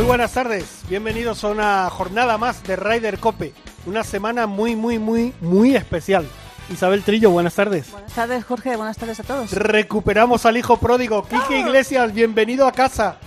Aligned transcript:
Muy 0.00 0.06
buenas 0.06 0.32
tardes, 0.32 0.80
bienvenidos 0.88 1.44
a 1.44 1.48
una 1.48 1.90
jornada 1.90 2.38
más 2.38 2.62
de 2.62 2.74
Ryder 2.74 3.18
Cope, 3.18 3.52
una 3.84 4.02
semana 4.02 4.46
muy, 4.46 4.74
muy, 4.74 4.98
muy, 4.98 5.34
muy 5.42 5.76
especial. 5.76 6.26
Isabel 6.70 7.02
Trillo, 7.02 7.28
buenas 7.28 7.54
tardes. 7.54 7.90
Buenas 7.90 8.14
tardes, 8.14 8.42
Jorge, 8.46 8.76
buenas 8.76 8.96
tardes 8.96 9.20
a 9.20 9.24
todos. 9.24 9.52
Recuperamos 9.52 10.46
al 10.46 10.56
hijo 10.56 10.78
pródigo, 10.78 11.28
Quique 11.28 11.58
Iglesias, 11.58 12.14
bienvenido 12.14 12.66
a 12.66 12.72
casa. 12.72 13.18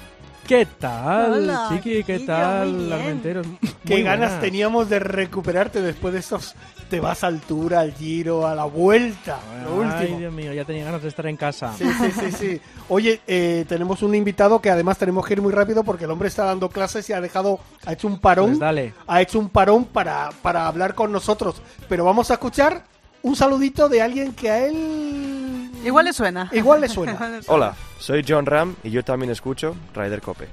¿Qué 0.48 0.66
tal, 0.66 1.32
Hola, 1.44 1.68
Chiqui? 1.70 2.04
¿Qué 2.04 2.20
Chiquillo, 2.20 2.26
tal. 2.26 2.92
Armenteros? 2.94 3.48
Qué 3.86 3.94
Muy 3.96 4.04
ganas 4.04 4.42
teníamos 4.42 4.90
de 4.90 5.00
recuperarte 5.00 5.82
después 5.82 6.14
de 6.14 6.20
esos. 6.20 6.54
Te 6.90 7.00
vas 7.00 7.24
al 7.24 7.40
tour, 7.40 7.74
al 7.74 7.94
giro, 7.94 8.46
a 8.46 8.54
la 8.54 8.66
vuelta. 8.66 9.40
Lo 9.64 9.82
Ay, 9.84 9.88
último. 10.02 10.20
Dios 10.20 10.34
mío, 10.34 10.54
ya 10.54 10.66
tenía 10.66 10.84
ganas 10.84 11.02
de 11.02 11.08
estar 11.08 11.26
en 11.28 11.38
casa. 11.38 11.74
Sí, 11.78 11.86
sí, 11.86 12.12
sí, 12.12 12.32
sí. 12.32 12.62
Oye, 12.90 13.22
eh, 13.26 13.66
tenemos 13.68 14.04
un 14.04 14.13
invitado 14.16 14.60
que 14.62 14.70
además 14.70 14.98
tenemos 14.98 15.26
que 15.26 15.34
ir 15.34 15.41
muy 15.41 15.54
rápido 15.54 15.84
porque 15.84 16.04
el 16.05 16.12
hombre 16.12 16.27
está 16.27 16.44
dando 16.44 16.70
clases 16.70 17.10
y 17.10 17.13
ha 17.13 17.22
dejado, 17.22 17.60
ha 17.85 17.94
hecho 17.94 18.07
un 18.07 18.20
parón. 18.20 18.48
Pues 18.50 18.60
dale. 18.60 18.94
Ha 19.07 19.22
hecho 19.22 19.40
un 19.40 19.50
parón 19.50 19.85
para, 19.85 20.30
para 20.41 20.68
hablar 20.68 20.94
con 20.94 21.12
nosotros. 21.12 21.62
Pero 21.88 22.04
vamos 22.05 22.30
a 22.32 22.34
escuchar 22.35 22.84
un 23.22 23.35
saludito 23.35 23.88
de 23.88 24.02
alguien 24.02 24.34
que 24.34 24.50
a 24.52 24.66
él. 24.68 25.52
Igual 25.84 26.05
le 26.05 26.13
suena. 26.13 26.49
Igual 26.53 26.81
le 26.81 26.89
suena. 26.89 27.17
Hola, 27.48 27.76
soy 27.99 28.23
John 28.27 28.45
Ram 28.45 28.76
y 28.84 28.91
yo 28.91 29.03
también 29.03 29.31
escucho 29.31 29.76
Ryder 29.93 30.21
Cope. 30.21 30.48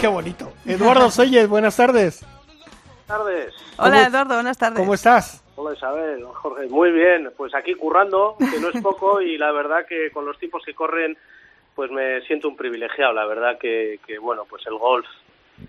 Qué 0.00 0.06
bonito. 0.06 0.52
Eduardo 0.66 1.10
Selles, 1.10 1.48
buenas 1.48 1.76
tardes. 1.76 2.24
tardes. 3.06 3.54
Hola, 3.78 3.90
¿Cómo- 3.96 4.08
Eduardo, 4.08 4.34
buenas 4.34 4.58
tardes. 4.58 4.78
¿Cómo 4.78 4.94
estás? 4.94 5.42
Hola 5.56 5.74
Isabel, 5.74 6.22
Jorge. 6.24 6.66
Muy 6.68 6.90
bien, 6.92 7.32
pues 7.36 7.54
aquí 7.54 7.74
currando, 7.74 8.36
que 8.38 8.60
no 8.60 8.68
es 8.68 8.82
poco 8.82 9.22
y 9.22 9.38
la 9.38 9.52
verdad 9.52 9.86
que 9.88 10.10
con 10.10 10.26
los 10.26 10.38
tiempos 10.38 10.62
que 10.66 10.74
corren, 10.74 11.16
pues 11.74 11.90
me 11.90 12.20
siento 12.26 12.46
un 12.48 12.56
privilegiado. 12.56 13.14
La 13.14 13.24
verdad 13.24 13.58
que, 13.58 13.98
que 14.06 14.18
bueno, 14.18 14.44
pues 14.48 14.66
el 14.66 14.76
golf 14.76 15.06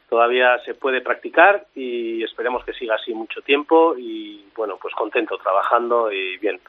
todavía 0.09 0.59
se 0.65 0.73
puede 0.73 0.99
practicar 0.99 1.65
y 1.73 2.21
esperemos 2.21 2.65
que 2.65 2.73
siga 2.73 2.95
así 2.95 3.13
mucho 3.13 3.41
tiempo 3.41 3.95
y 3.97 4.45
bueno, 4.57 4.77
pues 4.81 4.93
contento 4.93 5.38
trabajando 5.38 6.11
y 6.11 6.38
bien. 6.38 6.59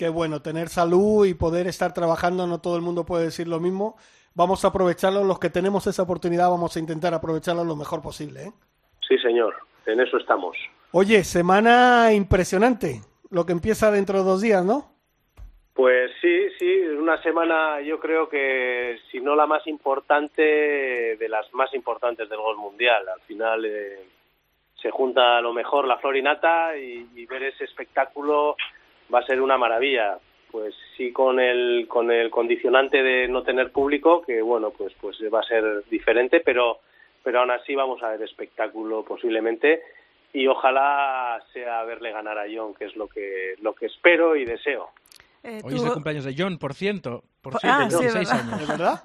Qué 0.00 0.08
bueno, 0.08 0.40
tener 0.40 0.70
salud 0.70 1.26
y 1.26 1.34
poder 1.34 1.66
estar 1.66 1.92
trabajando, 1.92 2.46
no 2.46 2.58
todo 2.58 2.74
el 2.74 2.80
mundo 2.80 3.04
puede 3.04 3.24
decir 3.24 3.46
lo 3.46 3.60
mismo. 3.60 3.98
Vamos 4.34 4.64
a 4.64 4.68
aprovecharlo, 4.68 5.24
los 5.24 5.38
que 5.38 5.50
tenemos 5.50 5.86
esa 5.86 6.04
oportunidad 6.04 6.48
vamos 6.48 6.74
a 6.74 6.80
intentar 6.80 7.12
aprovecharlo 7.12 7.64
lo 7.64 7.76
mejor 7.76 8.00
posible. 8.00 8.44
¿eh? 8.44 8.52
Sí, 9.06 9.18
señor, 9.18 9.56
en 9.84 10.00
eso 10.00 10.16
estamos. 10.16 10.56
Oye, 10.92 11.22
semana 11.22 12.14
impresionante, 12.14 13.02
lo 13.28 13.44
que 13.44 13.52
empieza 13.52 13.90
dentro 13.90 14.20
de 14.20 14.24
dos 14.24 14.40
días, 14.40 14.64
¿no? 14.64 14.90
Pues 15.74 16.10
sí, 16.22 16.48
sí, 16.58 16.80
una 16.98 17.20
semana 17.22 17.82
yo 17.82 18.00
creo 18.00 18.30
que 18.30 19.00
si 19.10 19.20
no 19.20 19.36
la 19.36 19.44
más 19.44 19.66
importante, 19.66 20.40
de 20.40 21.28
las 21.28 21.52
más 21.52 21.74
importantes 21.74 22.26
del 22.30 22.38
gol 22.38 22.56
mundial. 22.56 23.06
Al 23.06 23.20
final 23.20 23.66
eh, 23.66 23.98
se 24.80 24.90
junta 24.90 25.36
a 25.36 25.42
lo 25.42 25.52
mejor 25.52 25.86
la 25.86 25.98
flor 25.98 26.16
y 26.16 26.22
nata 26.22 26.74
y, 26.74 27.06
y 27.14 27.26
ver 27.26 27.42
ese 27.42 27.64
espectáculo 27.64 28.56
va 29.12 29.20
a 29.20 29.26
ser 29.26 29.40
una 29.40 29.58
maravilla. 29.58 30.18
Pues 30.50 30.74
sí 30.96 31.12
con 31.12 31.38
el 31.38 31.86
con 31.88 32.10
el 32.10 32.28
condicionante 32.28 33.02
de 33.02 33.28
no 33.28 33.44
tener 33.44 33.70
público, 33.70 34.22
que 34.22 34.42
bueno, 34.42 34.72
pues 34.76 34.92
pues 35.00 35.16
va 35.32 35.40
a 35.40 35.44
ser 35.44 35.84
diferente, 35.88 36.40
pero 36.40 36.78
pero 37.22 37.40
aún 37.40 37.52
así 37.52 37.74
vamos 37.76 38.02
a 38.02 38.10
ver 38.10 38.22
espectáculo 38.22 39.04
posiblemente 39.04 39.80
y 40.32 40.48
ojalá 40.48 41.40
sea 41.52 41.84
verle 41.84 42.10
ganar 42.10 42.36
a 42.38 42.46
John, 42.52 42.74
que 42.74 42.86
es 42.86 42.96
lo 42.96 43.06
que 43.06 43.54
lo 43.62 43.74
que 43.74 43.86
espero 43.86 44.34
y 44.34 44.44
deseo. 44.44 44.88
Eh, 45.44 45.60
Hoy 45.64 45.74
es 45.76 45.84
el 45.84 45.92
cumpleaños 45.92 46.24
de 46.24 46.34
John, 46.36 46.58
por 46.58 46.74
ciento. 46.74 47.22
Por 47.40 47.54
Ah, 47.62 47.88
cierto, 47.88 47.98
sí, 47.98 48.04
16 48.04 48.28
¿verdad? 48.28 48.44
años. 48.44 48.60
¿De 48.60 48.66
verdad? 48.74 49.04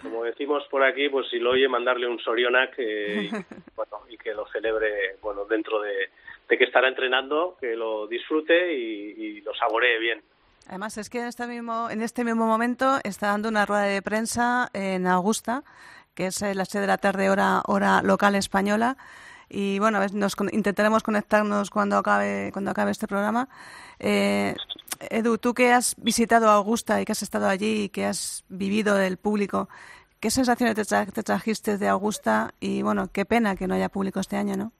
Como 0.00 0.22
decimos 0.24 0.62
por 0.70 0.84
aquí, 0.84 1.08
pues 1.08 1.26
si 1.28 1.40
lo 1.40 1.50
oye, 1.50 1.68
mandarle 1.68 2.06
un 2.06 2.20
Sorionak 2.20 2.74
eh, 2.78 3.24
y, 3.24 3.30
bueno, 3.76 4.04
y 4.08 4.16
que 4.16 4.32
lo 4.32 4.46
celebre 4.46 5.16
bueno, 5.20 5.44
dentro 5.44 5.80
de, 5.80 6.08
de 6.48 6.58
que 6.58 6.64
estará 6.64 6.88
entrenando, 6.88 7.56
que 7.60 7.76
lo 7.76 8.06
disfrute 8.06 8.74
y, 8.74 9.40
lo 9.42 9.54
saboree 9.54 9.98
bien. 9.98 10.22
Además, 10.66 10.98
es 10.98 11.08
que 11.08 11.20
en 11.20 11.26
este, 11.26 11.46
mismo, 11.46 11.88
en 11.90 12.02
este 12.02 12.24
mismo 12.24 12.46
momento 12.46 12.98
está 13.04 13.28
dando 13.28 13.48
una 13.48 13.64
rueda 13.66 13.82
de 13.84 14.02
prensa 14.02 14.68
en 14.72 15.06
Augusta, 15.06 15.62
que 16.14 16.26
es 16.26 16.40
las 16.42 16.68
6 16.68 16.80
de 16.82 16.86
la 16.86 16.98
tarde, 16.98 17.30
hora, 17.30 17.62
hora 17.66 18.02
local 18.02 18.34
española. 18.34 18.96
Y 19.48 19.78
bueno, 19.78 20.00
nos 20.12 20.36
intentaremos 20.52 21.02
conectarnos 21.02 21.70
cuando 21.70 21.96
acabe, 21.96 22.50
cuando 22.52 22.70
acabe 22.70 22.90
este 22.90 23.06
programa. 23.06 23.48
Eh, 23.98 24.54
Edu, 25.10 25.38
tú 25.38 25.54
que 25.54 25.72
has 25.72 25.94
visitado 25.96 26.50
Augusta 26.50 27.00
y 27.00 27.04
que 27.06 27.12
has 27.12 27.22
estado 27.22 27.48
allí 27.48 27.84
y 27.84 27.88
que 27.88 28.04
has 28.04 28.44
vivido 28.48 28.94
del 28.96 29.16
público, 29.16 29.68
¿qué 30.20 30.30
sensaciones 30.30 30.74
te, 30.74 30.82
tra- 30.82 31.10
te 31.10 31.22
trajiste 31.22 31.78
de 31.78 31.88
Augusta? 31.88 32.52
Y 32.60 32.82
bueno, 32.82 33.08
qué 33.10 33.24
pena 33.24 33.56
que 33.56 33.66
no 33.66 33.74
haya 33.74 33.88
público 33.88 34.20
este 34.20 34.36
año, 34.36 34.56
¿no? 34.56 34.72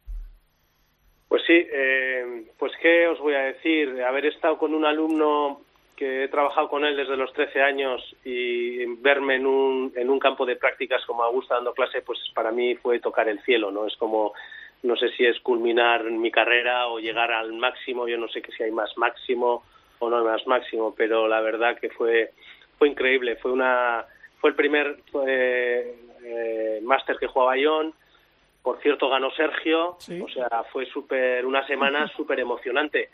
Pues 1.28 1.42
sí, 1.46 1.66
eh, 1.70 2.44
pues 2.58 2.72
qué 2.80 3.06
os 3.06 3.18
voy 3.20 3.34
a 3.34 3.40
decir, 3.40 4.02
haber 4.02 4.26
estado 4.26 4.56
con 4.56 4.74
un 4.74 4.86
alumno 4.86 5.60
que 5.94 6.24
he 6.24 6.28
trabajado 6.28 6.68
con 6.68 6.84
él 6.84 6.96
desde 6.96 7.16
los 7.16 7.32
13 7.32 7.60
años 7.60 8.16
y 8.24 8.84
verme 9.02 9.34
en 9.34 9.46
un, 9.46 9.92
en 9.96 10.08
un 10.08 10.18
campo 10.18 10.46
de 10.46 10.56
prácticas 10.56 11.04
como 11.04 11.24
Augusta 11.24 11.56
dando 11.56 11.74
clase, 11.74 12.02
pues 12.02 12.20
para 12.34 12.52
mí 12.52 12.76
fue 12.76 13.00
tocar 13.00 13.28
el 13.28 13.40
cielo, 13.42 13.70
¿no? 13.70 13.84
Es 13.86 13.96
como, 13.96 14.32
no 14.84 14.96
sé 14.96 15.10
si 15.10 15.26
es 15.26 15.40
culminar 15.40 16.04
mi 16.04 16.30
carrera 16.30 16.86
o 16.86 17.00
llegar 17.00 17.32
al 17.32 17.52
máximo, 17.52 18.06
yo 18.06 18.16
no 18.16 18.28
sé 18.28 18.40
que 18.40 18.52
si 18.52 18.62
hay 18.62 18.70
más 18.70 18.96
máximo 18.96 19.64
o 19.98 20.08
no 20.08 20.18
hay 20.18 20.24
más 20.24 20.46
máximo, 20.46 20.94
pero 20.96 21.26
la 21.26 21.40
verdad 21.40 21.76
que 21.78 21.90
fue, 21.90 22.30
fue 22.78 22.88
increíble, 22.88 23.34
fue 23.36 23.50
una, 23.50 24.06
fue 24.40 24.50
el 24.50 24.56
primer 24.56 25.00
eh, 25.26 25.94
eh, 26.24 26.80
máster 26.84 27.16
que 27.18 27.26
jugaba 27.26 27.56
John, 27.60 27.92
por 28.62 28.80
cierto 28.80 29.08
ganó 29.08 29.30
Sergio, 29.32 29.96
Sí. 30.00 30.20
o 30.20 30.28
sea, 30.28 30.64
fue 30.72 30.86
súper, 30.86 31.46
una 31.46 31.66
semana 31.66 32.06
súper 32.16 32.40
emocionante. 32.40 33.08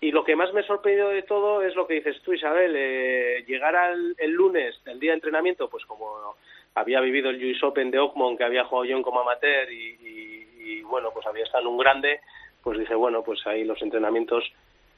Y 0.00 0.10
lo 0.12 0.24
que 0.24 0.36
más 0.36 0.52
me 0.52 0.62
sorprendió 0.62 1.08
de 1.08 1.22
todo 1.22 1.62
es 1.62 1.74
lo 1.74 1.86
que 1.86 1.94
dices 1.94 2.20
tú, 2.22 2.32
Isabel, 2.34 2.74
eh, 2.76 3.44
llegar 3.46 3.74
al 3.76 4.14
el 4.18 4.30
lunes, 4.32 4.78
el 4.86 5.00
día 5.00 5.12
de 5.12 5.16
entrenamiento, 5.16 5.68
pues 5.70 5.86
como 5.86 6.36
había 6.74 7.00
vivido 7.00 7.30
el 7.30 7.42
US 7.42 7.62
Open 7.62 7.90
de 7.90 7.98
Oakmont, 7.98 8.36
que 8.36 8.44
había 8.44 8.64
jugado 8.64 8.86
John 8.92 9.02
como 9.02 9.20
amateur 9.20 9.70
y, 9.72 9.96
y- 10.02 10.46
y, 10.68 10.82
bueno, 10.82 11.10
pues 11.14 11.24
había 11.26 11.44
estado 11.44 11.62
en 11.62 11.68
un 11.68 11.78
grande, 11.78 12.20
pues 12.62 12.76
dije, 12.78 12.94
bueno, 12.94 13.22
pues 13.22 13.46
ahí 13.46 13.64
los 13.64 13.80
entrenamientos, 13.80 14.44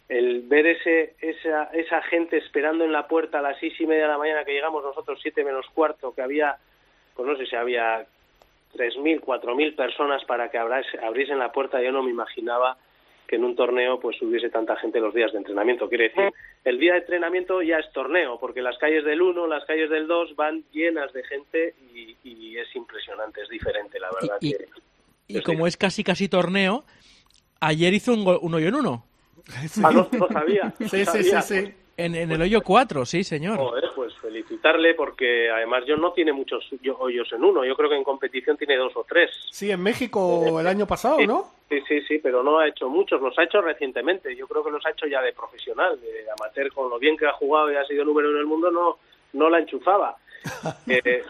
el 0.09 0.41
ver 0.49 0.67
ese, 0.67 1.15
esa, 1.21 1.65
esa 1.75 2.01
gente 2.03 2.39
esperando 2.39 2.85
en 2.85 2.91
la 2.93 3.07
puerta 3.07 3.39
a 3.39 3.43
las 3.43 3.59
seis 3.61 3.79
y 3.79 3.87
media 3.87 4.05
de 4.05 4.09
la 4.09 4.19
mañana 4.19 4.45
que 4.45 4.53
llegamos 4.55 4.83
nosotros, 4.83 5.21
siete 5.23 5.45
menos 5.45 5.67
cuarto, 5.75 6.15
que 6.15 6.23
había, 6.23 6.57
pues 7.15 7.29
no 7.29 7.37
sé 7.37 7.45
si 7.47 7.55
había 7.55 8.07
3.000, 8.75 9.21
4.000 9.21 9.75
personas 9.77 10.25
para 10.25 10.51
que 10.51 10.59
abriesen 10.59 11.39
la 11.39 11.53
puerta, 11.53 11.81
yo 11.83 11.93
no 11.93 12.03
me 12.03 12.11
imaginaba 12.11 12.77
que 13.27 13.37
en 13.37 13.45
un 13.45 13.55
torneo 13.57 14.01
pues 14.01 14.21
hubiese 14.23 14.49
tanta 14.49 14.77
gente 14.77 15.01
los 15.01 15.13
días 15.13 15.33
de 15.33 15.39
entrenamiento. 15.39 15.89
Quiere 15.89 16.05
decir, 16.09 16.33
el 16.65 16.79
día 16.79 16.93
de 16.95 17.01
entrenamiento 17.01 17.61
ya 17.61 17.77
es 17.79 17.93
torneo, 17.93 18.39
porque 18.41 18.63
las 18.63 18.79
calles 18.79 19.05
del 19.05 19.21
1, 19.21 19.47
las 19.47 19.65
calles 19.67 19.91
del 19.91 20.07
2 20.07 20.35
van 20.35 20.65
llenas 20.73 21.13
de 21.13 21.23
gente 21.25 21.75
y, 21.95 22.17
y 22.25 22.57
es 22.57 22.75
impresionante, 22.75 23.43
es 23.43 23.49
diferente, 23.51 23.99
la 24.01 24.09
verdad. 24.19 24.37
Y- 24.41 24.53
que 24.55 24.67
Y 25.29 25.43
como 25.43 25.67
es 25.67 25.77
casi 25.77 26.03
casi 26.05 26.29
torneo, 26.29 26.85
ayer 27.61 27.93
hizo 27.93 28.15
un, 28.15 28.25
gol- 28.25 28.39
un 28.41 28.55
hoyo 28.55 28.69
en 28.69 28.77
uno. 28.77 29.05
Ah, 29.85 29.91
no, 29.93 30.09
no 30.19 30.29
sabía. 30.29 30.73
Sí, 30.89 31.05
sí, 31.05 31.23
sí. 31.43 31.75
En, 31.99 32.15
en 32.15 32.31
el 32.31 32.41
hoyo 32.41 32.63
4, 32.63 33.05
sí, 33.05 33.25
señor. 33.25 33.59
Joder, 33.59 33.91
pues 33.97 34.15
felicitarle 34.19 34.95
porque 34.95 35.51
además 35.51 35.83
yo 35.85 35.97
no 35.97 36.13
tiene 36.13 36.33
muchos 36.33 36.65
yo- 36.81 36.97
hoyos 36.97 37.31
en 37.33 37.43
uno. 37.43 37.65
Yo 37.65 37.75
creo 37.75 37.91
que 37.91 37.97
en 37.97 38.05
competición 38.05 38.57
tiene 38.57 38.77
dos 38.77 38.93
o 38.97 39.05
tres. 39.07 39.31
Sí, 39.51 39.71
en 39.73 39.83
México 39.83 40.61
el 40.61 40.67
año 40.69 40.87
pasado, 40.87 41.19
¿no? 41.27 41.51
Sí, 41.69 41.81
sí, 41.89 42.01
sí, 42.03 42.21
pero 42.23 42.45
no 42.45 42.61
ha 42.61 42.69
hecho 42.69 42.89
muchos, 42.89 43.21
los 43.21 43.37
ha 43.37 43.43
hecho 43.43 43.61
recientemente. 43.61 44.35
Yo 44.37 44.47
creo 44.47 44.63
que 44.65 44.71
los 44.71 44.87
ha 44.87 44.91
hecho 44.91 45.09
ya 45.09 45.21
de 45.21 45.33
profesional, 45.33 46.01
de 46.01 46.25
amateur, 46.39 46.73
con 46.73 46.89
lo 46.89 47.01
bien 47.01 47.17
que 47.17 47.27
ha 47.27 47.33
jugado 47.33 47.73
y 47.73 47.75
ha 47.75 47.85
sido 47.85 48.05
número 48.05 48.29
uno 48.29 48.37
en 48.39 48.43
el 48.43 48.47
mundo, 48.47 48.71
no, 48.71 48.99
no 49.33 49.51
la 49.51 49.59
enchufaba. 49.59 50.17
Eh, 50.87 51.25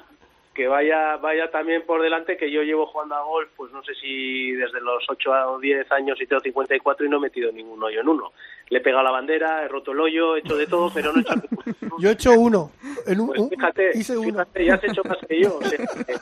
que 0.58 0.66
vaya, 0.66 1.16
vaya 1.18 1.48
también 1.52 1.86
por 1.86 2.02
delante 2.02 2.36
que 2.36 2.50
yo 2.50 2.62
llevo 2.62 2.84
jugando 2.86 3.14
a 3.14 3.22
golf, 3.22 3.48
pues 3.56 3.70
no 3.70 3.80
sé 3.84 3.94
si 3.94 4.50
desde 4.50 4.80
los 4.80 5.04
8 5.08 5.30
o 5.52 5.58
10 5.60 5.92
años 5.92 6.20
y 6.20 6.26
tengo 6.26 6.40
54 6.42 7.06
y 7.06 7.08
no 7.08 7.18
he 7.18 7.20
metido 7.20 7.52
ningún 7.52 7.80
hoyo 7.80 8.00
en 8.00 8.08
uno. 8.08 8.32
Le 8.68 8.78
he 8.78 8.80
pegado 8.80 9.04
la 9.04 9.12
bandera, 9.12 9.64
he 9.64 9.68
roto 9.68 9.92
el 9.92 10.00
hoyo, 10.00 10.34
he 10.34 10.40
hecho 10.40 10.56
de 10.56 10.66
todo, 10.66 10.90
pero 10.92 11.12
no 11.12 11.18
he 11.18 11.22
hecho 11.22 11.34
ningún 11.80 12.00
Yo 12.02 12.08
he 12.08 12.12
hecho 12.12 12.32
uno. 12.32 12.72
En 13.06 13.20
un, 13.20 13.28
pues 13.28 13.38
un- 13.38 13.50
fíjate, 13.50 13.90
hice 13.94 14.16
uno. 14.18 14.30
fíjate, 14.30 14.64
ya 14.64 14.74
has 14.74 14.84
hecho 14.84 15.02
más 15.04 15.18
que 15.28 15.40
yo. 15.40 15.56
o 15.58 15.62
sea, 15.62 15.78
que 15.78 16.12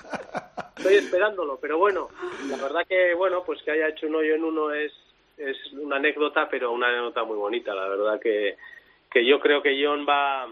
estoy 0.76 0.94
esperándolo, 0.96 1.58
pero 1.58 1.78
bueno, 1.78 2.08
la 2.50 2.56
verdad 2.58 2.86
que 2.86 3.14
bueno, 3.14 3.42
pues 3.46 3.62
que 3.62 3.70
haya 3.70 3.88
hecho 3.88 4.06
un 4.06 4.16
hoyo 4.16 4.34
en 4.34 4.44
uno 4.44 4.70
es 4.72 4.92
es 5.38 5.56
una 5.72 5.96
anécdota, 5.96 6.46
pero 6.50 6.72
una 6.72 6.88
anécdota 6.88 7.24
muy 7.24 7.36
bonita, 7.38 7.74
la 7.74 7.88
verdad 7.88 8.20
que 8.20 8.56
que 9.10 9.24
yo 9.26 9.40
creo 9.40 9.62
que 9.62 9.82
John 9.82 10.06
va 10.06 10.46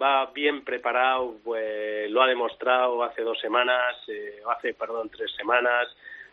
va 0.00 0.26
bien 0.26 0.64
preparado, 0.64 1.36
pues 1.44 2.10
lo 2.10 2.22
ha 2.22 2.26
demostrado 2.26 3.02
hace 3.02 3.22
dos 3.22 3.38
semanas, 3.40 3.96
eh, 4.08 4.40
hace, 4.56 4.74
perdón, 4.74 5.10
tres 5.10 5.30
semanas, 5.36 5.88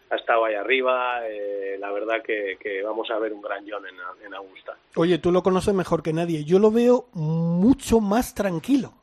ha 0.10 0.16
estado 0.16 0.46
ahí 0.46 0.56
arriba, 0.56 1.28
eh, 1.28 1.78
la 1.80 1.92
verdad 1.92 2.22
que, 2.24 2.58
que, 2.60 2.84
vamos 2.84 3.10
a 3.10 3.18
ver 3.18 3.34
un 3.34 3.42
gran 3.42 3.66
John 3.68 3.84
en, 3.88 3.96
en 4.26 4.34
Augusta. 4.34 4.74
Oye, 4.96 5.18
tú 5.18 5.32
lo 5.32 5.44
conoces 5.44 5.74
mejor 5.74 6.04
que 6.04 6.14
nadie, 6.14 6.44
yo 6.44 6.60
lo 6.60 6.72
veo 6.72 7.08
mucho 7.14 8.00
más 8.00 8.36
tranquilo, 8.36 8.94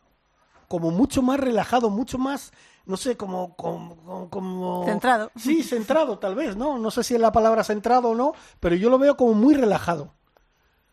como 0.68 0.90
mucho 0.90 1.22
más 1.22 1.40
relajado, 1.40 1.90
mucho 1.90 2.18
más, 2.18 2.52
no 2.86 2.96
sé, 2.96 3.16
como, 3.16 3.56
como, 3.56 4.28
como... 4.30 4.84
Centrado. 4.84 5.30
Sí, 5.36 5.62
centrado 5.62 6.18
tal 6.18 6.34
vez, 6.34 6.56
¿no? 6.56 6.78
No 6.78 6.90
sé 6.90 7.02
si 7.02 7.14
es 7.14 7.20
la 7.20 7.32
palabra 7.32 7.64
centrado 7.64 8.10
o 8.10 8.14
no, 8.14 8.32
pero 8.60 8.76
yo 8.76 8.90
lo 8.90 8.98
veo 8.98 9.16
como 9.16 9.34
muy 9.34 9.54
relajado. 9.54 10.14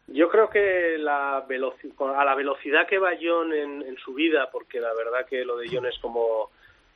Yo 0.07 0.29
creo 0.29 0.49
que 0.49 0.97
la 0.97 1.37
a 1.37 2.25
la 2.25 2.35
velocidad 2.35 2.87
que 2.87 2.97
va 2.97 3.17
John 3.21 3.53
en, 3.53 3.97
su 3.97 4.13
vida, 4.13 4.49
porque 4.51 4.79
la 4.79 4.93
verdad 4.93 5.25
que 5.25 5.43
lo 5.43 5.57
de 5.57 5.67
John 5.69 5.85
es 5.85 5.99
como, 5.99 6.49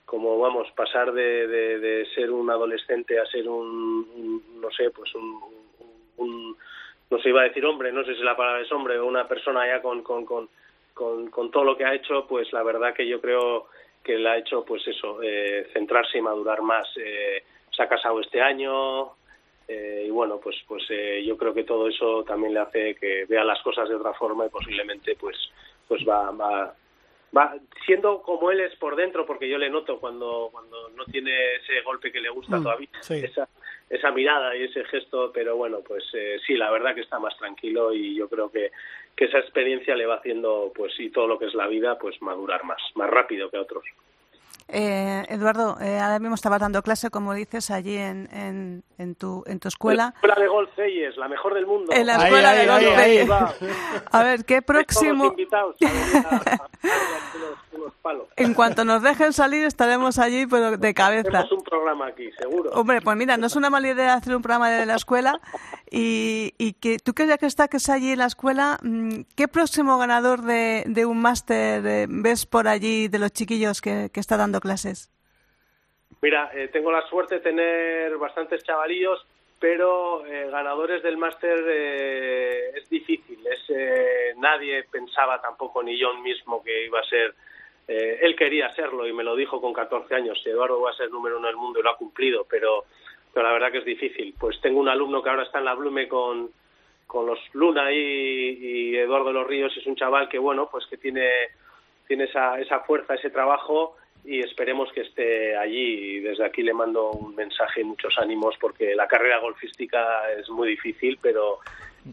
como 0.05 0.39
vamos, 0.39 0.71
pasar 0.71 1.11
de, 1.11 1.47
de, 1.47 2.05
ser 2.15 2.31
un 2.31 2.49
adolescente 2.49 3.19
a 3.19 3.25
ser 3.25 3.49
un, 3.49 4.61
no 4.61 4.71
sé, 4.71 4.91
pues 4.91 5.13
un, 5.15 6.55
no 7.09 7.19
se 7.19 7.29
iba 7.29 7.41
a 7.41 7.45
decir 7.45 7.65
hombre, 7.65 7.91
no 7.91 8.05
sé 8.05 8.15
si 8.15 8.21
la 8.21 8.37
palabra 8.37 8.61
es 8.61 8.71
hombre, 8.71 8.99
una 9.01 9.27
persona 9.27 9.67
ya 9.67 9.81
con, 9.81 10.01
con, 10.03 10.25
con, 10.25 10.47
con, 10.93 11.29
con 11.29 11.51
todo 11.51 11.65
lo 11.65 11.75
que 11.75 11.83
ha 11.83 11.93
hecho, 11.93 12.25
pues 12.27 12.51
la 12.53 12.63
verdad 12.63 12.93
que 12.93 13.05
yo 13.05 13.19
creo 13.19 13.67
que 14.03 14.17
le 14.17 14.29
ha 14.29 14.37
hecho, 14.37 14.63
pues 14.63 14.87
eso, 14.87 15.21
eh, 15.21 15.69
centrarse 15.73 16.17
y 16.17 16.21
madurar 16.21 16.61
más. 16.61 16.87
Eh, 16.97 17.43
se 17.75 17.83
ha 17.83 17.87
casado 17.87 18.19
este 18.19 18.41
año, 18.41 19.11
eh, 19.71 20.03
y 20.07 20.09
bueno, 20.09 20.39
pues, 20.43 20.57
pues 20.67 20.83
eh, 20.89 21.23
yo 21.25 21.37
creo 21.37 21.53
que 21.53 21.63
todo 21.63 21.87
eso 21.87 22.23
también 22.25 22.53
le 22.53 22.59
hace 22.59 22.95
que 22.95 23.25
vea 23.25 23.45
las 23.45 23.61
cosas 23.61 23.87
de 23.87 23.95
otra 23.95 24.13
forma 24.13 24.45
y 24.45 24.49
posiblemente 24.49 25.15
pues, 25.15 25.37
pues 25.87 26.01
va, 26.07 26.31
va, 26.31 26.75
va 27.35 27.55
siendo 27.85 28.21
como 28.21 28.51
él 28.51 28.59
es 28.59 28.75
por 28.75 28.97
dentro, 28.97 29.25
porque 29.25 29.47
yo 29.47 29.57
le 29.57 29.69
noto 29.69 29.97
cuando, 29.99 30.49
cuando 30.51 30.89
no 30.89 31.05
tiene 31.05 31.55
ese 31.55 31.81
golpe 31.85 32.11
que 32.11 32.19
le 32.19 32.29
gusta 32.29 32.57
Mm, 32.57 32.63
todavía, 32.63 32.89
sí. 32.99 33.15
esa, 33.23 33.47
esa 33.89 34.11
mirada 34.11 34.55
y 34.57 34.63
ese 34.63 34.83
gesto, 34.85 35.31
pero 35.33 35.55
bueno, 35.55 35.79
pues 35.87 36.03
eh, 36.13 36.37
sí, 36.45 36.55
la 36.55 36.69
verdad 36.69 36.93
que 36.93 37.01
está 37.01 37.17
más 37.19 37.37
tranquilo 37.37 37.93
y 37.93 38.15
yo 38.15 38.27
creo 38.27 38.51
que, 38.51 38.71
que 39.15 39.25
esa 39.25 39.39
experiencia 39.39 39.95
le 39.95 40.05
va 40.05 40.15
haciendo, 40.15 40.73
pues 40.75 40.93
sí, 40.95 41.09
todo 41.11 41.27
lo 41.27 41.39
que 41.39 41.45
es 41.45 41.53
la 41.53 41.67
vida, 41.67 41.97
pues 41.97 42.21
madurar 42.21 42.65
más, 42.65 42.81
más 42.95 43.09
rápido 43.09 43.49
que 43.49 43.57
otros. 43.57 43.85
Eh, 44.73 45.25
Eduardo, 45.27 45.77
eh, 45.81 45.99
ahora 45.99 46.19
mismo 46.19 46.35
estabas 46.35 46.61
dando 46.61 46.81
clase, 46.81 47.09
como 47.09 47.33
dices, 47.33 47.69
allí 47.71 47.97
en, 47.97 48.29
en, 48.31 48.83
en, 48.97 49.15
tu, 49.15 49.43
en 49.45 49.59
tu 49.59 49.65
La 49.65 49.69
escuela. 49.69 50.13
escuela 50.15 50.35
de 50.35 50.47
golf 50.47 50.69
la 51.17 51.27
mejor 51.27 51.53
del 51.53 51.67
mundo. 51.67 51.91
En 51.93 52.07
la 52.07 52.15
escuela 52.15 52.49
ahí, 52.51 52.59
de 52.59 52.67
golf. 52.67 52.97
ahí, 52.97 53.17
ahí. 53.17 53.27
Va. 53.27 53.53
A 54.11 54.23
ver, 54.23 54.45
¿qué 54.45 54.61
Todos 54.61 54.65
próximo? 54.77 55.25
invitados 55.25 55.75
a 55.81 55.85
venir 55.89 56.25
a- 56.25 56.29
a 56.29 56.31
darle 56.31 56.67
unos, 57.71 57.81
unos 57.81 57.93
palos. 58.01 58.27
En 58.35 58.53
cuanto 58.53 58.85
nos 58.85 59.01
dejen 59.01 59.33
salir, 59.33 59.65
estaremos 59.65 60.19
allí, 60.19 60.45
pero 60.47 60.77
de 60.77 60.93
cabeza. 60.93 61.29
Hacemos 61.29 61.51
un 61.51 61.63
programa 61.63 62.07
aquí, 62.07 62.31
seguro. 62.33 62.71
Hombre, 62.71 63.01
pues 63.01 63.17
mira, 63.17 63.37
no 63.37 63.47
es 63.47 63.55
una 63.55 63.69
mala 63.69 63.89
idea 63.89 64.13
hacer 64.13 64.35
un 64.35 64.41
programa 64.41 64.69
de 64.69 64.85
la 64.85 64.95
escuela. 64.95 65.39
Y, 65.89 66.53
y 66.57 66.73
que 66.73 66.97
tú 66.99 67.13
que 67.13 67.27
ya 67.27 67.37
que 67.37 67.45
estás 67.45 67.89
allí 67.89 68.11
en 68.11 68.19
la 68.19 68.25
escuela, 68.25 68.77
mm, 68.81 69.21
¿qué 69.35 69.47
próximo 69.47 69.97
ganador 69.97 70.41
de, 70.41 70.83
de 70.87 71.05
un 71.05 71.21
máster 71.21 71.85
eh, 71.85 72.05
ves 72.09 72.45
por 72.45 72.67
allí 72.67 73.07
de 73.07 73.19
los 73.19 73.31
chiquillos 73.31 73.81
que, 73.81 74.09
que 74.13 74.19
está 74.19 74.37
dando 74.37 74.59
clases? 74.59 75.11
Mira, 76.21 76.51
eh, 76.53 76.67
tengo 76.67 76.91
la 76.91 77.01
suerte 77.07 77.35
de 77.35 77.41
tener 77.41 78.17
bastantes 78.17 78.63
chavalillos, 78.63 79.25
pero 79.59 80.25
eh, 80.25 80.49
ganadores 80.49 81.03
del 81.03 81.17
máster 81.17 81.63
eh, 81.67 82.71
es 82.75 82.89
difícil. 82.89 83.39
Es, 83.45 83.59
eh, 83.69 84.33
nadie 84.37 84.83
pensaba 84.91 85.39
tampoco, 85.41 85.83
ni 85.83 85.99
yo 85.99 86.13
mismo, 86.15 86.63
que 86.63 86.85
iba 86.85 86.99
a 86.99 87.03
ser. 87.03 87.35
Eh, 87.93 88.19
él 88.21 88.37
quería 88.37 88.73
serlo 88.73 89.05
y 89.05 89.11
me 89.11 89.21
lo 89.23 89.35
dijo 89.35 89.59
con 89.59 89.73
14 89.73 90.15
años. 90.15 90.41
Eduardo 90.45 90.79
va 90.79 90.91
a 90.91 90.95
ser 90.95 91.11
número 91.11 91.37
uno 91.37 91.47
del 91.47 91.57
mundo 91.57 91.79
y 91.79 91.83
lo 91.83 91.89
ha 91.89 91.97
cumplido, 91.97 92.45
pero, 92.49 92.85
pero 93.33 93.45
la 93.45 93.51
verdad 93.51 93.69
que 93.69 93.79
es 93.79 93.85
difícil. 93.85 94.33
Pues 94.39 94.61
tengo 94.61 94.79
un 94.79 94.87
alumno 94.87 95.21
que 95.21 95.29
ahora 95.29 95.43
está 95.43 95.59
en 95.59 95.65
la 95.65 95.73
Blume 95.73 96.07
con, 96.07 96.51
con 97.05 97.25
los 97.25 97.39
Luna 97.51 97.91
y, 97.91 98.95
Eduardo 98.95 99.27
de 99.27 99.33
los 99.33 99.47
Ríos. 99.47 99.75
Es 99.75 99.85
un 99.85 99.97
chaval 99.97 100.29
que, 100.29 100.39
bueno, 100.39 100.69
pues 100.71 100.85
que 100.87 100.95
tiene, 100.95 101.27
tiene 102.07 102.23
esa, 102.23 102.61
esa 102.61 102.79
fuerza, 102.79 103.15
ese 103.15 103.29
trabajo 103.29 103.97
y 104.23 104.39
esperemos 104.39 104.89
que 104.93 105.01
esté 105.01 105.57
allí. 105.57 106.15
Y 106.15 106.19
desde 106.21 106.45
aquí 106.45 106.63
le 106.63 106.73
mando 106.73 107.11
un 107.11 107.35
mensaje 107.35 107.81
y 107.81 107.83
muchos 107.83 108.17
ánimos 108.17 108.55
porque 108.57 108.95
la 108.95 109.07
carrera 109.07 109.39
golfística 109.39 110.31
es 110.31 110.49
muy 110.49 110.69
difícil, 110.69 111.19
pero 111.21 111.59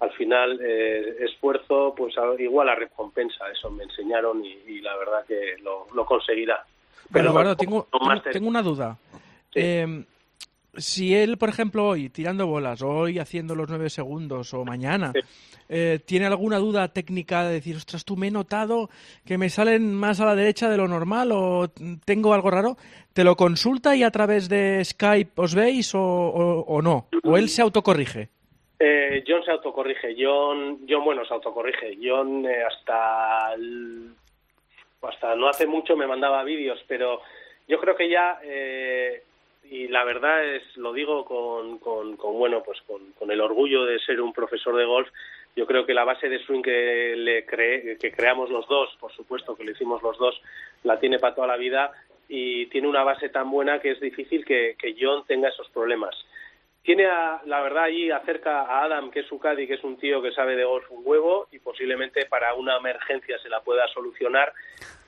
al 0.01 0.11
final 0.13 0.61
eh, 0.63 1.17
esfuerzo 1.21 1.95
pues 1.97 2.15
igual 2.39 2.69
a 2.69 2.75
recompensa. 2.75 3.51
Eso 3.51 3.71
me 3.71 3.85
enseñaron 3.85 4.45
y, 4.45 4.53
y 4.67 4.81
la 4.81 4.97
verdad 4.97 5.25
que 5.27 5.57
lo, 5.63 5.87
lo 5.95 6.05
conseguirá. 6.07 6.65
Pero 7.13 7.33
bueno, 7.33 7.57
tengo, 7.57 7.89
tengo, 8.33 8.49
una 8.49 8.63
duda. 8.63 8.99
Sí. 9.53 9.61
Eh, 9.61 10.05
si 10.77 11.15
él, 11.15 11.39
por 11.39 11.49
ejemplo, 11.49 11.89
hoy 11.89 12.09
tirando 12.11 12.47
bolas, 12.47 12.83
hoy 12.83 13.19
haciendo 13.19 13.55
los 13.55 13.69
nueve 13.69 13.91
segundos, 13.91 14.53
o 14.55 14.65
mañana, 14.65 15.13
Sí. 15.13 15.21
eh, 15.71 15.99
tiene 16.05 16.27
alguna 16.27 16.59
duda 16.59 16.87
técnica 16.89 17.45
de 17.45 17.55
decir, 17.55 17.75
ostras, 17.77 18.05
tú 18.05 18.17
me 18.17 18.29
he 18.29 18.31
notado 18.31 18.89
que 19.25 19.39
me 19.39 19.49
salen 19.49 19.93
más 19.95 20.21
a 20.21 20.27
la 20.27 20.37
derecha 20.37 20.69
de 20.69 20.77
lo 20.77 20.87
normal, 20.87 21.31
o 21.33 21.69
tengo 22.05 22.33
algo 22.35 22.51
raro, 22.51 22.77
¿te 23.13 23.25
lo 23.25 23.35
consulta 23.37 23.97
y 23.97 24.03
a 24.05 24.11
través 24.11 24.49
de 24.49 24.85
Skype 24.85 25.33
os 25.37 25.55
veis 25.55 25.95
o, 25.95 26.01
o- 26.01 26.61
o 26.61 26.83
no? 26.83 27.09
¿O 27.25 27.37
él 27.39 27.49
se 27.49 27.63
autocorrige? 27.63 28.29
Eh, 28.81 29.25
John 29.27 29.43
se 29.45 29.51
autocorrige. 29.51 30.15
John, 30.19 30.87
John 30.89 31.05
bueno, 31.05 31.25
se 31.25 31.35
autocorrige. 31.35 31.99
John 32.03 32.47
eh, 32.47 32.63
hasta 32.63 33.55
hasta 35.03 35.37
no 35.37 35.49
hace 35.49 35.67
mucho 35.67 35.97
me 35.97 36.07
mandaba 36.07 36.43
vídeos, 36.45 36.83
pero 36.89 37.21
yo 37.67 37.79
creo 37.81 37.97
que 37.97 38.09
ya 38.09 38.41
eh, 38.43 39.23
y 39.71 39.89
la 39.89 40.05
verdad 40.05 40.45
es 40.45 40.77
lo 40.77 40.93
digo 40.93 41.25
con, 41.25 41.79
con, 41.79 42.17
bueno 42.17 42.63
pues 42.65 42.81
con, 42.83 43.13
con 43.13 43.31
el 43.31 43.41
orgullo 43.41 43.85
de 43.85 43.99
ser 44.01 44.21
un 44.21 44.33
profesor 44.33 44.77
de 44.77 44.85
golf. 44.85 45.09
Yo 45.57 45.67
creo 45.67 45.85
que 45.85 45.95
la 45.95 46.05
base 46.05 46.29
de 46.29 46.39
swing 46.45 46.63
que 46.63 47.15
le 47.17 47.47
cre- 47.47 47.99
que 47.99 48.13
creamos 48.13 48.49
los 48.51 48.67
dos, 48.69 48.97
por 49.01 49.13
supuesto 49.13 49.57
que 49.57 49.65
lo 49.65 49.73
hicimos 49.73 50.03
los 50.03 50.17
dos, 50.19 50.41
la 50.85 51.01
tiene 51.01 51.19
para 51.19 51.35
toda 51.35 51.49
la 51.49 51.57
vida 51.57 51.91
y 52.29 52.67
tiene 52.67 52.87
una 52.87 53.03
base 53.03 53.29
tan 53.29 53.51
buena 53.51 53.81
que 53.81 53.91
es 53.91 54.01
difícil 54.01 54.45
que, 54.45 54.77
que 54.79 54.95
John 55.01 55.25
tenga 55.27 55.49
esos 55.49 55.69
problemas 55.71 56.15
tiene 56.83 57.07
a- 57.07 57.41
la 57.45 57.61
verdad 57.61 57.85
allí 57.85 58.11
acerca 58.11 58.63
a 58.63 58.85
Adam, 58.85 59.11
que 59.11 59.21
es 59.21 59.27
su 59.27 59.39
caddy, 59.39 59.67
que 59.67 59.75
es 59.75 59.85
un 59.85 59.99
tío 59.99 60.23
que 60.23 60.33
sabe 60.33 60.57
de 60.57 60.65
golf 60.65 60.91
un 60.91 61.03
huevo 61.05 61.49
y 61.53 61.59
posiblemente 61.59 62.27
para 62.27 62.55
una 62.55 62.77
emergencia 62.79 63.39
se 63.39 63.49
la 63.49 63.61
pueda 63.61 63.87
solucionar. 63.89 64.53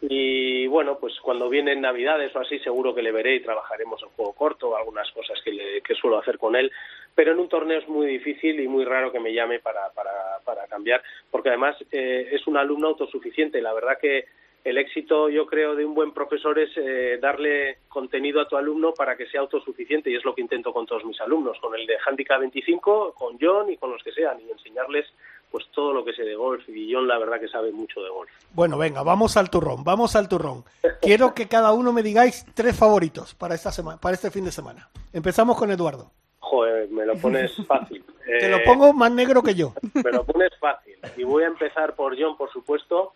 Y 0.02 0.66
bueno, 0.66 0.98
pues 0.98 1.18
cuando 1.20 1.48
vienen 1.50 1.82
Navidades 1.82 2.34
o 2.34 2.40
así, 2.40 2.58
seguro 2.60 2.94
que 2.94 3.02
le 3.02 3.12
veré 3.12 3.34
y 3.34 3.40
trabajaremos 3.42 4.02
en 4.02 4.08
juego 4.10 4.32
corto, 4.32 4.76
algunas 4.76 5.10
cosas 5.12 5.38
que, 5.44 5.52
le- 5.52 5.82
suelo 5.94 6.18
hacer 6.18 6.38
con 6.38 6.56
él. 6.56 6.72
Pero 7.14 7.32
en 7.32 7.38
un 7.38 7.48
torneo 7.48 7.78
es 7.78 7.88
muy 7.88 8.06
difícil 8.06 8.58
y 8.60 8.68
muy 8.68 8.84
raro 8.86 9.12
que 9.12 9.20
me 9.20 9.32
llame 9.34 9.58
para, 9.58 9.90
para, 9.90 10.38
para 10.44 10.66
cambiar, 10.68 11.02
porque 11.30 11.50
además 11.50 11.76
eh, 11.92 12.28
es 12.32 12.46
un 12.46 12.56
alumno 12.56 12.88
autosuficiente. 12.88 13.60
La 13.60 13.74
verdad 13.74 13.98
que 14.00 14.24
el 14.64 14.78
éxito, 14.78 15.28
yo 15.28 15.46
creo, 15.46 15.74
de 15.74 15.84
un 15.84 15.94
buen 15.94 16.12
profesor 16.12 16.58
es 16.58 16.70
eh, 16.76 17.18
darle 17.20 17.78
contenido 17.88 18.40
a 18.40 18.48
tu 18.48 18.56
alumno 18.56 18.92
para 18.92 19.16
que 19.16 19.26
sea 19.26 19.40
autosuficiente 19.40 20.10
y 20.10 20.16
es 20.16 20.24
lo 20.24 20.34
que 20.34 20.42
intento 20.42 20.72
con 20.72 20.86
todos 20.86 21.04
mis 21.04 21.20
alumnos, 21.20 21.58
con 21.60 21.74
el 21.74 21.86
de 21.86 21.96
Handicap 22.06 22.40
25, 22.40 23.14
con 23.14 23.38
John 23.40 23.70
y 23.70 23.76
con 23.76 23.90
los 23.90 24.02
que 24.02 24.12
sean 24.12 24.38
y 24.40 24.50
enseñarles 24.50 25.06
pues 25.50 25.66
todo 25.74 25.92
lo 25.92 26.04
que 26.04 26.12
sé 26.12 26.22
de 26.22 26.36
golf 26.36 26.68
y 26.68 26.92
John 26.92 27.08
la 27.08 27.18
verdad 27.18 27.40
que 27.40 27.48
sabe 27.48 27.72
mucho 27.72 28.00
de 28.02 28.10
golf. 28.10 28.30
Bueno, 28.52 28.78
venga, 28.78 29.02
vamos 29.02 29.36
al 29.36 29.50
turrón, 29.50 29.82
vamos 29.82 30.14
al 30.14 30.28
turrón. 30.28 30.64
Quiero 31.00 31.34
que 31.34 31.48
cada 31.48 31.72
uno 31.72 31.92
me 31.92 32.02
digáis 32.02 32.46
tres 32.54 32.76
favoritos 32.76 33.34
para 33.34 33.54
esta 33.54 33.72
semana, 33.72 33.98
para 34.00 34.14
este 34.14 34.30
fin 34.30 34.44
de 34.44 34.52
semana. 34.52 34.88
Empezamos 35.12 35.58
con 35.58 35.70
Eduardo. 35.70 36.12
Joder, 36.38 36.88
me 36.90 37.04
lo 37.06 37.16
pones 37.16 37.52
fácil. 37.66 38.04
Te 38.24 38.48
lo 38.48 38.62
pongo 38.62 38.92
más 38.92 39.10
negro 39.10 39.42
que 39.42 39.54
yo. 39.54 39.72
Me 39.92 40.12
lo 40.12 40.24
pones 40.24 40.50
fácil. 40.58 40.94
Y 41.16 41.24
voy 41.24 41.44
a 41.44 41.48
empezar 41.48 41.94
por 41.94 42.20
John, 42.20 42.36
por 42.36 42.50
supuesto. 42.52 43.12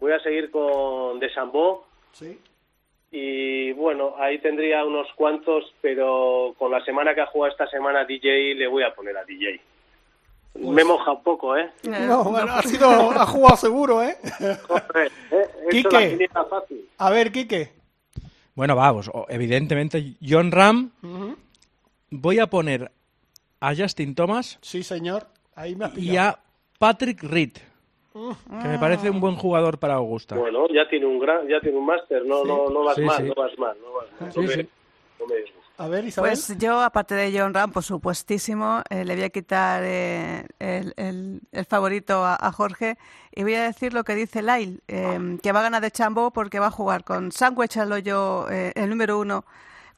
Voy 0.00 0.12
a 0.12 0.20
seguir 0.20 0.50
con 0.50 1.18
Desambó. 1.20 1.86
Sí. 2.12 2.38
Y 3.12 3.72
bueno, 3.72 4.14
ahí 4.18 4.38
tendría 4.38 4.84
unos 4.84 5.08
cuantos, 5.16 5.64
pero 5.80 6.54
con 6.58 6.70
la 6.70 6.84
semana 6.84 7.14
que 7.14 7.20
ha 7.22 7.26
jugado 7.26 7.50
esta 7.52 7.66
semana 7.68 8.04
DJ, 8.04 8.54
le 8.54 8.66
voy 8.68 8.82
a 8.84 8.94
poner 8.94 9.16
a 9.16 9.24
DJ. 9.24 9.60
Me 10.54 10.82
moja 10.84 11.12
un 11.12 11.22
poco, 11.22 11.56
¿eh? 11.56 11.70
No, 11.84 12.24
bueno, 12.24 12.52
ha 12.52 12.62
sido, 12.62 12.88
ha 12.88 13.26
jugado 13.26 13.56
seguro, 13.56 14.02
¿eh? 14.02 14.16
Joder, 14.66 15.12
¿eh? 15.30 15.48
Quique. 15.70 16.28
fácil. 16.32 16.88
A 16.98 17.10
ver, 17.10 17.30
Quique. 17.32 17.72
Bueno, 18.54 18.74
vamos, 18.76 19.08
o- 19.12 19.26
evidentemente, 19.28 20.14
John 20.26 20.50
Ram, 20.50 20.90
voy 22.10 22.38
a 22.40 22.46
poner 22.48 22.90
a 23.60 23.74
Justin 23.74 24.14
Thomas 24.14 24.58
Sí, 24.60 24.82
señor. 24.82 25.26
Ahí 25.54 25.76
me 25.76 25.84
has 25.86 25.92
y 25.92 26.00
pillado. 26.00 26.30
a 26.30 26.40
Patrick 26.78 27.22
Reed, 27.22 27.52
que 28.12 28.68
me 28.68 28.78
parece 28.78 29.08
un 29.10 29.20
buen 29.20 29.36
jugador 29.36 29.78
para 29.78 29.94
Augusta. 29.94 30.34
Bueno, 30.36 30.66
ya 30.68 30.88
tiene 30.88 31.06
un 31.06 31.18
gran, 31.18 31.46
ya 31.48 31.60
tiene 31.60 31.78
un 31.78 31.86
máster, 31.86 32.24
no, 32.26 32.44
no, 32.44 32.68
no 32.68 32.84
vas 32.84 32.96
Sí, 32.96 33.02
mal, 33.02 33.16
sí. 33.16 33.22
no 33.28 33.34
vas 33.34 33.58
mal, 33.58 33.76
no 33.80 33.92
vas 33.92 34.06
mal. 34.20 34.32
No. 34.34 34.68
A 35.78 35.88
ver, 35.88 36.04
Isabel. 36.04 36.32
Pues 36.32 36.58
yo, 36.58 36.78
aparte 36.80 37.14
de 37.14 37.38
John 37.38 37.54
Ram, 37.54 37.72
por 37.72 37.82
supuestísimo, 37.82 38.82
eh, 38.90 39.04
le 39.06 39.14
voy 39.14 39.24
a 39.24 39.30
quitar 39.30 39.82
eh, 39.84 40.44
el, 40.58 40.92
el- 40.96 41.40
el 41.52 41.64
favorito 41.64 42.22
a, 42.24 42.36
a 42.38 42.52
Jorge 42.52 42.98
y 43.34 43.44
voy 43.44 43.54
a 43.54 43.62
decir 43.64 43.94
lo 43.94 44.04
que 44.04 44.14
dice 44.14 44.42
Lyle, 44.42 44.80
eh, 44.88 45.38
que 45.42 45.52
va 45.52 45.60
a 45.60 45.62
ganar 45.62 45.80
de 45.80 45.90
Chambo 45.90 46.32
porque 46.32 46.58
va 46.58 46.66
a 46.66 46.70
jugar 46.70 47.02
con 47.04 47.32
Sandwich 47.32 47.78
al 47.78 47.92
hoyo, 47.92 48.50
eh, 48.50 48.72
el 48.74 48.90
número 48.90 49.18
uno, 49.20 49.44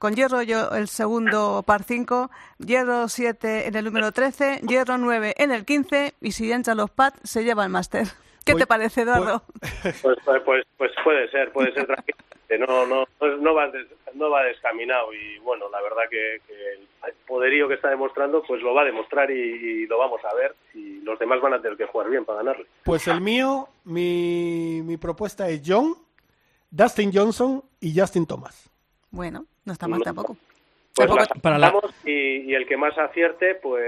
con 0.03 0.17
Hierro 0.17 0.43
yo 0.43 0.71
el 0.71 0.89
segundo 0.89 1.63
par 1.65 1.85
5, 1.85 2.29
Hierro 2.59 3.07
7 3.07 3.69
en 3.69 3.77
el 3.77 3.85
número 3.85 4.11
13, 4.11 4.63
Hierro 4.67 4.99
9 4.99 5.35
en 5.39 5.53
el 5.53 5.65
15 5.65 6.15
y 6.21 6.33
si 6.33 6.51
entran 6.51 6.77
los 6.79 6.91
pads 6.91 7.21
se 7.23 7.45
lleva 7.45 7.63
el 7.63 7.71
máster. 7.71 8.09
¿Qué 8.45 8.55
Pues- 8.55 8.65
te 8.65 8.67
parece, 8.67 9.03
Eduardo? 9.03 9.45
Pues, 9.61 10.03
pues, 10.03 10.19
pues, 10.45 10.65
pues 10.77 10.91
puede 11.05 11.31
ser, 11.31 11.53
puede 11.53 11.73
ser 11.73 11.87
tranquilamente. 11.87 12.59
No, 12.59 12.85
no, 12.85 13.05
pues 13.17 13.39
no 13.39 13.55
va, 13.55 13.69
des- 13.71 13.87
no 14.15 14.29
va 14.29 14.43
descaminado 14.43 15.15
y 15.15 15.39
bueno, 15.39 15.71
la 15.71 15.81
verdad 15.81 16.03
que, 16.11 16.41
que 16.49 16.73
el 17.07 17.15
poderío 17.25 17.69
que 17.69 17.75
está 17.75 17.89
demostrando, 17.89 18.43
pues 18.43 18.61
lo 18.61 18.75
va 18.75 18.83
a 18.83 18.87
demostrar 18.87 19.31
y, 19.31 19.35
y 19.35 19.87
lo 19.87 19.99
vamos 19.99 20.21
a 20.25 20.35
ver 20.35 20.57
y 20.75 21.01
los 21.03 21.17
demás 21.21 21.41
van 21.41 21.55
a 21.55 21.63
tener 21.63 21.79
que 21.79 21.87
jugar 21.87 22.11
bien 22.11 22.25
para 22.25 22.39
ganarle. 22.39 22.67
Pues 22.83 23.07
el 23.07 23.21
mío, 23.21 23.69
mi, 23.85 24.83
mi 24.83 24.97
propuesta 24.97 25.49
es 25.49 25.63
John, 25.65 25.95
Dustin 26.73 27.13
Johnson 27.15 27.63
y 27.81 27.97
Justin 27.99 28.27
Thomas. 28.27 28.69
Bueno, 29.13 29.47
no 29.65 29.73
está 29.73 29.89
mal 29.89 29.99
No. 30.01 30.05
tampoco. 30.05 30.37
Pues 30.95 31.09
Tampoco- 31.09 31.21
las 31.33 31.41
Para 31.41 31.59
la- 31.59 31.73
y, 32.05 32.51
y 32.51 32.55
el 32.55 32.67
que 32.67 32.77
más 32.77 32.97
acierte, 32.99 33.55
pues... 33.63 33.83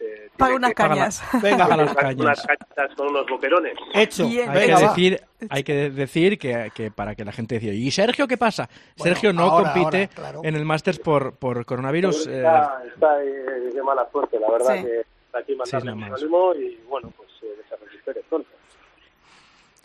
Eh, 0.00 0.28
Paga 0.36 0.56
unas 0.56 0.70
que- 0.70 0.74
cañas. 0.74 1.22
Venga, 1.42 1.56
Paga 1.66 1.76
las 1.78 1.92
unas- 1.92 1.96
cañas. 1.96 2.20
unas 2.20 2.46
cañas 2.46 2.94
con 2.96 3.06
unos 3.08 3.26
boquerones. 3.26 3.72
hecho. 3.94 4.28
Bien. 4.28 4.50
Hay 4.50 4.58
Venga, 4.66 4.76
que 4.76 4.82
decir, 4.88 5.20
hay 5.48 5.64
que 5.64 5.90
decir 5.90 6.38
que, 6.38 6.70
que 6.74 6.90
para 6.90 7.14
que 7.14 7.24
la 7.24 7.32
gente 7.32 7.54
decía, 7.54 7.72
¿y 7.72 7.90
Sergio 7.90 8.28
qué 8.28 8.36
pasa? 8.36 8.68
Bueno, 8.98 9.14
Sergio 9.14 9.32
no 9.32 9.44
ahora, 9.44 9.72
compite 9.72 9.96
ahora, 10.02 10.14
claro. 10.14 10.40
en 10.44 10.54
el 10.54 10.66
Masters 10.66 10.98
por, 10.98 11.34
por 11.36 11.64
coronavirus. 11.64 12.26
eh, 12.26 12.36
Está, 12.36 12.82
está 12.92 13.24
eh, 13.24 13.70
de 13.72 13.82
mala 13.82 14.06
suerte, 14.12 14.38
la 14.38 14.50
verdad 14.50 14.76
Sí. 14.76 14.82
que 14.84 15.02
aquí 15.38 15.54
mandarle 15.56 15.92
Sí, 15.92 16.12
ánimo 16.24 16.54
y 16.54 16.78
bueno, 16.86 17.10
pues 17.16 17.30
eh, 17.42 17.56
recupere 17.90 18.20
pronto. 18.28 18.48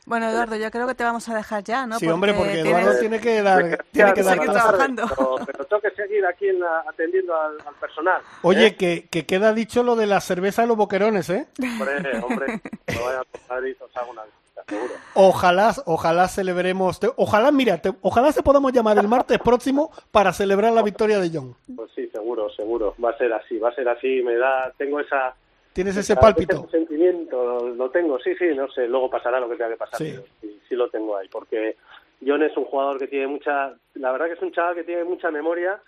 Bueno, 0.06 0.30
Eduardo, 0.30 0.56
yo 0.56 0.70
creo 0.70 0.88
que 0.88 0.94
te 0.96 1.04
vamos 1.04 1.28
a 1.30 1.36
dejar 1.36 1.64
ya, 1.64 1.86
¿no? 1.88 1.98
Sí, 1.98 2.08
hombre, 2.08 2.34
porque 2.34 2.62
tienes- 2.62 2.82
Eduardo 2.84 3.00
tiene 3.00 3.20
que 3.20 3.42
dar, 3.42 3.86
tiene 3.92 4.14
que 4.14 4.22
dar 4.24 4.34
seguir 4.38 4.52
trabajando. 4.52 5.04
Pero, 5.10 5.36
pero 5.46 5.66
tengo 5.66 5.82
que 5.82 5.92
seguir 5.92 6.26
aquí 6.26 6.48
en 6.50 6.60
la- 6.60 6.84
atendiendo 6.88 7.34
al, 7.40 7.54
al 7.66 7.74
personal. 7.76 8.22
Oye, 8.44 8.68
¿eh? 8.68 8.76
que, 8.76 9.08
que 9.10 9.26
queda 9.26 9.54
dicho 9.54 9.82
lo 9.84 9.96
de 9.96 10.06
la 10.06 10.22
cerveza 10.22 10.62
de 10.62 10.68
los 10.68 10.78
boquerones, 10.78 11.30
¿eh? 11.30 11.48
Hombre, 11.60 12.20
hombre, 12.24 12.62
no 12.96 13.04
vaya 13.06 13.20
a 13.22 13.54
Madrid 13.54 13.76
os 13.82 13.98
hago 13.98 14.12
una 14.12 14.22
visita, 14.26 14.62
seguro. 14.70 14.94
Ojalá, 15.16 15.74
ojalá 15.86 16.28
celebremos, 16.28 17.00
te- 17.00 17.12
ojalá, 17.16 17.52
mira, 17.52 17.80
te- 17.80 17.94
ojalá 18.02 18.32
se 18.32 18.44
podamos 18.44 18.72
llamar 18.74 19.00
el 19.00 19.08
martes 19.08 19.40
próximo 19.40 19.92
para 20.12 20.34
celebrar 20.34 20.72
la 20.74 20.84
victoria 20.84 21.20
de 21.20 21.32
John. 21.34 21.56
Pues 21.76 21.90
sí, 21.96 22.08
seguro, 22.10 22.50
seguro. 22.52 22.94
Va 23.04 23.10
a 23.10 23.18
ser 23.18 23.34
así, 23.34 23.58
va 23.58 23.70
a 23.70 23.74
ser 23.76 23.90
así. 23.90 24.22
Me 24.24 24.36
da, 24.38 24.72
tengo 24.78 25.00
esa... 25.00 25.34
Tienes 25.75 25.98
ese 25.98 26.15
pálpito. 26.15 26.55
ese 26.67 26.72
sentimiento, 26.79 27.70
lo 27.75 27.89
tengo, 27.91 28.17
sí, 28.20 28.34
sí, 28.36 28.46
no 28.55 28.67
sé. 28.72 28.88
Luego 28.88 29.10
pasará 29.10 29.39
lo 29.39 29.48
que 29.50 29.55
tenga 29.58 29.70
que 29.72 29.77
pasar. 29.77 30.00
Sí. 30.00 30.12
pero 30.15 30.24
Sí, 30.41 30.60
sí 30.70 30.75
lo 30.75 30.89
tengo 30.89 31.15
ahí, 31.17 31.27
porque 31.27 31.75
John 32.25 32.41
es 32.44 32.55
un 32.58 32.63
jugador 32.65 32.98
que 32.98 33.08
tiene 33.08 33.27
mucha... 33.27 33.75
La 33.96 34.12
verdad 34.12 34.27
que 34.27 34.34
es 34.34 34.41
un 34.41 34.51
chaval 34.53 34.75
que 34.75 34.84
tiene 34.86 35.03
mucha 35.03 35.29
memoria 35.29 35.79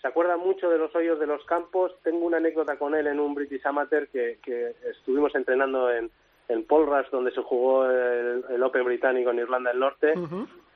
se 0.00 0.06
acuerda 0.06 0.36
mucho 0.36 0.70
de 0.70 0.78
los 0.78 0.94
hoyos 0.94 1.18
de 1.18 1.26
los 1.26 1.44
campos. 1.44 1.92
Tengo 2.04 2.24
una 2.24 2.36
anécdota 2.36 2.76
con 2.78 2.94
él 2.94 3.08
en 3.08 3.18
un 3.18 3.34
British 3.34 3.66
Amateur 3.66 4.06
que, 4.08 4.38
que 4.44 4.72
estuvimos 4.88 5.34
entrenando 5.34 5.90
en, 5.90 6.08
en 6.48 6.62
Polras, 6.64 7.10
donde 7.10 7.32
se 7.32 7.42
jugó 7.42 7.84
el, 7.90 8.44
el 8.48 8.62
Open 8.62 8.84
británico 8.84 9.30
en 9.30 9.40
Irlanda 9.40 9.70
del 9.70 9.80
Norte. 9.80 10.14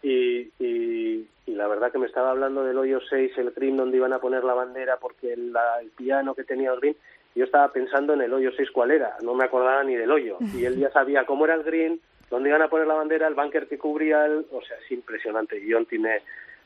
Y, 0.02 0.50
y, 0.58 1.28
y 1.46 1.50
la 1.54 1.68
verdad 1.68 1.92
que 1.92 1.98
me 1.98 2.06
estaba 2.06 2.32
hablando 2.32 2.64
del 2.64 2.76
hoyo 2.76 2.98
6, 3.08 3.30
el 3.38 3.52
green 3.52 3.76
donde 3.76 3.96
iban 3.98 4.12
a 4.12 4.18
poner 4.18 4.42
la 4.42 4.54
bandera, 4.54 4.96
porque 4.96 5.36
la- 5.36 5.80
el 5.80 5.90
piano 5.90 6.34
que 6.34 6.42
tenía 6.42 6.72
el 6.72 6.80
green, 6.80 6.96
yo 7.34 7.44
estaba 7.44 7.72
pensando 7.72 8.12
en 8.14 8.22
el 8.22 8.32
hoyo 8.32 8.50
6 8.56 8.70
cuál 8.72 8.90
era, 8.90 9.16
no 9.22 9.34
me 9.34 9.44
acordaba 9.44 9.82
ni 9.84 9.94
del 9.94 10.10
hoyo. 10.10 10.38
Y 10.54 10.64
él 10.64 10.76
ya 10.78 10.90
sabía 10.90 11.24
cómo 11.24 11.44
era 11.44 11.54
el 11.54 11.62
green, 11.62 12.00
dónde 12.30 12.48
iban 12.50 12.62
a 12.62 12.68
poner 12.68 12.86
la 12.86 12.94
bandera, 12.94 13.26
el 13.28 13.34
bunker 13.34 13.66
que 13.68 13.78
cubría, 13.78 14.26
el, 14.26 14.46
o 14.50 14.60
sea, 14.62 14.76
es 14.84 14.90
impresionante. 14.92 15.58
Y 15.58 15.72
John 15.72 15.86
tiene, 15.86 16.20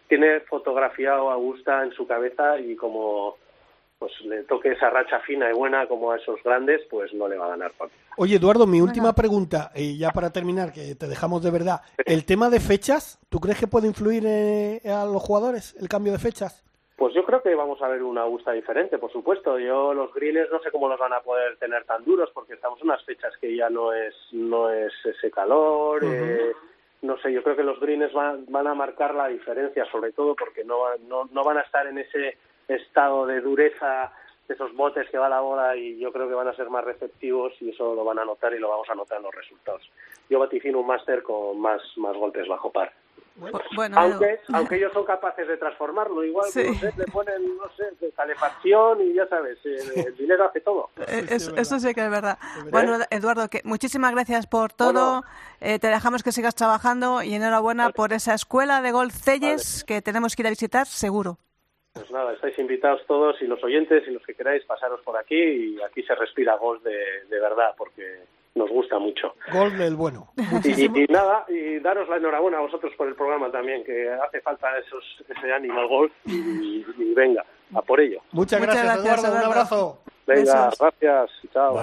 tiene 0.08 0.40
fotografiado 0.40 1.30
a 1.30 1.34
Augusta 1.34 1.82
en 1.84 1.92
su 1.92 2.06
cabeza 2.06 2.58
y 2.58 2.74
como 2.76 3.36
pues 3.98 4.12
le 4.26 4.42
toque 4.42 4.72
esa 4.72 4.90
racha 4.90 5.20
fina 5.20 5.48
y 5.50 5.54
buena 5.54 5.86
como 5.86 6.12
a 6.12 6.16
esos 6.18 6.42
grandes, 6.44 6.82
pues 6.90 7.14
no 7.14 7.28
le 7.28 7.38
va 7.38 7.46
a 7.46 7.50
ganar 7.50 7.72
cualquiera. 7.78 8.04
Oye, 8.18 8.36
Eduardo, 8.36 8.66
mi 8.66 8.82
última 8.82 9.04
Bueno. 9.04 9.14
pregunta, 9.14 9.72
y 9.74 9.96
ya 9.96 10.10
para 10.10 10.28
terminar, 10.30 10.70
que 10.70 10.94
te 10.96 11.06
dejamos 11.06 11.42
de 11.42 11.50
verdad. 11.50 11.80
El 12.04 12.26
tema 12.26 12.50
de 12.50 12.60
fechas, 12.60 13.18
¿tú 13.30 13.40
crees 13.40 13.58
que 13.58 13.66
puede 13.66 13.86
influir 13.86 14.24
eh, 14.26 14.82
a 14.84 15.06
los 15.06 15.22
jugadores 15.22 15.74
el 15.80 15.88
cambio 15.88 16.12
de 16.12 16.18
fechas? 16.18 16.62
Pues 16.96 17.12
yo 17.12 17.24
creo 17.26 17.42
que 17.42 17.54
vamos 17.54 17.80
a 17.82 17.88
ver 17.88 18.02
una 18.02 18.22
Augusta 18.22 18.52
diferente, 18.52 18.96
por 18.98 19.12
supuesto. 19.12 19.58
Yo 19.58 19.92
los 19.92 20.14
greens 20.14 20.50
no 20.50 20.60
sé 20.60 20.70
cómo 20.70 20.88
los 20.88 20.98
van 20.98 21.12
a 21.12 21.20
poder 21.20 21.56
tener 21.58 21.84
tan 21.84 22.02
duros 22.04 22.30
porque 22.32 22.54
estamos 22.54 22.80
en 22.80 22.86
unas 22.88 23.04
fechas 23.04 23.36
que 23.38 23.54
ya 23.54 23.68
no 23.68 23.92
es 23.92 24.14
no 24.32 24.70
es 24.70 24.92
ese 25.04 25.30
calor. 25.30 26.02
eh, 26.02 26.52
no 27.02 27.18
sé, 27.18 27.30
yo 27.32 27.42
creo 27.42 27.54
que 27.54 27.62
los 27.62 27.78
greens 27.80 28.10
van, 28.14 28.46
van 28.48 28.66
a 28.66 28.74
marcar 28.74 29.14
la 29.14 29.28
diferencia, 29.28 29.84
sobre 29.92 30.12
todo 30.12 30.34
porque 30.34 30.64
no, 30.64 30.80
van- 30.80 31.06
no, 31.06 31.28
no 31.30 31.44
van 31.44 31.58
a 31.58 31.60
estar 31.60 31.86
en 31.86 31.98
ese 31.98 32.38
estado 32.66 33.26
de 33.26 33.42
dureza 33.42 34.10
de 34.48 34.54
esos 34.54 34.72
botes 34.74 35.08
que 35.10 35.18
va 35.18 35.28
la 35.28 35.40
bola 35.40 35.76
y 35.76 35.98
yo 35.98 36.10
creo 36.12 36.28
que 36.28 36.34
van 36.34 36.48
a 36.48 36.54
ser 36.56 36.70
más 36.70 36.84
receptivos 36.84 37.52
y 37.60 37.70
eso 37.70 37.94
lo 37.94 38.04
van 38.04 38.20
a 38.20 38.24
notar 38.24 38.54
y 38.54 38.58
lo 38.58 38.68
vamos 38.70 38.88
a 38.88 38.94
notar 38.94 39.18
en 39.18 39.24
los 39.24 39.34
resultados. 39.34 39.82
Yo 40.30 40.38
vaticino 40.38 40.80
un 40.80 40.86
máster 40.86 41.22
con 41.22 41.60
más, 41.60 41.82
más 41.96 42.16
golpes 42.16 42.48
bajo 42.48 42.70
par. 42.72 42.92
Bueno, 43.74 43.96
Edu, 44.00 44.12
Aunque, 44.12 44.40
aunque 44.52 44.76
ellos 44.76 44.92
son 44.92 45.04
capaces 45.04 45.46
de 45.46 45.56
transformarlo, 45.58 46.24
igual 46.24 46.50
Sí. 46.50 46.64
no 46.66 46.74
sé, 46.80 46.92
le 46.96 47.04
ponen, 47.04 47.56
no 47.56 47.68
sé, 47.76 47.84
de 48.00 48.10
calefacción 48.12 49.00
y 49.02 49.12
ya 49.14 49.26
sabes, 49.28 49.58
el, 49.64 50.06
el 50.06 50.16
dinero 50.16 50.44
hace 50.44 50.60
todo. 50.62 50.88
eh, 51.06 51.26
es 51.28 51.48
eso 51.56 51.78
sí 51.78 51.92
que 51.94 52.00
es 52.04 52.10
verdad. 52.10 52.38
verdad. 52.56 52.70
Bueno, 52.70 52.98
Eduardo, 53.10 53.48
que 53.48 53.60
muchísimas 53.64 54.12
gracias 54.12 54.46
por 54.46 54.72
todo. 54.72 55.22
Eh, 55.60 55.78
te 55.78 55.88
dejamos 55.88 56.22
que 56.22 56.32
sigas 56.32 56.54
trabajando 56.54 57.22
y 57.22 57.34
enhorabuena 57.34 57.90
por 57.90 58.12
esa 58.12 58.34
escuela 58.34 58.80
de 58.80 58.92
golf 58.92 59.14
Celles 59.14 59.84
que 59.84 60.00
tenemos 60.02 60.34
que 60.34 60.42
ir 60.42 60.46
a 60.46 60.50
visitar, 60.50 60.86
seguro. 60.86 61.38
Pues 61.92 62.10
nada, 62.10 62.32
estáis 62.34 62.58
invitados 62.58 63.00
todos 63.06 63.40
y 63.40 63.46
los 63.46 63.62
oyentes 63.64 64.02
y 64.06 64.10
los 64.10 64.22
que 64.24 64.34
queráis 64.34 64.62
pasaros 64.64 65.00
por 65.02 65.16
aquí 65.16 65.34
y 65.34 65.82
aquí 65.82 66.02
se 66.02 66.14
respira 66.14 66.54
golf 66.56 66.82
de, 66.82 67.24
de 67.28 67.40
verdad 67.40 67.74
porque 67.78 68.20
nos 68.56 68.68
gusta 68.70 68.98
mucho. 68.98 69.34
Gol 69.52 69.76
del 69.78 69.94
bueno. 69.94 70.32
Y, 70.64 70.82
y- 70.82 71.04
y 71.04 71.06
nada, 71.08 71.44
y 71.48 71.78
daros 71.78 72.08
la 72.08 72.16
enhorabuena 72.16 72.58
a 72.58 72.62
vosotros 72.62 72.92
por 72.96 73.06
el 73.06 73.14
programa 73.14 73.50
también, 73.52 73.84
que 73.84 74.08
hace 74.10 74.40
falta 74.40 74.66
esos, 74.78 75.04
ese 75.28 75.52
ánimo 75.52 75.78
al 75.78 75.86
golf 75.88 76.12
y, 76.24 76.84
y 76.98 77.14
venga, 77.14 77.44
a 77.74 77.82
por 77.82 78.00
ello. 78.00 78.20
Muchas, 78.32 78.58
Muchas 78.60 78.74
gracias, 78.76 79.04
gracias, 79.04 79.24
Eduardo. 79.24 79.38
Un 79.38 79.52
abrazo. 79.52 79.98
Venga, 80.26 80.66
Besos. 80.70 80.78
gracias, 80.80 81.30
chao. 81.52 81.76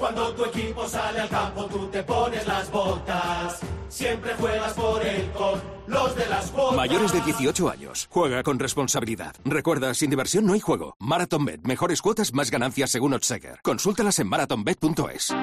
Cuando 0.00 0.32
tu 0.32 0.46
equipo 0.46 0.88
sale 0.88 1.20
al 1.20 1.28
campo, 1.28 1.66
tú 1.66 1.86
te 1.88 2.02
pones 2.02 2.46
las 2.46 2.70
botas. 2.70 3.60
Siempre 3.90 4.32
juegas 4.34 4.72
por 4.72 5.04
él 5.04 5.30
con 5.36 5.60
los 5.88 6.16
de 6.16 6.26
las 6.26 6.50
botas. 6.52 6.76
Mayores 6.76 7.12
de 7.12 7.20
18 7.20 7.68
años. 7.70 8.08
Juega 8.10 8.42
con 8.42 8.58
responsabilidad. 8.58 9.36
Recuerda, 9.44 9.92
sin 9.92 10.08
diversión 10.08 10.46
no 10.46 10.54
hay 10.54 10.60
juego. 10.60 10.96
MarathonBet. 11.00 11.66
Mejores 11.66 12.00
cuotas, 12.00 12.32
más 12.32 12.50
ganancias 12.50 12.90
según 12.90 13.12
Odseger. 13.12 13.60
Consúltalas 13.62 14.18
en 14.20 14.28
marathonbet.es. 14.28 15.34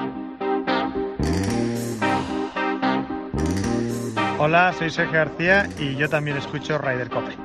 Hola, 4.40 4.74
soy 4.76 4.90
Sergio 4.90 5.12
García 5.12 5.70
y 5.78 5.94
yo 5.94 6.08
también 6.08 6.36
escucho 6.36 6.78
Ryder 6.78 7.10
Cope. 7.10 7.36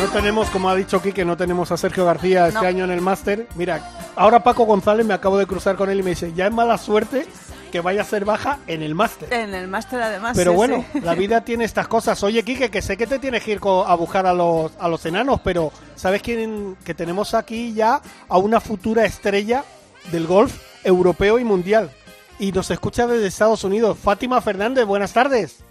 No 0.00 0.06
tenemos, 0.08 0.48
como 0.48 0.70
ha 0.70 0.74
dicho 0.74 1.02
Quique, 1.02 1.24
no 1.24 1.36
tenemos 1.36 1.70
a 1.72 1.76
Sergio 1.76 2.06
García 2.06 2.48
este 2.48 2.60
No. 2.60 2.66
año 2.66 2.84
en 2.84 2.90
el 2.90 3.00
máster. 3.02 3.46
Mira, 3.54 3.90
ahora 4.16 4.42
Paco 4.42 4.64
González 4.64 5.04
me 5.04 5.12
acabo 5.14 5.36
de 5.36 5.46
cruzar 5.46 5.76
con 5.76 5.90
él 5.90 6.00
y 6.00 6.02
me 6.02 6.10
dice, 6.10 6.32
ya 6.32 6.46
es 6.46 6.52
mala 6.52 6.78
suerte 6.78 7.26
que 7.70 7.80
vaya 7.80 8.00
a 8.00 8.04
ser 8.04 8.24
baja 8.24 8.58
en 8.66 8.82
el 8.82 8.94
máster. 8.94 9.32
En 9.32 9.54
el 9.54 9.68
máster, 9.68 10.00
además. 10.02 10.36
Pero 10.36 10.52
sí, 10.52 10.56
bueno, 10.56 10.84
sí. 10.92 11.00
la 11.00 11.14
vida 11.14 11.40
tiene 11.44 11.64
estas 11.64 11.86
cosas. 11.86 12.22
Oye, 12.22 12.42
Quique, 12.42 12.70
que 12.70 12.80
sé 12.80 12.96
que 12.96 13.06
te 13.06 13.18
tienes 13.18 13.44
que 13.44 13.52
ir 13.52 13.60
a 13.62 13.94
buscar 13.94 14.26
a 14.26 14.32
los, 14.32 14.72
a 14.80 14.88
los 14.88 15.04
enanos, 15.04 15.40
pero 15.44 15.70
¿sabes 15.96 16.22
quién? 16.22 16.76
Que 16.82 16.94
tenemos 16.94 17.34
aquí 17.34 17.74
ya 17.74 18.00
a 18.28 18.38
una 18.38 18.58
futura 18.60 19.04
estrella 19.04 19.64
del 20.10 20.26
golf 20.26 20.62
europeo 20.82 21.38
y 21.38 21.44
mundial. 21.44 21.90
Y 22.38 22.52
nos 22.52 22.70
escucha 22.70 23.06
desde 23.06 23.26
Estados 23.26 23.64
Unidos. 23.64 23.98
Fátima 24.02 24.40
Fernández, 24.40 24.86
buenas 24.86 25.12
tardes. 25.12 25.62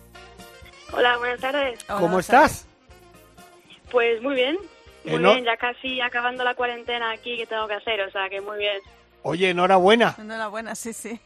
Hola, 0.94 1.18
buenas 1.18 1.40
tardes. 1.42 1.80
Hola, 1.88 1.96
¿Cómo 2.00 2.08
buenas 2.10 2.26
estás? 2.30 2.66
Pues 3.92 4.22
muy 4.22 4.36
bien. 4.36 4.58
Muy 5.06 5.16
Eh, 5.16 5.20
no- 5.20 5.34
bien, 5.34 5.46
ya 5.46 5.58
casi 5.58 6.02
acabando 6.02 6.44
la 6.44 6.56
cuarentena 6.56 7.12
aquí 7.12 7.38
que 7.38 7.46
tengo 7.48 7.68
que 7.68 7.74
hacer, 7.76 8.02
o 8.02 8.12
sea 8.12 8.30
que 8.30 8.42
muy 8.42 8.58
bien. 8.58 8.80
Oye, 9.24 9.50
enhorabuena. 9.50 10.16
Enhorabuena, 10.18 10.76
sí, 10.76 10.94
sí. 10.94 11.20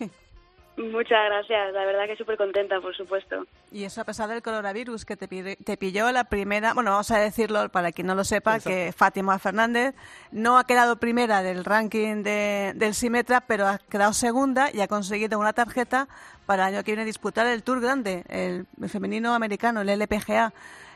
Muchas 0.75 1.23
gracias, 1.25 1.71
la 1.71 1.85
verdad 1.85 2.07
que 2.07 2.15
súper 2.15 2.35
contenta, 2.35 2.81
por 2.81 2.95
supuesto. 2.97 3.45
Y 3.71 3.83
eso 3.83 4.01
a 4.01 4.05
pesar 4.05 4.27
del 4.27 4.41
coronavirus 4.41 5.05
que 5.05 5.15
te, 5.15 5.27
te 5.55 5.77
pilló 5.77 6.11
la 6.11 6.23
primera, 6.23 6.73
bueno, 6.73 6.89
vamos 6.89 7.11
a 7.11 7.19
decirlo 7.19 7.69
para 7.69 7.91
quien 7.91 8.07
no 8.07 8.15
lo 8.15 8.23
sepa, 8.23 8.59
que 8.59 8.91
Fátima 8.95 9.37
Fernández 9.37 9.93
no 10.31 10.57
ha 10.57 10.65
quedado 10.65 10.95
primera 10.95 11.43
del 11.43 11.63
ranking 11.63 12.23
de- 12.23 12.71
del 12.75 12.95
Simetra, 12.95 13.41
pero 13.41 13.67
ha 13.67 13.77
quedado 13.77 14.13
segunda 14.13 14.71
y 14.73 14.81
ha 14.81 14.87
conseguido 14.87 15.37
una 15.37 15.53
tarjeta 15.53 16.07
para 16.47 16.67
el 16.69 16.73
año 16.75 16.83
que 16.83 16.91
viene 16.93 17.05
disputar 17.05 17.45
el 17.45 17.61
Tour 17.61 17.79
Grande, 17.79 18.23
el, 18.27 18.65
el 18.81 18.89
femenino 18.89 19.35
americano, 19.35 19.81
el 19.81 19.89
LPGA. 19.89 20.53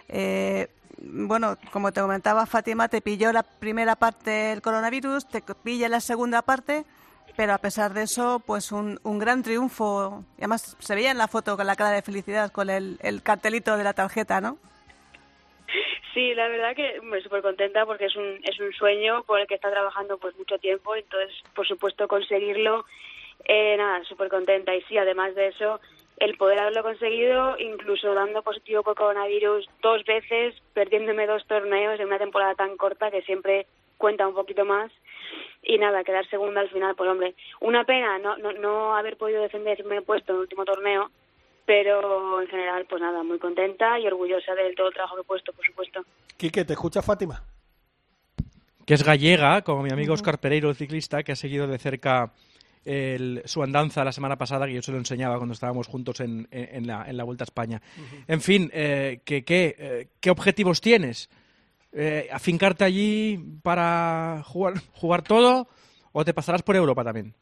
Eh, 0.10 0.70
bueno, 1.00 1.58
como 1.72 1.92
te 1.92 2.02
comentaba 2.02 2.46
Fátima, 2.46 2.88
te 2.88 3.02
pilló 3.02 3.32
la 3.32 3.44
primera 3.44 3.96
parte 3.96 4.32
del 4.32 4.62
coronavirus, 4.62 5.28
te 5.28 5.42
pilla 5.64 5.90
la 5.90 6.00
segunda 6.00 6.42
parte, 6.42 6.86
pero 7.36 7.54
a 7.54 7.60
pesar 7.60 7.94
de 7.94 8.04
eso, 8.04 8.42
pues 8.46 8.72
un, 8.72 9.00
un 9.04 9.20
gran 9.20 9.44
triunfo. 9.44 10.24
Además 10.38 10.76
se 10.80 10.96
veía 10.96 11.12
en 11.12 11.18
la 11.18 11.28
foto 11.28 11.56
con 11.56 11.68
la 11.68 11.76
cara 11.76 11.92
de 11.92 12.02
felicidad, 12.02 12.52
con 12.52 12.70
el, 12.70 12.98
el 13.02 13.22
cartelito 13.22 13.78
de 13.78 13.84
la 13.84 13.94
tarjeta, 13.94 14.42
¿no? 14.42 14.58
Sí, 16.14 16.34
la 16.34 16.48
verdad 16.48 16.76
que 16.76 17.00
me 17.02 17.22
súper 17.22 17.44
contenta 17.44 17.86
porque 17.86 18.06
es 18.06 18.16
un, 18.16 18.40
es 18.44 18.60
un 18.60 18.74
sueño 18.74 19.22
por 19.24 19.40
el 19.40 19.46
que 19.46 19.54
está 19.54 19.70
trabajando 19.70 20.18
pues 20.18 20.36
mucho 20.36 20.58
tiempo, 20.58 20.96
entonces 20.96 21.32
por 21.54 21.68
supuesto 21.68 22.08
conseguirlo, 22.08 22.86
eh, 23.46 23.78
nada, 23.78 24.04
súper 24.06 24.28
contenta 24.28 24.74
y 24.74 24.82
sí, 24.84 24.98
además 24.98 25.36
de 25.36 25.50
eso, 25.50 25.80
el 26.18 26.38
poder 26.38 26.60
haberlo 26.60 26.84
conseguido, 26.84 27.58
incluso 27.60 28.14
dando 28.14 28.42
positivo 28.42 28.84
por 28.84 28.96
coronavirus 28.96 29.70
dos 29.82 30.04
veces, 30.06 30.56
perdiéndome 30.74 31.28
dos 31.28 31.46
torneos 31.46 32.00
en 32.00 32.08
una 32.08 32.18
temporada 32.18 32.56
tan 32.56 32.76
corta 32.78 33.12
que 33.12 33.22
siempre 33.22 33.68
cuenta 33.98 34.28
un 34.28 34.34
poquito 34.34 34.66
más 34.66 34.92
y 35.64 35.78
nada, 35.78 36.04
quedar 36.04 36.28
segunda 36.30 36.62
al 36.62 36.70
final, 36.70 36.96
pues 36.96 37.10
hombre, 37.10 37.36
una 37.62 37.84
pena 37.84 38.18
no, 38.20 38.38
no, 38.38 38.54
no 38.54 38.96
haber 38.96 39.18
podido 39.18 39.42
defenderme 39.42 39.98
el 39.98 40.04
puesto 40.04 40.32
en 40.32 40.38
el 40.38 40.42
último 40.42 40.66
torneo, 40.66 41.12
pero 41.66 42.42
en 42.42 42.48
general, 42.48 42.86
pues 42.90 43.02
nada, 43.02 43.24
muy 43.24 43.40
contenta 43.40 44.00
y 44.00 44.08
orgullosa 44.08 44.56
de 44.56 44.74
todo 44.74 44.88
el 44.88 44.94
trabajo 44.94 45.16
que 45.16 45.22
he 45.22 45.26
puesto, 45.26 45.52
por 45.54 45.66
supuesto. 45.66 46.06
Quique, 46.38 46.64
¿te 46.64 46.74
escucha 46.74 47.02
Fátima? 47.02 47.44
que 48.88 48.94
es 48.94 49.04
gallega, 49.04 49.62
como 49.64 49.84
mi 49.84 49.92
amigo 49.92 50.14
Oscar 50.14 50.40
Pereiro, 50.40 50.70
el 50.70 50.78
ciclista, 50.78 51.22
que 51.22 51.34
ha 51.34 51.36
seguido 51.36 51.68
de 51.68 51.78
cerca 51.78 52.32
el- 52.88 53.42
su 53.46 53.62
andanza 53.62 54.04
la 54.04 54.12
semana 54.12 54.38
pasada, 54.38 54.66
que 54.66 54.74
yo 54.74 54.82
se 54.82 54.92
lo 54.92 54.98
enseñaba 54.98 55.38
cuando 55.38 55.54
estábamos 55.54 55.88
juntos 55.88 56.20
en, 56.22 56.48
en- 56.52 56.76
en 56.78 56.88
la, 56.88 57.06
en 57.08 57.18
la 57.18 57.24
Vuelta 57.24 57.44
a 57.44 57.46
España. 57.46 57.82
En 58.28 58.42
fin, 58.42 58.70
eh, 58.74 59.20
¿qué, 59.26 59.44
qué, 59.44 59.76
eh, 59.78 60.08
qué 60.20 60.30
objetivos 60.30 60.82
tienes? 60.82 61.30
Eh, 61.94 62.28
¿Afincarte 62.32 62.84
allí 62.84 63.40
para 63.64 64.42
jugar, 64.46 64.74
jugar 64.94 65.22
todo 65.24 65.68
o 66.12 66.24
te 66.26 66.34
pasarás 66.34 66.64
por 66.64 66.76
Europa 66.76 67.04
también? 67.04 67.34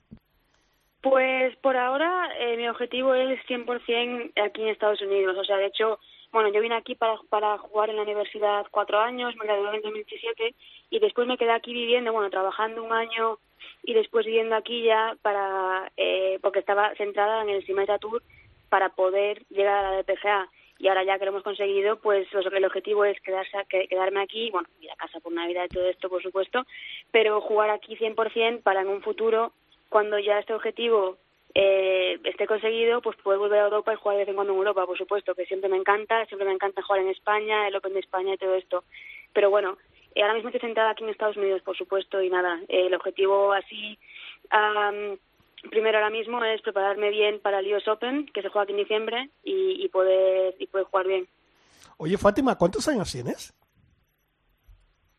Pues 1.02 1.56
por 1.58 1.78
ahora 1.78 2.30
eh, 2.40 2.58
mi 2.58 2.68
objetivo 2.68 3.14
es 3.14 3.40
100% 3.48 4.32
aquí 4.44 4.62
en 4.64 4.70
Estados 4.70 5.02
Unidos. 5.02 5.38
O 5.38 5.44
sea, 5.44 5.58
de 5.58 5.68
hecho, 5.68 6.00
bueno, 6.36 6.50
yo 6.50 6.60
vine 6.60 6.76
aquí 6.76 6.96
para, 6.96 7.16
para 7.30 7.58
jugar 7.58 7.90
en 7.90 7.96
la 7.96 8.02
universidad 8.02 8.66
cuatro 8.70 9.00
años, 9.00 9.34
me 9.38 9.46
gradué 9.46 9.78
en 9.78 9.82
2017 9.84 10.54
y 10.90 11.00
después 11.00 11.26
me 11.28 11.38
quedé 11.38 11.52
aquí 11.52 11.74
viviendo, 11.74 12.12
bueno, 12.12 12.30
trabajando 12.30 12.84
un 12.84 12.92
año 12.92 13.40
y 13.84 13.94
después 13.94 14.26
viviendo 14.26 14.54
aquí 14.54 14.84
ya 14.84 15.16
para, 15.22 15.90
eh, 15.96 16.38
porque 16.42 16.60
estaba 16.60 16.94
centrada 16.96 17.42
en 17.42 17.52
el 17.52 17.66
Simeta 17.66 18.00
Tour 18.00 18.22
para 18.68 18.90
poder 18.90 19.44
llegar 19.50 19.86
a 19.86 19.92
la 19.92 19.98
DPGA. 20.04 20.50
Y 20.78 20.90
ahora 20.90 21.06
ya 21.06 21.18
que 21.18 21.24
lo 21.24 21.32
hemos 21.32 21.44
conseguido, 21.44 22.02
pues 22.02 22.28
el 22.34 22.66
objetivo 22.66 23.06
es 23.06 23.18
quedarse, 23.22 23.58
que- 23.70 23.88
quedarme 23.88 24.22
aquí, 24.22 24.52
bueno, 24.52 24.68
ir 24.82 24.92
a 24.92 24.98
casa 24.98 25.22
por 25.22 25.32
Navidad 25.32 25.64
y 25.64 25.74
todo 25.74 25.88
esto, 25.88 26.10
por 26.10 26.22
supuesto, 26.22 26.66
pero 27.12 27.40
jugar 27.40 27.70
aquí 27.70 27.96
100% 27.96 28.62
para 28.62 28.82
en 28.82 28.90
un 28.90 29.02
futuro, 29.02 29.54
cuando 29.88 30.20
ya 30.20 30.38
este 30.40 30.54
objetivo 30.54 31.16
eh, 31.58 32.20
esté 32.26 32.46
conseguido, 32.48 33.02
pues 33.02 33.16
poder 33.18 33.40
volver 33.40 33.62
a 33.62 33.66
Europa 33.66 33.94
y 33.94 33.96
jugar 33.96 34.18
de 34.18 34.24
vez 34.24 34.30
en 34.30 34.36
cuando 34.36 34.52
en 34.52 34.60
Europa, 34.60 34.86
por 34.86 34.98
supuesto, 34.98 35.34
que 35.34 35.46
siempre 35.46 35.70
me 35.70 35.78
encanta, 35.78 36.26
siempre 36.26 36.46
me 36.46 36.54
encanta 36.54 36.82
jugar 36.82 37.02
en 37.02 37.08
España, 37.08 37.66
el 37.68 37.76
Open 37.78 37.94
de 37.94 38.02
España 38.02 38.34
y 38.34 38.38
todo 38.38 38.56
esto. 38.56 38.84
Pero 39.32 39.50
bueno, 39.50 39.78
eh, 40.14 40.22
ahora 40.22 40.34
mismo 40.34 40.50
estoy 40.50 40.60
centrada 40.60 40.90
aquí 40.90 41.06
en 41.06 41.12
Estados 41.12 41.38
Unidos, 41.38 41.62
por 41.62 41.78
supuesto, 41.78 42.22
y 42.22 42.30
nada, 42.30 42.60
eh, 42.68 42.88
el 42.88 42.94
objetivo 42.94 43.54
así, 43.54 43.98
am, 44.50 45.18
primero 45.70 45.98
ahora 45.98 46.10
mismo 46.10 46.44
es 46.44 46.62
prepararme 46.62 47.10
bien 47.10 47.40
para 47.40 47.60
el 47.60 47.74
US 47.74 47.88
Open, 47.88 48.26
que 48.34 48.42
se 48.42 48.50
juega 48.50 48.64
aquí 48.64 48.74
en 48.74 48.80
diciembre, 48.80 49.30
y, 49.46 49.82
y 49.82 49.88
poder 49.88 50.56
y 50.60 50.68
poder 50.68 50.88
jugar 50.88 51.08
bien. 51.08 51.26
Oye, 51.98 52.18
Fátima, 52.18 52.58
¿cuántos 52.58 52.86
años 52.90 53.10
tienes? 53.10 53.54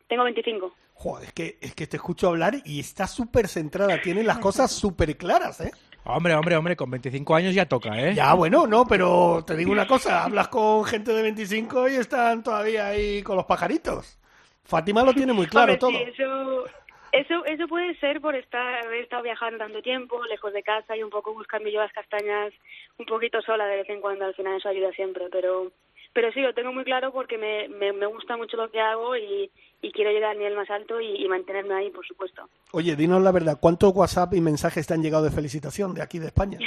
Tengo 0.07 0.23
25. 0.23 0.71
Joder, 0.93 1.25
es 1.25 1.33
que, 1.33 1.57
es 1.61 1.73
que 1.73 1.87
te 1.87 1.97
escucho 1.97 2.27
hablar 2.27 2.55
y 2.63 2.79
está 2.79 3.07
súper 3.07 3.47
centrada, 3.47 3.99
tiene 4.01 4.23
las 4.23 4.37
cosas 4.37 4.71
súper 4.75 5.17
claras, 5.17 5.61
¿eh? 5.61 5.71
Hombre, 6.09 6.33
hombre, 6.35 6.55
hombre, 6.55 6.75
con 6.77 6.89
25 6.89 7.35
años 7.35 7.53
ya 7.53 7.65
toca, 7.65 7.89
¿eh? 7.99 8.15
Ya, 8.15 8.33
bueno, 8.33 8.65
no, 8.65 8.85
pero 8.87 9.43
te 9.45 9.57
digo 9.57 9.73
una 9.73 9.85
cosa, 9.85 10.23
hablas 10.23 10.47
con 10.47 10.85
gente 10.85 11.11
de 11.11 11.21
25 11.21 11.89
y 11.89 11.95
están 11.95 12.43
todavía 12.43 12.87
ahí 12.87 13.21
con 13.23 13.35
los 13.35 13.45
pajaritos. 13.45 14.17
Fátima 14.63 15.03
lo 15.03 15.13
tiene 15.13 15.33
muy 15.33 15.47
claro 15.47 15.73
Hombre, 15.73 15.77
todo. 15.77 15.91
sí, 15.91 15.97
eso, 16.13 16.65
eso, 17.11 17.45
eso 17.45 17.67
puede 17.67 17.93
ser 17.99 18.21
por 18.21 18.35
estar, 18.35 18.85
haber 18.85 19.01
estado 19.01 19.23
viajando 19.23 19.57
tanto 19.57 19.81
tiempo, 19.81 20.23
lejos 20.25 20.53
de 20.53 20.63
casa 20.63 20.95
y 20.95 21.03
un 21.03 21.09
poco 21.09 21.33
buscando 21.33 21.69
yo 21.69 21.81
las 21.81 21.91
castañas 21.91 22.53
un 22.97 23.05
poquito 23.05 23.41
sola 23.41 23.65
de 23.65 23.77
vez 23.77 23.89
en 23.89 23.99
cuando. 23.99 24.25
Al 24.25 24.33
final 24.33 24.57
eso 24.57 24.69
ayuda 24.69 24.91
siempre, 24.93 25.25
pero 25.29 25.71
pero 26.17 26.31
sí, 26.31 26.41
lo 26.41 26.51
tengo 26.55 26.73
muy 26.73 26.83
claro 26.83 27.11
porque 27.11 27.37
me, 27.37 27.67
me, 27.69 27.93
me 27.93 28.07
gusta 28.07 28.35
mucho 28.37 28.57
lo 28.57 28.71
que 28.71 28.79
hago 28.81 29.15
y, 29.15 29.51
y 29.83 29.91
quiero 29.91 30.09
llegar 30.09 30.31
al 30.31 30.39
nivel 30.39 30.55
más 30.55 30.67
alto 30.71 30.99
y, 30.99 31.23
y 31.23 31.27
mantenerme 31.27 31.75
ahí, 31.75 31.91
por 31.91 32.03
supuesto. 32.07 32.49
Oye, 32.71 32.95
dinos 32.95 33.21
la 33.21 33.31
verdad, 33.31 33.59
¿cuántos 33.61 33.93
WhatsApp 33.93 34.33
y 34.33 34.41
mensajes 34.41 34.87
te 34.87 34.95
han 34.95 35.03
llegado 35.03 35.25
de 35.25 35.29
felicitación 35.29 35.93
de 35.93 36.01
aquí 36.01 36.17
de 36.17 36.25
España? 36.25 36.57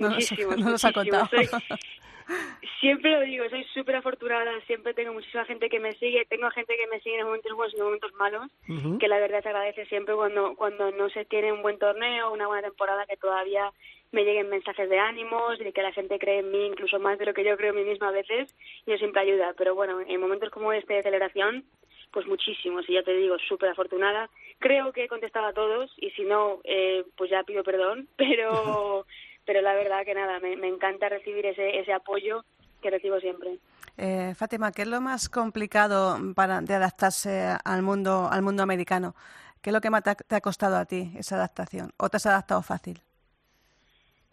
Muchísimos, 0.00 0.56
no 0.58 0.70
nos 0.70 0.84
ha 0.84 0.92
contado. 0.92 1.28
Soy- 1.28 1.48
siempre 2.80 3.12
lo 3.12 3.20
digo, 3.20 3.44
soy 3.48 3.64
súper 3.74 3.96
afortunada, 3.96 4.50
siempre 4.66 4.92
tengo 4.94 5.12
muchísima 5.12 5.44
gente 5.44 5.68
que 5.68 5.78
me 5.78 5.94
sigue, 5.94 6.24
tengo 6.26 6.50
gente 6.50 6.76
que 6.76 6.86
me 6.88 7.00
sigue 7.00 7.20
en 7.20 7.26
momentos 7.26 7.52
buenos 7.54 7.74
y 7.74 7.78
en 7.78 7.84
momentos 7.84 8.12
malos, 8.14 8.50
que 8.98 9.06
la 9.08 9.18
verdad 9.20 9.40
se 9.42 9.48
agradece 9.50 9.86
siempre 9.86 10.16
cuando, 10.16 10.54
cuando 10.56 10.90
no 10.90 11.08
se 11.10 11.24
tiene 11.26 11.52
un 11.52 11.62
buen 11.62 11.78
torneo, 11.78 12.32
una 12.32 12.46
buena 12.48 12.66
temporada, 12.66 13.06
que 13.06 13.16
todavía 13.16 13.70
me 14.12 14.24
lleguen 14.24 14.48
mensajes 14.48 14.88
de 14.88 14.98
ánimos 14.98 15.60
y 15.60 15.64
de 15.64 15.72
que 15.72 15.82
la 15.82 15.92
gente 15.92 16.18
cree 16.18 16.40
en 16.40 16.50
mí 16.50 16.66
incluso 16.66 16.98
más 16.98 17.18
de 17.18 17.26
lo 17.26 17.34
que 17.34 17.44
yo 17.44 17.56
creo 17.56 17.70
en 17.70 17.76
mí 17.76 17.84
misma 17.84 18.08
a 18.08 18.12
veces, 18.12 18.54
y 18.86 18.92
eso 18.92 18.98
siempre 18.98 19.22
ayuda. 19.22 19.54
Pero 19.56 19.74
bueno, 19.74 20.00
en 20.00 20.20
momentos 20.20 20.50
como 20.50 20.72
este 20.72 20.94
de 20.94 21.02
celebración, 21.02 21.64
pues 22.12 22.26
muchísimos, 22.26 22.88
y 22.88 22.94
ya 22.94 23.02
te 23.02 23.14
digo, 23.14 23.36
súper 23.38 23.70
afortunada. 23.70 24.28
Creo 24.58 24.92
que 24.92 25.04
he 25.04 25.08
contestado 25.08 25.46
a 25.46 25.52
todos, 25.52 25.92
y 25.96 26.10
si 26.10 26.24
no, 26.24 26.60
eh, 26.64 27.04
pues 27.16 27.30
ya 27.30 27.42
pido 27.44 27.62
perdón, 27.62 28.08
pero, 28.16 29.06
pero 29.46 29.60
la 29.60 29.74
verdad 29.74 30.04
que 30.04 30.14
nada, 30.14 30.40
me, 30.40 30.56
me 30.56 30.68
encanta 30.68 31.08
recibir 31.08 31.46
ese, 31.46 31.78
ese 31.78 31.92
apoyo 31.92 32.44
que 32.82 32.90
recibo 32.90 33.20
siempre. 33.20 33.58
Eh, 33.96 34.34
Fátima, 34.34 34.72
¿qué 34.72 34.82
es 34.82 34.88
lo 34.88 35.00
más 35.00 35.28
complicado 35.28 36.18
para 36.34 36.62
de 36.62 36.74
adaptarse 36.74 37.54
al 37.64 37.82
mundo 37.82 38.28
al 38.30 38.40
mundo 38.40 38.62
americano? 38.62 39.14
¿Qué 39.60 39.68
es 39.68 39.74
lo 39.74 39.82
que 39.82 39.90
más 39.90 40.02
te 40.02 40.10
ha, 40.10 40.14
te 40.14 40.36
ha 40.36 40.40
costado 40.40 40.76
a 40.76 40.86
ti 40.86 41.12
esa 41.18 41.36
adaptación? 41.36 41.92
¿O 41.98 42.08
te 42.08 42.16
has 42.16 42.24
adaptado 42.24 42.62
fácil? 42.62 43.02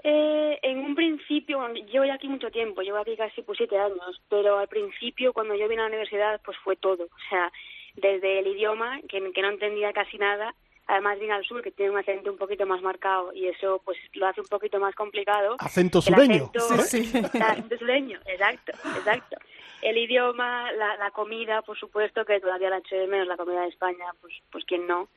Eh, 0.09 0.57
en 0.61 0.77
un 0.79 0.95
principio, 0.95 1.57
bueno, 1.59 1.73
llevo 1.75 2.05
ya 2.05 2.13
aquí 2.13 2.29
mucho 2.29 2.49
tiempo, 2.49 2.81
llevo 2.81 2.97
aquí 2.99 3.17
casi 3.17 3.41
pues 3.41 3.57
siete 3.57 3.77
años, 3.77 4.21
pero 4.29 4.57
al 4.57 4.69
principio 4.69 5.33
cuando 5.33 5.53
yo 5.53 5.67
vine 5.67 5.81
a 5.81 5.83
la 5.83 5.89
universidad 5.89 6.39
pues 6.45 6.55
fue 6.63 6.77
todo, 6.77 7.03
o 7.03 7.29
sea, 7.29 7.51
desde 7.95 8.39
el 8.39 8.47
idioma, 8.47 9.01
que, 9.09 9.33
que 9.33 9.41
no 9.41 9.49
entendía 9.49 9.91
casi 9.91 10.17
nada, 10.17 10.55
además 10.85 11.19
vine 11.19 11.33
al 11.33 11.43
sur 11.43 11.61
que 11.61 11.71
tiene 11.71 11.91
un 11.91 11.97
acento 11.97 12.31
un 12.31 12.37
poquito 12.37 12.65
más 12.65 12.81
marcado 12.81 13.33
y 13.33 13.47
eso 13.47 13.81
pues 13.83 13.97
lo 14.13 14.27
hace 14.27 14.39
un 14.39 14.47
poquito 14.47 14.79
más 14.79 14.95
complicado. 14.95 15.57
Acento 15.59 15.97
El 15.97 16.03
sureño. 16.05 16.51
acento- 16.53 16.81
Sí, 16.83 17.03
sí. 17.03 17.17
el 17.33 17.41
acento 17.41 17.77
sureño, 17.77 18.19
exacto, 18.27 18.71
exacto. 18.97 19.35
El 19.81 19.97
idioma, 19.97 20.71
la, 20.71 20.95
la 20.95 21.11
comida, 21.11 21.61
por 21.63 21.77
supuesto, 21.77 22.23
que 22.23 22.39
todavía 22.39 22.69
la 22.69 22.77
echo 22.77 22.95
de 22.95 23.07
menos, 23.07 23.27
la 23.27 23.35
comida 23.35 23.61
de 23.63 23.67
España, 23.67 24.05
pues, 24.21 24.33
pues 24.51 24.63
quién 24.63 24.87
no 24.87 25.09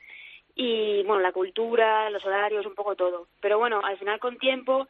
y 0.55 1.03
bueno 1.03 1.21
la 1.21 1.31
cultura 1.31 2.09
los 2.09 2.25
horarios 2.25 2.65
un 2.65 2.75
poco 2.75 2.95
todo 2.95 3.27
pero 3.41 3.57
bueno 3.57 3.81
al 3.83 3.97
final 3.97 4.19
con 4.19 4.37
tiempo 4.37 4.87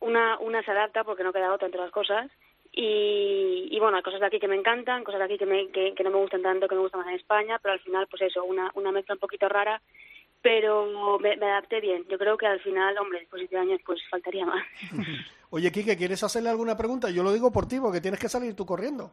una 0.00 0.38
una 0.38 0.62
se 0.62 0.70
adapta 0.70 1.04
porque 1.04 1.22
no 1.22 1.32
queda 1.32 1.52
otra 1.52 1.66
entre 1.66 1.80
las 1.80 1.90
cosas 1.90 2.30
y, 2.72 3.68
y 3.70 3.78
bueno 3.78 3.96
hay 3.96 4.02
cosas 4.02 4.20
de 4.20 4.26
aquí 4.26 4.38
que 4.38 4.48
me 4.48 4.56
encantan 4.56 5.04
cosas 5.04 5.20
de 5.20 5.24
aquí 5.24 5.38
que, 5.38 5.46
me, 5.46 5.68
que, 5.70 5.94
no 6.04 6.10
me 6.10 6.18
gustan 6.18 6.42
tanto 6.42 6.68
que 6.68 6.74
me 6.74 6.80
gustan 6.80 7.00
más 7.00 7.10
en 7.10 7.16
España 7.16 7.58
pero 7.62 7.74
al 7.74 7.80
final 7.80 8.06
pues 8.08 8.22
eso 8.22 8.44
una 8.44 8.70
una 8.74 8.92
mezcla 8.92 9.14
un 9.14 9.20
poquito 9.20 9.48
rara 9.48 9.80
pero 10.42 11.18
me, 11.18 11.36
me 11.36 11.46
adapté 11.46 11.80
bien 11.80 12.04
yo 12.08 12.18
creo 12.18 12.36
que 12.36 12.46
al 12.46 12.60
final 12.60 12.98
hombre 12.98 13.20
después 13.20 13.42
de 13.42 13.48
siete 13.48 13.60
años 13.60 13.80
pues 13.84 14.00
faltaría 14.10 14.44
más 14.44 14.64
Oye, 15.50 15.70
Quique, 15.70 15.96
¿quieres 15.96 16.22
hacerle 16.24 16.50
alguna 16.50 16.76
pregunta? 16.76 17.08
Yo 17.10 17.22
lo 17.22 17.32
digo 17.32 17.52
por 17.52 17.68
ti, 17.68 17.78
porque 17.78 18.00
tienes 18.00 18.18
que 18.18 18.28
salir 18.28 18.54
tú 18.54 18.66
corriendo. 18.66 19.12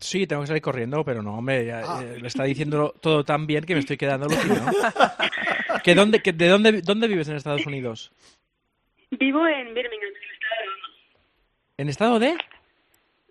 Sí, 0.00 0.26
tengo 0.26 0.42
que 0.42 0.48
salir 0.48 0.62
corriendo, 0.62 1.04
pero 1.04 1.22
no, 1.22 1.36
hombre, 1.38 1.66
ya, 1.66 1.82
Ah. 1.86 2.02
eh, 2.02 2.18
le 2.20 2.26
está 2.28 2.44
diciendo 2.44 2.94
todo 3.00 3.24
tan 3.24 3.46
bien 3.46 3.64
que 3.64 3.74
me 3.74 3.80
estoy 3.80 3.96
quedando 3.96 4.26
alucinado. 4.26 4.70
¿Que 5.84 5.94
dónde, 5.94 6.20
que, 6.22 6.32
¿De 6.32 6.48
dónde, 6.48 6.80
dónde 6.82 7.06
vives 7.08 7.28
en 7.28 7.36
Estados 7.36 7.66
Unidos? 7.66 8.10
vivo 9.10 9.46
en 9.46 9.74
Birmingham 9.74 10.10
en 11.76 11.86
el 11.86 11.88
estado 11.90 12.18
de 12.18 12.26
¿En 12.28 12.36
estado 12.36 12.38
de? 12.38 12.38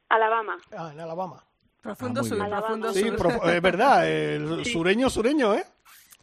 Alabama 0.10 0.58
Ah, 0.78 0.92
en 0.94 1.00
Alabama. 1.00 1.44
Profundo 1.82 2.22
muy 2.22 2.30
sur, 2.30 2.38
profundo 2.50 2.94
Sí, 2.94 3.02
sur. 3.10 3.18
pro- 3.18 3.50
es 3.50 3.62
verdad, 3.62 4.10
el 4.10 4.64
Sí. 4.64 4.72
sureño, 4.72 5.10
sureño, 5.10 5.54
¿eh? 5.56 5.64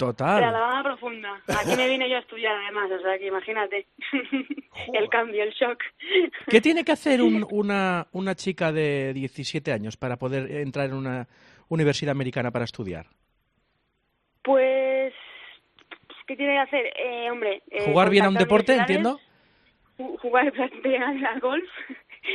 Total. 0.01 0.41
De 0.41 0.47
Alabama 0.47 0.83
profunda. 0.83 1.43
Aquí 1.47 1.77
me 1.77 1.87
vine 1.89 2.09
yo 2.09 2.17
a 2.17 2.21
estudiar 2.21 2.55
además, 2.57 2.91
o 2.91 3.03
sea 3.03 3.19
que 3.19 3.27
imagínate. 3.27 3.87
el 4.95 5.09
cambio, 5.11 5.43
el 5.43 5.51
shock. 5.53 5.79
¿Qué 6.49 6.61
tiene 6.63 6.85
que 6.85 6.93
hacer 6.93 7.21
un- 7.21 7.47
una, 7.53 8.07
una 8.13 8.35
chica 8.35 8.73
de 8.73 9.13
17 9.13 9.73
años 9.73 9.97
para 9.99 10.17
poder 10.17 10.51
entrar 10.51 10.87
en 10.87 10.95
una 10.95 11.29
universidad 11.69 12.13
americana 12.13 12.51
para 12.51 12.65
estudiar? 12.65 13.07
Pues, 14.43 15.13
¿qué 16.27 16.37
tiene 16.37 16.55
que 16.55 16.59
hacer? 16.61 16.87
Eh, 16.97 17.31
hombre, 17.31 17.63
eh, 17.71 17.85
¿Jugar 17.85 18.09
bien 18.11 18.25
a 18.25 18.29
un 18.29 18.35
deporte, 18.37 18.75
entiendo? 18.75 19.19
ju- 19.99 20.19
Jugar 20.19 20.51
bien 20.83 21.03
al, 21.03 21.25
al 21.27 21.41
golf. 21.41 21.69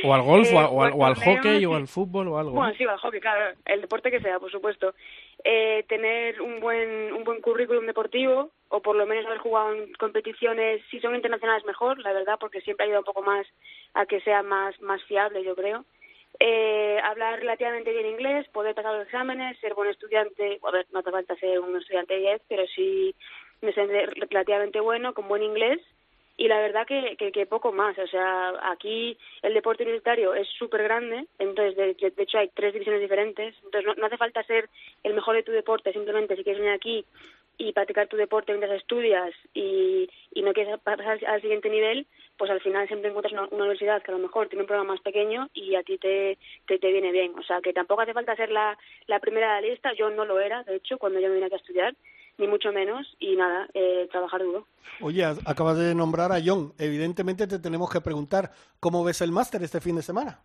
¿O 0.04 0.14
al 0.14 0.22
golf, 0.22 0.48
o, 0.52 0.60
Eh, 0.60 0.64
o 0.70 0.82
al, 0.84 0.92
o 0.94 1.04
al 1.06 1.14
torneos, 1.14 1.36
hockey, 1.38 1.64
o 1.66 1.74
al 1.74 1.88
fútbol, 1.88 2.28
o 2.28 2.38
algo? 2.38 2.52
Bueno, 2.52 2.70
¿no? 2.70 2.76
sí, 2.76 2.84
al 2.84 2.98
hockey, 2.98 3.20
claro, 3.20 3.56
el 3.64 3.80
deporte 3.80 4.10
que 4.10 4.20
sea, 4.20 4.38
por 4.38 4.50
supuesto. 4.52 4.94
Eh, 5.44 5.84
tener 5.88 6.40
un 6.40 6.60
buen 6.60 7.12
un 7.12 7.22
buen 7.22 7.40
currículum 7.40 7.86
deportivo 7.86 8.50
o 8.68 8.80
por 8.80 8.96
lo 8.96 9.06
menos 9.06 9.26
haber 9.26 9.38
jugado 9.38 9.74
en 9.74 9.92
competiciones, 9.94 10.82
si 10.90 10.98
son 11.00 11.14
internacionales 11.14 11.64
mejor, 11.64 11.98
la 12.00 12.12
verdad, 12.12 12.36
porque 12.40 12.62
siempre 12.62 12.86
ayuda 12.86 13.00
un 13.00 13.04
poco 13.04 13.22
más 13.22 13.46
a 13.94 14.06
que 14.06 14.20
sea 14.22 14.42
más 14.42 14.80
más 14.80 15.02
fiable, 15.04 15.44
yo 15.44 15.54
creo. 15.54 15.84
Eh, 16.40 16.98
hablar 17.02 17.38
relativamente 17.38 17.92
bien 17.92 18.06
inglés, 18.06 18.46
poder 18.48 18.74
pasar 18.74 18.94
los 18.94 19.04
exámenes, 19.04 19.58
ser 19.60 19.74
buen 19.74 19.90
estudiante, 19.90 20.58
a 20.62 20.70
ver, 20.70 20.86
no 20.92 20.98
hace 20.98 21.10
falta 21.10 21.36
ser 21.36 21.60
un 21.60 21.76
estudiante 21.76 22.14
de 22.14 22.20
10, 22.20 22.42
pero 22.48 22.66
sí 22.66 23.14
me 23.62 23.72
relativamente 23.72 24.80
bueno, 24.80 25.14
con 25.14 25.28
buen 25.28 25.42
inglés 25.42 25.80
y 26.36 26.48
la 26.48 26.58
verdad 26.60 26.86
que, 26.86 27.16
que, 27.16 27.46
poco 27.46 27.72
más. 27.72 27.98
O 27.98 28.06
sea, 28.06 28.52
aquí 28.70 29.16
el 29.42 29.54
deporte 29.54 29.82
universitario 29.84 30.34
es 30.34 30.48
súper 30.48 30.82
grande, 30.82 31.26
entonces 31.38 31.76
de, 31.76 31.94
de- 31.94 32.22
hecho 32.22 32.38
hay 32.38 32.48
tres 32.54 32.72
divisiones 32.72 33.00
diferentes, 33.00 33.54
entonces 33.64 33.86
no, 33.86 33.94
no 33.94 34.06
hace 34.06 34.16
falta 34.16 34.42
ser 34.44 34.68
el 35.02 35.14
mejor 35.14 35.36
de 35.36 35.42
tu 35.42 35.52
deporte, 35.52 35.92
simplemente 35.92 36.36
si 36.36 36.44
quieres 36.44 36.60
venir 36.60 36.74
aquí 36.74 37.04
y 37.58 37.72
practicar 37.72 38.06
tu 38.06 38.18
deporte 38.18 38.52
mientras 38.52 38.78
estudias 38.78 39.32
y, 39.54 40.10
y 40.34 40.42
no 40.42 40.52
quieres 40.52 40.78
pasar 40.80 41.18
al, 41.26 41.40
siguiente 41.40 41.70
nivel, 41.70 42.06
pues 42.36 42.50
al 42.50 42.60
final 42.60 42.86
siempre 42.86 43.08
encuentras 43.08 43.32
una, 43.32 43.44
una 43.44 43.64
universidad 43.64 44.02
que 44.02 44.10
a 44.10 44.14
lo 44.14 44.20
mejor 44.20 44.48
tiene 44.48 44.62
un 44.62 44.66
programa 44.66 44.92
más 44.92 45.00
pequeño 45.00 45.48
y 45.54 45.74
a 45.74 45.82
ti 45.82 45.96
te, 45.96 46.36
te, 46.66 46.78
te 46.78 46.92
viene 46.92 47.12
bien. 47.12 47.32
O 47.38 47.42
sea, 47.42 47.62
que 47.62 47.72
tampoco 47.72 48.02
hace 48.02 48.12
falta 48.12 48.36
ser 48.36 48.50
la, 48.50 48.76
la 49.06 49.20
primera 49.20 49.54
de 49.56 49.62
la 49.62 49.68
lista, 49.68 49.94
yo 49.94 50.10
no 50.10 50.26
lo 50.26 50.38
era, 50.38 50.64
de 50.64 50.76
hecho, 50.76 50.98
cuando 50.98 51.18
yo 51.18 51.28
me 51.28 51.34
vine 51.34 51.46
aquí 51.46 51.54
a 51.54 51.58
estudiar, 51.58 51.94
ni 52.38 52.46
mucho 52.46 52.72
menos, 52.72 53.06
y 53.18 53.36
nada, 53.36 53.68
eh, 53.74 54.08
trabajar 54.10 54.42
duro. 54.42 54.66
Oye, 55.00 55.24
acabas 55.24 55.78
de 55.78 55.94
nombrar 55.94 56.32
a 56.32 56.40
John. 56.44 56.72
Evidentemente 56.78 57.46
te 57.46 57.58
tenemos 57.58 57.90
que 57.90 58.00
preguntar 58.00 58.50
cómo 58.80 59.04
ves 59.04 59.20
el 59.20 59.32
máster 59.32 59.62
este 59.62 59.80
fin 59.80 59.96
de 59.96 60.02
semana. 60.02 60.40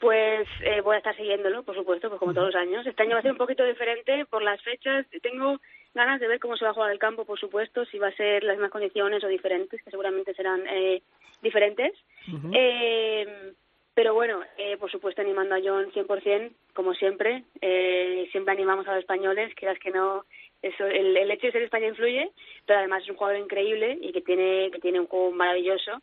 Pues 0.00 0.48
eh, 0.64 0.80
voy 0.80 0.96
a 0.96 0.98
estar 0.98 1.16
siguiéndolo, 1.16 1.62
por 1.62 1.76
supuesto, 1.76 2.08
pues 2.08 2.18
como 2.18 2.34
todos 2.34 2.48
los 2.48 2.56
años. 2.56 2.84
Este 2.86 3.02
año 3.02 3.14
va 3.14 3.20
a 3.20 3.22
ser 3.22 3.32
un 3.32 3.38
poquito 3.38 3.64
diferente 3.64 4.24
por 4.26 4.42
las 4.42 4.60
fechas. 4.62 5.06
Tengo 5.22 5.60
ganas 5.94 6.20
de 6.20 6.26
ver 6.26 6.40
cómo 6.40 6.56
se 6.56 6.64
va 6.64 6.72
a 6.72 6.74
jugar 6.74 6.90
el 6.90 6.98
campo, 6.98 7.24
por 7.24 7.38
supuesto, 7.38 7.84
si 7.84 7.98
va 7.98 8.08
a 8.08 8.16
ser 8.16 8.42
las 8.42 8.56
mismas 8.56 8.72
condiciones 8.72 9.22
o 9.22 9.28
diferentes, 9.28 9.80
que 9.80 9.90
seguramente 9.90 10.34
serán 10.34 10.66
eh, 10.66 11.02
diferentes. 11.40 11.92
Eh, 12.52 13.52
pero 13.94 14.14
bueno, 14.14 14.40
eh, 14.56 14.76
por 14.78 14.90
supuesto 14.90 15.20
animando 15.20 15.54
a 15.54 15.60
John 15.62 15.92
100%, 15.92 16.52
como 16.74 16.94
siempre. 16.94 17.44
Eh, 17.60 18.26
siempre 18.32 18.54
animamos 18.54 18.86
a 18.88 18.92
los 18.92 19.00
españoles, 19.00 19.54
quieras 19.54 19.78
que 19.78 19.90
no, 19.90 20.24
eso, 20.62 20.86
el, 20.86 21.16
el 21.16 21.30
hecho 21.30 21.48
de 21.48 21.52
ser 21.52 21.62
español 21.62 21.90
influye, 21.90 22.30
pero 22.66 22.78
además 22.78 23.02
es 23.02 23.10
un 23.10 23.16
jugador 23.16 23.38
increíble 23.38 23.98
y 24.00 24.12
que 24.12 24.20
tiene, 24.20 24.70
que 24.70 24.78
tiene 24.78 25.00
un 25.00 25.06
juego 25.06 25.32
maravilloso 25.32 26.00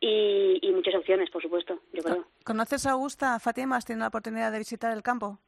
y, 0.00 0.58
y 0.62 0.72
muchas 0.72 0.94
opciones, 0.94 1.30
por 1.30 1.42
supuesto, 1.42 1.80
yo 1.92 2.02
creo. 2.02 2.24
¿Conoces 2.44 2.86
a 2.86 2.92
Augusta, 2.92 3.38
Fátima? 3.40 3.76
¿Has 3.76 3.84
tenido 3.84 4.04
la 4.04 4.08
oportunidad 4.08 4.52
de 4.52 4.58
visitar 4.58 4.92
el 4.92 5.02
campo? 5.02 5.38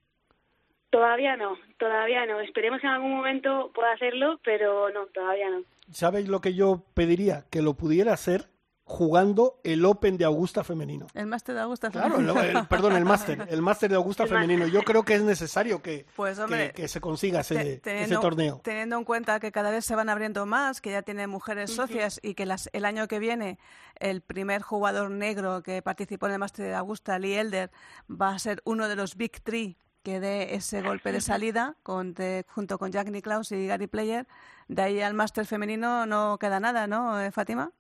Todavía 0.90 1.37
no, 1.37 1.59
todavía 1.79 2.25
no. 2.27 2.40
Esperemos 2.40 2.81
que 2.81 2.87
en 2.87 2.94
algún 2.94 3.14
momento 3.14 3.71
pueda 3.75 3.92
hacerlo, 3.92 4.40
pero 4.42 4.90
no, 4.90 5.07
todavía 5.07 5.51
no. 5.51 5.62
¿Sabéis 5.90 6.29
lo 6.29 6.40
que 6.40 6.55
yo 6.55 6.83
pediría? 6.94 7.44
Que 7.51 7.62
lo 7.62 7.75
pudiera 7.75 8.12
hacer 8.12 8.47
jugando 8.90 9.61
el 9.64 9.85
Open 9.85 10.16
de 10.16 10.24
Augusta 10.24 10.64
femenino. 10.64 11.07
El 11.12 11.27
máster 11.27 11.55
de 11.55 11.61
Augusta. 11.61 11.90
Claro, 11.90 12.18
el- 12.20 12.57
el- 12.57 12.66
perdón, 12.68 12.96
el 12.96 13.05
máster, 13.05 13.46
el 13.51 13.61
máster 13.61 13.90
de 13.90 13.96
Augusta 13.96 14.22
El 14.22 14.31
femenino. 14.31 14.66
Yo 14.66 14.83
creo 14.83 15.03
que 15.05 15.14
es 15.14 15.22
necesario 15.22 15.83
que, 15.83 16.07
Pues, 16.16 16.38
que- 16.38 16.42
hombre, 16.42 16.72
que, 16.72 16.88
se 16.88 16.98
consiga 16.98 17.40
ese, 17.40 17.77
Te- 17.81 18.03
ese 18.05 18.16
torneo. 18.16 18.62
teniendo 18.64 18.96
en 18.96 19.05
cuenta 19.05 19.40
que 19.40 19.53
cada 19.53 19.70
vez 19.70 19.85
se 19.85 19.94
van 19.94 20.09
abriendo 20.09 20.46
más, 20.46 20.81
que 20.81 20.90
ya 20.90 21.03
tiene 21.03 21.27
mujeres 21.27 21.70
socias 21.70 22.18
y 22.22 22.33
que 22.35 22.46
las, 22.46 22.70
el 22.72 22.87
año 22.87 23.07
que 23.09 23.18
viene 23.18 23.59
el 23.96 24.22
primer 24.22 24.62
jugador 24.62 25.11
negro 25.11 25.62
que 25.62 25.83
participó 25.83 26.27
en 26.27 26.33
el 26.33 26.38
máster 26.38 26.64
de 26.64 26.74
Augusta, 26.74 27.18
Lee 27.18 27.35
Elder, 27.35 27.70
va 28.11 28.31
a 28.31 28.38
ser 28.38 28.62
uno 28.64 28.88
de 28.88 28.96
los 28.96 29.16
Big 29.16 29.42
Three 29.42 29.77
que 30.03 30.18
dé 30.20 30.55
ese 30.55 30.81
golpe 30.81 31.12
de 31.12 31.20
salida 31.20 31.77
con, 31.83 32.14
de- 32.14 32.46
junto 32.48 32.79
con 32.79 32.90
Jack 32.90 33.11
Nicklaus 33.11 33.53
y 33.53 33.66
Gary 33.66 33.87
Player. 33.87 34.27
De 34.66 34.81
ahí 34.81 35.01
al 35.03 35.12
máster 35.12 35.44
femenino 35.44 36.07
no 36.07 36.38
queda 36.38 36.59
nada, 36.59 36.87
¿no, 36.87 37.20
eh, 37.20 37.31
Fátima? 37.33 37.72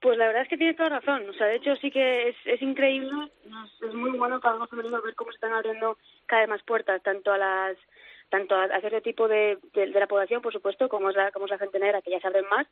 Pues 0.00 0.16
la 0.16 0.26
verdad 0.26 0.42
es 0.42 0.48
que 0.48 0.56
tienes 0.56 0.76
toda 0.76 0.88
razón. 0.88 1.28
O 1.28 1.32
sea, 1.34 1.46
de 1.46 1.56
hecho 1.56 1.76
sí 1.76 1.90
que 1.90 2.34
es, 2.44 2.62
increíble, 2.62 3.30
es, 3.44 3.88
es 3.88 3.94
muy 3.94 4.12
bueno 4.12 4.40
para 4.40 4.56
los 4.56 4.70
femeninos 4.70 5.02
ver 5.02 5.14
cómo 5.14 5.30
se 5.30 5.36
están 5.36 5.52
abriendo 5.52 5.98
cada 6.26 6.42
vez 6.42 6.48
más 6.48 6.62
puertas, 6.62 7.02
tanto 7.02 7.32
a 7.32 7.38
las 7.38 7.76
tanto 8.30 8.54
a, 8.54 8.64
a 8.64 8.80
cierto 8.80 9.02
tipo 9.02 9.28
de, 9.28 9.58
de, 9.74 9.88
la 9.88 10.06
población, 10.06 10.40
por 10.40 10.52
supuesto, 10.52 10.88
como 10.88 11.10
es 11.10 11.16
la, 11.16 11.32
como 11.32 11.46
es 11.46 11.50
la 11.50 11.58
gente 11.58 11.80
negra, 11.80 12.00
que 12.00 12.12
ya 12.12 12.20
se 12.20 12.28
abren 12.28 12.46
más, 12.48 12.66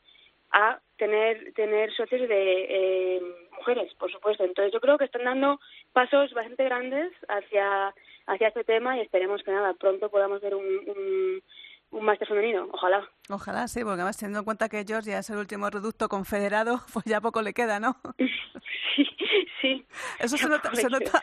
a 0.50 0.80
tener 0.96 1.52
tener 1.52 1.92
socios 1.92 2.28
de 2.28 3.16
eh, 3.16 3.22
mujeres, 3.56 3.92
por 3.94 4.10
supuesto. 4.10 4.44
Entonces 4.44 4.72
yo 4.72 4.80
creo 4.80 4.96
que 4.96 5.04
están 5.04 5.24
dando 5.24 5.60
pasos 5.92 6.32
bastante 6.32 6.64
grandes 6.64 7.12
hacia 7.28 7.92
hacia 8.26 8.48
este 8.48 8.64
tema 8.64 8.96
y 8.96 9.00
esperemos 9.00 9.42
que 9.42 9.50
nada 9.50 9.74
pronto 9.74 10.08
podamos 10.08 10.40
ver 10.40 10.54
un, 10.54 10.64
un, 10.64 11.42
un 11.90 12.04
máster 12.04 12.28
femenino, 12.28 12.68
ojalá. 12.72 13.08
Ojalá, 13.30 13.66
sí, 13.68 13.80
porque 13.80 13.94
además 13.94 14.16
teniendo 14.16 14.40
en 14.40 14.44
cuenta 14.44 14.68
que 14.68 14.84
Georgia 14.86 15.18
es 15.18 15.30
el 15.30 15.38
último 15.38 15.70
reducto 15.70 16.08
confederado, 16.08 16.80
pues 16.92 17.04
ya 17.06 17.20
poco 17.20 17.42
le 17.42 17.52
queda, 17.54 17.80
¿no? 17.80 17.96
sí. 19.60 19.86
Eso 20.18 20.36
se 20.36 20.44
ya 20.44 20.48
nota. 20.50 20.74
se 20.74 20.88
nota. 20.88 21.22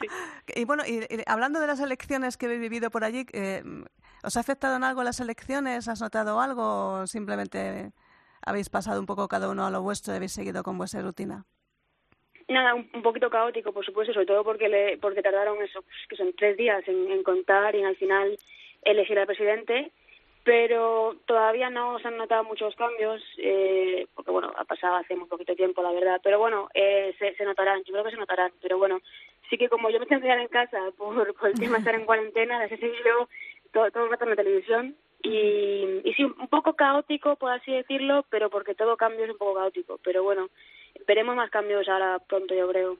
Y 0.56 0.65
bueno, 0.65 0.84
y, 0.86 0.99
y 1.04 1.21
hablando 1.28 1.60
de 1.60 1.67
las 1.67 1.80
elecciones 1.80 2.38
que 2.38 2.47
habéis 2.47 2.62
vivido 2.62 2.89
por 2.89 3.04
allí, 3.04 3.25
eh, 3.34 3.63
¿os 4.23 4.38
ha 4.38 4.39
afectado 4.39 4.75
en 4.75 4.84
algo 4.84 5.04
las 5.04 5.19
elecciones? 5.19 5.88
¿Has 5.88 6.01
notado 6.01 6.39
algo 6.41 7.01
o 7.01 7.08
simplemente 7.08 7.91
habéis 8.45 8.69
pasado 8.69 8.99
un 8.99 9.06
poco 9.06 9.28
cada 9.28 9.49
uno 9.49 9.65
a 9.65 9.71
lo 9.71 9.82
vuestro 9.82 10.13
y 10.13 10.17
habéis 10.17 10.34
seguido 10.34 10.63
con 10.63 10.78
vuestra 10.78 11.01
rutina? 11.01 11.45
Nada, 12.47 12.75
un, 12.75 12.89
un 12.93 13.01
poquito 13.01 13.30
caótico, 13.30 13.71
por 13.73 13.84
supuesto, 13.84 14.13
sobre 14.13 14.28
todo 14.28 14.43
porque 14.43 14.69
le, 14.69 14.97
porque 14.99 15.23
tardaron 15.23 15.62
eso, 15.63 15.84
que 16.08 16.15
son 16.15 16.32
tres 16.38 16.56
días 16.58 16.88
en, 16.88 17.12
en 17.12 17.23
contar 17.23 17.75
y 17.75 17.84
al 17.84 17.95
final 17.95 18.38
elegir 18.84 19.17
al 19.17 19.25
presidente, 19.25 19.91
pero 20.45 21.15
todavía 21.25 21.71
no 21.71 21.97
se 21.97 22.08
han 22.08 22.17
notado 22.17 22.43
muchos 22.43 22.75
cambios, 22.75 23.19
eh, 23.39 24.08
porque 24.13 24.29
bueno, 24.29 24.53
ha 24.55 24.63
pasado 24.63 24.95
hace 24.95 25.15
muy 25.15 25.27
poquito 25.27 25.55
tiempo, 25.55 25.81
la 25.81 25.91
verdad, 25.91 26.21
pero 26.23 26.38
bueno, 26.38 26.69
eh, 26.75 27.15
se, 27.17 27.36
se 27.36 27.43
notarán, 27.43 27.84
yo 27.84 27.91
creo 27.91 28.03
que 28.03 28.12
se 28.12 28.17
notarán, 28.17 28.51
pero 28.62 28.77
bueno, 28.77 29.01
sí 29.49 29.58
que 29.58 29.67
como 29.69 29.89
yo 29.89 29.99
me 29.99 30.05
tengo 30.05 30.21
que 30.21 30.27
quedar 30.27 30.39
en 30.39 30.47
casa 30.47 30.77
por, 30.97 31.36
el 31.47 31.60
tema 31.60 31.73
de 31.73 31.79
estar 31.79 31.95
en 31.95 32.05
cuarentena, 32.05 32.60
las 32.60 32.71
he 32.71 32.77
seguido 32.77 33.27
todo, 33.73 33.89
todo 33.89 34.05
el 34.05 34.12
rato 34.12 34.25
en 34.25 34.29
la 34.29 34.36
televisión 34.36 34.95
y, 35.23 36.01
y 36.03 36.13
sí, 36.13 36.23
un 36.23 36.47
poco 36.47 36.73
caótico, 36.73 37.38
por 37.38 37.51
así 37.51 37.71
decirlo, 37.71 38.23
pero 38.29 38.51
porque 38.51 38.75
todo 38.75 38.97
cambio 38.97 39.25
es 39.25 39.31
un 39.31 39.39
poco 39.39 39.55
caótico, 39.55 39.99
pero 40.03 40.23
bueno, 40.23 40.49
veremos 41.08 41.36
más 41.36 41.49
cambios 41.49 41.89
ahora 41.89 42.19
pronto, 42.19 42.53
yo 42.53 42.69
creo. 42.69 42.97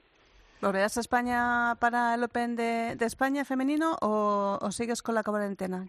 ¿Volverás 0.60 0.96
a 0.96 1.00
España 1.00 1.76
para 1.78 2.14
el 2.14 2.24
Open 2.24 2.56
de, 2.56 2.96
de 2.96 3.04
España 3.04 3.44
femenino 3.44 3.96
o, 4.02 4.58
o 4.60 4.72
sigues 4.72 5.00
con 5.00 5.14
la 5.14 5.22
cuarentena? 5.22 5.86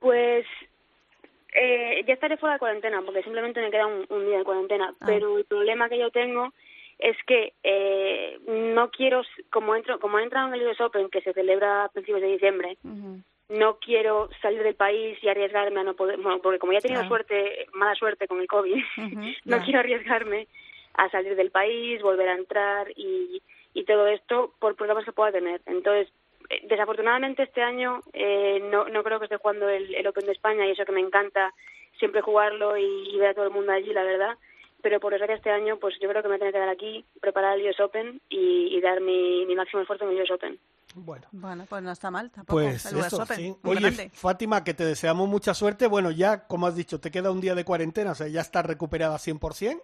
Pues 0.00 0.44
eh, 1.54 2.04
ya 2.06 2.14
estaré 2.14 2.36
fuera 2.36 2.54
de 2.54 2.58
cuarentena 2.58 3.02
porque 3.02 3.22
simplemente 3.22 3.60
me 3.60 3.70
queda 3.70 3.86
un, 3.86 4.06
un 4.08 4.26
día 4.26 4.38
de 4.38 4.44
cuarentena. 4.44 4.94
Pero 5.06 5.38
el 5.38 5.44
problema 5.44 5.88
que 5.88 5.98
yo 5.98 6.10
tengo 6.10 6.52
es 7.00 7.16
que 7.26 7.54
eh, 7.62 8.38
no 8.46 8.90
quiero, 8.90 9.22
como 9.50 9.74
entro, 9.74 9.98
como 9.98 10.18
he 10.18 10.22
entrado 10.22 10.48
en 10.48 10.54
el 10.54 10.66
US 10.66 10.80
Open 10.80 11.08
que 11.08 11.22
se 11.22 11.32
celebra 11.32 11.84
a 11.84 11.88
principios 11.88 12.20
de 12.20 12.32
diciembre, 12.32 12.76
no 13.48 13.78
quiero 13.78 14.28
salir 14.42 14.62
del 14.62 14.74
país 14.74 15.18
y 15.22 15.28
arriesgarme 15.28 15.80
a 15.80 15.84
no 15.84 15.94
poder, 15.94 16.18
bueno, 16.18 16.40
porque 16.40 16.58
como 16.58 16.72
ya 16.72 16.78
he 16.78 16.82
tenido 16.82 17.06
suerte, 17.08 17.66
mala 17.72 17.94
suerte 17.94 18.28
con 18.28 18.40
el 18.40 18.46
COVID, 18.46 18.84
no 19.44 19.62
quiero 19.64 19.80
arriesgarme 19.80 20.46
a 20.94 21.08
salir 21.08 21.36
del 21.36 21.50
país, 21.50 22.02
volver 22.02 22.28
a 22.28 22.36
entrar 22.36 22.90
y, 22.94 23.42
y 23.72 23.84
todo 23.84 24.06
esto 24.06 24.54
por 24.58 24.76
problemas 24.76 25.04
que 25.04 25.12
pueda 25.12 25.32
tener. 25.32 25.62
Entonces, 25.66 26.12
desafortunadamente 26.68 27.42
este 27.44 27.62
año 27.62 28.00
eh, 28.12 28.60
no, 28.70 28.88
no 28.88 29.02
creo 29.02 29.18
que 29.18 29.26
esté 29.26 29.36
jugando 29.36 29.68
el, 29.68 29.94
el 29.94 30.06
Open 30.06 30.26
de 30.26 30.32
España 30.32 30.66
y 30.66 30.70
eso 30.72 30.84
que 30.84 30.92
me 30.92 31.00
encanta 31.00 31.52
siempre 31.98 32.22
jugarlo 32.22 32.76
y, 32.76 32.84
y 33.14 33.18
ver 33.18 33.30
a 33.30 33.34
todo 33.34 33.44
el 33.44 33.50
mundo 33.52 33.72
allí, 33.72 33.92
la 33.92 34.02
verdad. 34.02 34.36
Pero 34.82 34.98
por 34.98 35.12
desgracia 35.12 35.36
este 35.36 35.50
año, 35.50 35.76
pues 35.78 35.94
yo 36.00 36.08
creo 36.08 36.22
que 36.22 36.28
me 36.28 36.38
tengo 36.38 36.50
que 36.50 36.56
quedar 36.56 36.70
aquí, 36.70 37.04
preparar 37.20 37.58
el 37.58 37.68
US 37.68 37.78
Open 37.80 38.20
y, 38.30 38.74
y 38.74 38.80
dar 38.80 39.00
mi, 39.02 39.44
mi 39.44 39.54
máximo 39.54 39.82
esfuerzo 39.82 40.06
en 40.08 40.16
el 40.16 40.22
US 40.22 40.30
Open. 40.30 40.58
Bueno. 40.94 41.26
Bueno, 41.32 41.66
pues 41.68 41.82
no 41.82 41.92
está 41.92 42.10
mal 42.10 42.30
tampoco. 42.30 42.60
Pues 42.62 42.86
eso, 42.86 43.22
Open, 43.22 43.36
sí. 43.36 43.54
muy 43.62 43.72
Oye, 43.76 43.80
grande. 43.82 44.10
Fátima, 44.14 44.64
que 44.64 44.72
te 44.72 44.84
deseamos 44.84 45.28
mucha 45.28 45.52
suerte. 45.52 45.86
Bueno, 45.86 46.10
ya, 46.10 46.46
como 46.46 46.66
has 46.66 46.74
dicho, 46.74 46.98
te 46.98 47.10
queda 47.10 47.30
un 47.30 47.42
día 47.42 47.54
de 47.54 47.64
cuarentena, 47.64 48.12
o 48.12 48.14
sea, 48.14 48.28
ya 48.28 48.40
estás 48.40 48.64
recuperada 48.64 49.16
100%. 49.18 49.82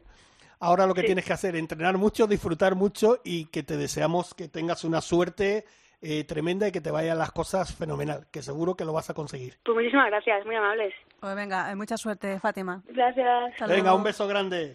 Ahora 0.61 0.87
lo 0.87 0.95
que 0.95 1.03
Sí. 1.03 1.09
tienes 1.09 1.27
que 1.27 1.35
hacer 1.35 1.55
es 1.55 1.61
entrenar 1.61 1.99
mucho, 1.99 2.27
disfrutar 2.27 2.75
mucho 2.75 3.21
y 3.23 3.45
que 3.47 3.63
te 3.63 3.77
deseamos 3.77 4.33
que 4.33 4.49
tengas 4.49 4.83
una 4.85 5.03
suerte 5.03 5.67
eh, 6.03 6.25
tremenda 6.25 6.69
y 6.69 6.73
que 6.73 6.81
te 6.81 6.91
vayan 6.91 7.19
las 7.19 7.33
cosas 7.33 7.75
fenomenal, 7.75 8.27
que 8.31 8.43
seguro 8.43 8.75
que 8.77 8.85
lo 8.85 8.93
vas 8.93 9.11
a 9.11 9.15
conseguir. 9.15 9.59
Pues 9.65 9.77
muchísimas 9.77 10.07
gracias, 10.09 10.45
muy 10.47 10.55
amables. 10.57 10.95
Pues 11.21 11.35
venga, 11.35 11.71
eh, 11.71 11.77
mucha 11.77 11.97
suerte, 11.97 12.39
Fátima. 12.41 12.83
Gracias. 12.89 13.53
Hasta 13.53 13.67
Venga, 13.67 13.83
luego. 13.83 13.97
un 13.99 14.05
beso 14.05 14.27
grande. 14.29 14.73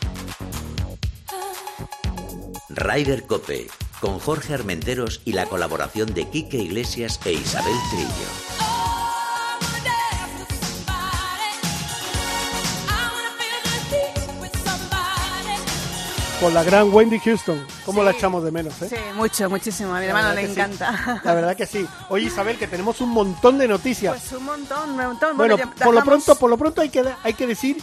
Ryder 2.69 3.27
Cope, 3.27 3.67
con 3.99 4.19
Jorge 4.19 4.53
Armenteros 4.53 5.21
y 5.25 5.33
la 5.33 5.45
colaboración 5.45 6.13
de 6.13 6.29
Quique 6.29 6.57
Iglesias 6.57 7.19
e 7.25 7.33
Isabel 7.33 7.75
Trillo. 7.91 8.60
Con 16.41 16.53
la 16.55 16.63
gran 16.63 16.91
Wendy 16.91 17.19
Houston, 17.19 17.63
¿cómo 17.85 18.01
la 18.03 18.11
echamos 18.11 18.43
de 18.43 18.49
menos? 18.51 18.81
eh? 18.81 18.87
Sí, 18.89 18.95
mucho, 19.15 19.47
muchísimo. 19.47 19.91
A 19.93 19.99
mi 19.99 20.05
La 20.07 20.07
hermano 20.07 20.33
le 20.33 20.45
sí. 20.47 20.51
encanta. 20.53 21.21
La 21.23 21.33
verdad 21.35 21.55
que 21.55 21.67
sí. 21.67 21.87
Oye, 22.09 22.25
Isabel, 22.25 22.57
que 22.57 22.65
tenemos 22.67 22.99
un 22.99 23.09
montón 23.09 23.59
de 23.59 23.67
noticias. 23.67 24.13
Pues 24.19 24.39
un 24.39 24.45
montón, 24.45 24.89
un 24.89 24.97
montón. 24.97 25.37
bueno, 25.37 25.55
ya 25.55 25.67
por 25.67 25.93
lo 25.93 26.03
pronto, 26.03 26.35
por 26.35 26.49
lo 26.49 26.57
pronto 26.57 26.81
hay 26.81 26.89
que 26.89 27.05
hay 27.23 27.33
que 27.35 27.45
decir 27.45 27.77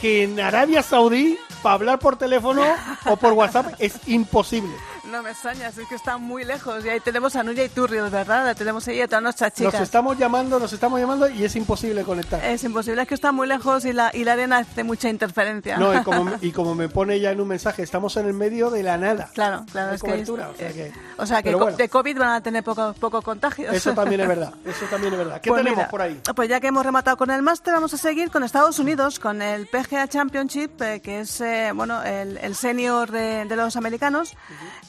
que 0.00 0.24
en 0.24 0.40
Arabia 0.40 0.82
Saudí 0.82 1.38
para 1.62 1.74
hablar 1.76 1.98
por 2.00 2.16
teléfono 2.16 2.62
o 3.06 3.16
por 3.16 3.32
WhatsApp 3.34 3.74
es 3.78 3.92
imposible. 4.06 4.74
No 5.10 5.22
me 5.24 5.30
extrañas, 5.30 5.76
es 5.76 5.88
que 5.88 5.94
está 5.96 6.18
muy 6.18 6.44
lejos. 6.44 6.84
Y 6.84 6.88
ahí 6.88 7.00
tenemos 7.00 7.34
a 7.34 7.42
Nuria 7.42 7.64
y 7.64 7.68
Turrios, 7.68 8.10
¿verdad? 8.10 8.44
La 8.44 8.54
tenemos 8.54 8.86
ahí 8.86 9.00
a 9.00 9.08
todas 9.08 9.22
nuestras 9.22 9.52
chicas. 9.52 9.72
Nos 9.74 9.82
estamos 9.82 10.16
llamando, 10.16 10.58
nos 10.60 10.72
estamos 10.72 11.00
llamando 11.00 11.28
y 11.28 11.44
es 11.44 11.56
imposible 11.56 12.04
conectar. 12.04 12.44
Es 12.44 12.62
imposible, 12.62 13.02
es 13.02 13.08
que 13.08 13.14
está 13.14 13.32
muy 13.32 13.48
lejos 13.48 13.84
y 13.84 13.92
la, 13.92 14.10
y 14.14 14.22
la 14.24 14.34
arena 14.34 14.58
hace 14.58 14.84
mucha 14.84 15.08
interferencia. 15.08 15.78
No, 15.78 15.92
y 15.98 16.02
como, 16.04 16.24
me- 16.24 16.38
y 16.40 16.52
como 16.52 16.74
me 16.74 16.88
pone 16.88 17.18
ya 17.18 17.32
en 17.32 17.40
un 17.40 17.48
mensaje, 17.48 17.82
estamos 17.82 18.16
en 18.18 18.26
el 18.26 18.34
medio 18.34 18.70
de 18.70 18.82
la 18.84 18.96
nada. 18.98 19.30
Claro, 19.34 19.64
claro, 19.72 19.94
es 19.94 20.02
que, 20.02 20.10
cobertura, 20.10 20.48
o 20.50 20.54
sea 20.54 20.70
eh, 20.70 20.72
que- 20.74 20.92
o 21.16 21.26
sea 21.26 21.38
que 21.38 21.48
Pero 21.48 21.58
co- 21.58 21.64
bueno. 21.64 21.76
de 21.76 21.88
COVID 21.88 22.18
van 22.18 22.30
a 22.30 22.40
tener 22.42 22.62
poco, 22.62 22.92
poco 22.94 23.20
contagios. 23.22 23.74
Eso 23.74 23.92
también 23.94 24.20
es 24.20 24.28
verdad, 24.28 24.54
eso 24.64 24.84
también 24.86 25.12
es 25.14 25.18
verdad. 25.18 25.40
¿Qué 25.40 25.50
Pues 25.50 25.58
tenemos 25.60 25.78
mira, 25.78 25.88
por 25.90 26.02
ahí? 26.02 26.20
Pues 26.36 26.48
ya 26.48 26.60
que 26.60 26.68
hemos 26.68 26.86
rematado 26.86 27.16
con 27.16 27.30
el 27.30 27.42
máster, 27.42 27.74
vamos 27.74 27.92
a 27.94 27.96
seguir 27.96 28.30
con 28.30 28.44
Estados 28.44 28.78
Unidos, 28.78 29.18
con 29.18 29.42
el 29.42 29.66
PGA 29.66 30.06
Championship, 30.06 30.80
eh, 30.82 31.00
que 31.00 31.20
es 31.20 31.40
eh, 31.40 31.72
bueno 31.74 32.02
el, 32.04 32.36
el 32.38 32.54
senior 32.54 33.10
de, 33.10 33.44
de 33.44 33.56
los 33.56 33.74
americanos, 33.76 34.34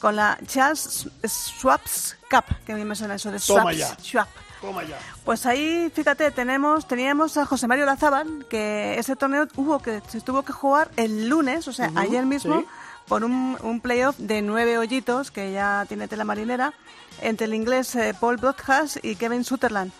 con 0.00 0.11
la 0.12 0.38
Charles 0.46 1.08
Schwab's 1.24 2.16
Cup, 2.30 2.44
que 2.64 2.72
a 2.72 2.76
mí 2.76 2.84
me 2.84 2.94
suena 2.94 3.14
eso 3.14 3.30
de 3.30 3.38
Toma 3.40 3.72
Schwab's, 3.72 3.78
ya. 3.78 3.96
Schwab. 4.02 4.26
Toma 4.60 4.84
ya. 4.84 4.98
Pues 5.24 5.44
ahí, 5.46 5.90
fíjate, 5.92 6.30
tenemos, 6.30 6.86
teníamos 6.86 7.36
a 7.36 7.46
José 7.46 7.66
Mario 7.66 7.84
Lazábal, 7.84 8.46
que 8.48 8.98
ese 8.98 9.16
torneo 9.16 9.48
hubo 9.56 9.80
que 9.80 10.00
se 10.08 10.20
tuvo 10.20 10.42
que 10.44 10.52
jugar 10.52 10.90
el 10.96 11.28
lunes, 11.28 11.66
o 11.66 11.72
sea, 11.72 11.88
Ujú, 11.88 11.98
ayer 11.98 12.24
mismo, 12.26 12.60
sí. 12.60 12.66
por 13.08 13.24
un, 13.24 13.58
un 13.62 13.80
playoff 13.80 14.16
de 14.18 14.40
nueve 14.42 14.78
hoyitos, 14.78 15.30
que 15.32 15.52
ya 15.52 15.84
tiene 15.88 16.06
tela 16.06 16.24
marinera, 16.24 16.72
entre 17.20 17.46
el 17.46 17.54
inglés 17.54 17.94
eh, 17.96 18.14
Paul 18.18 18.36
Broadhurst 18.36 19.04
y 19.04 19.16
Kevin 19.16 19.42
Sutherland, 19.44 19.90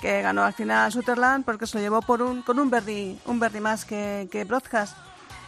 que 0.00 0.22
ganó 0.22 0.44
al 0.44 0.52
final 0.52 0.90
Sutherland 0.92 1.44
porque 1.44 1.66
se 1.66 1.78
lo 1.78 1.82
llevó 1.82 2.00
por 2.02 2.22
un, 2.22 2.42
con 2.42 2.58
un 2.58 2.70
verdi, 2.70 3.18
un 3.26 3.38
verdi 3.40 3.60
más 3.60 3.84
que, 3.84 4.28
que 4.30 4.44
Broadhurst. 4.44 4.94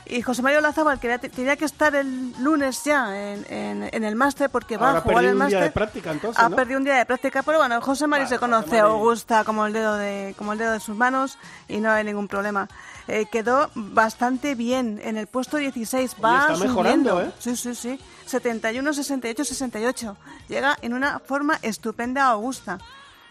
Y 0.07 0.21
José 0.21 0.43
Mario 0.43 0.61
Lazábal 0.61 1.01
quería, 1.01 1.19
tenía 1.19 1.57
que 1.57 1.64
estar 1.64 1.95
el 1.95 2.35
lunes 2.43 2.85
ya 2.85 3.33
en, 3.33 3.47
en- 3.49 3.88
en 3.90 4.05
el 4.05 4.14
máster 4.17 4.51
porque 4.51 4.77
va 4.77 4.88
Ahora 4.88 4.99
a 4.99 5.03
jugar 5.03 5.25
el 5.25 5.31
un 5.31 5.37
día 5.37 5.45
máster. 5.45 5.62
de 5.62 5.71
práctica, 5.71 6.11
entonces, 6.12 6.43
Ha 6.45 6.49
¿no? 6.51 6.57
perdido 6.57 6.79
un 6.79 6.85
día 6.85 6.95
de 6.97 7.07
práctica, 7.07 7.43
pero 7.43 7.59
bueno, 7.59 7.81
José 7.81 8.07
Mario 8.07 8.27
se 8.27 8.38
conoce 8.38 8.81
a 8.81 8.85
Augusta 8.85 9.45
como 9.45 9.64
el 9.67 9.73
dedo 9.73 9.97
de 9.97 10.35
como 10.37 10.53
el 10.53 10.59
dedo 10.59 10.73
de 10.73 10.81
sus 10.81 10.95
manos 10.95 11.38
y 11.69 11.79
no 11.79 11.90
hay 11.90 12.05
ningún 12.05 12.29
problema. 12.29 12.69
Eh, 13.09 13.27
quedó 13.33 13.71
bastante 13.75 14.55
bien 14.55 15.01
en 15.03 15.17
el 15.17 15.27
puesto 15.27 15.57
16, 15.57 16.17
va 16.23 16.49
está 16.53 16.64
mejorando, 16.64 17.11
subiendo. 17.11 17.23
¿eh? 17.23 17.33
Sí, 17.38 17.57
sí, 17.57 17.75
sí. 17.75 17.99
71, 18.27 18.93
68, 18.95 19.45
68. 19.45 20.17
Llega 20.49 20.77
en 20.83 20.93
una 20.95 21.19
forma 21.19 21.59
estupenda 21.62 22.27
a 22.27 22.31
Augusta. 22.33 22.79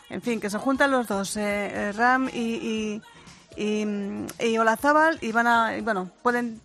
En 0.10 0.22
fin, 0.22 0.40
que 0.40 0.50
se 0.50 0.58
juntan 0.60 0.92
los 0.92 1.08
dos, 1.08 1.38
eh, 1.38 1.42
eh, 1.72 1.92
Ram 1.92 2.30
y, 2.32 2.38
y, 2.38 3.02
y, 3.58 3.86
mm, 3.86 4.28
y 4.40 4.58
Olazábal 4.60 5.18
y 5.22 5.32
van 5.32 5.48
a, 5.48 5.76
y 5.78 5.82
bueno, 5.82 6.10
pueden 6.22 6.62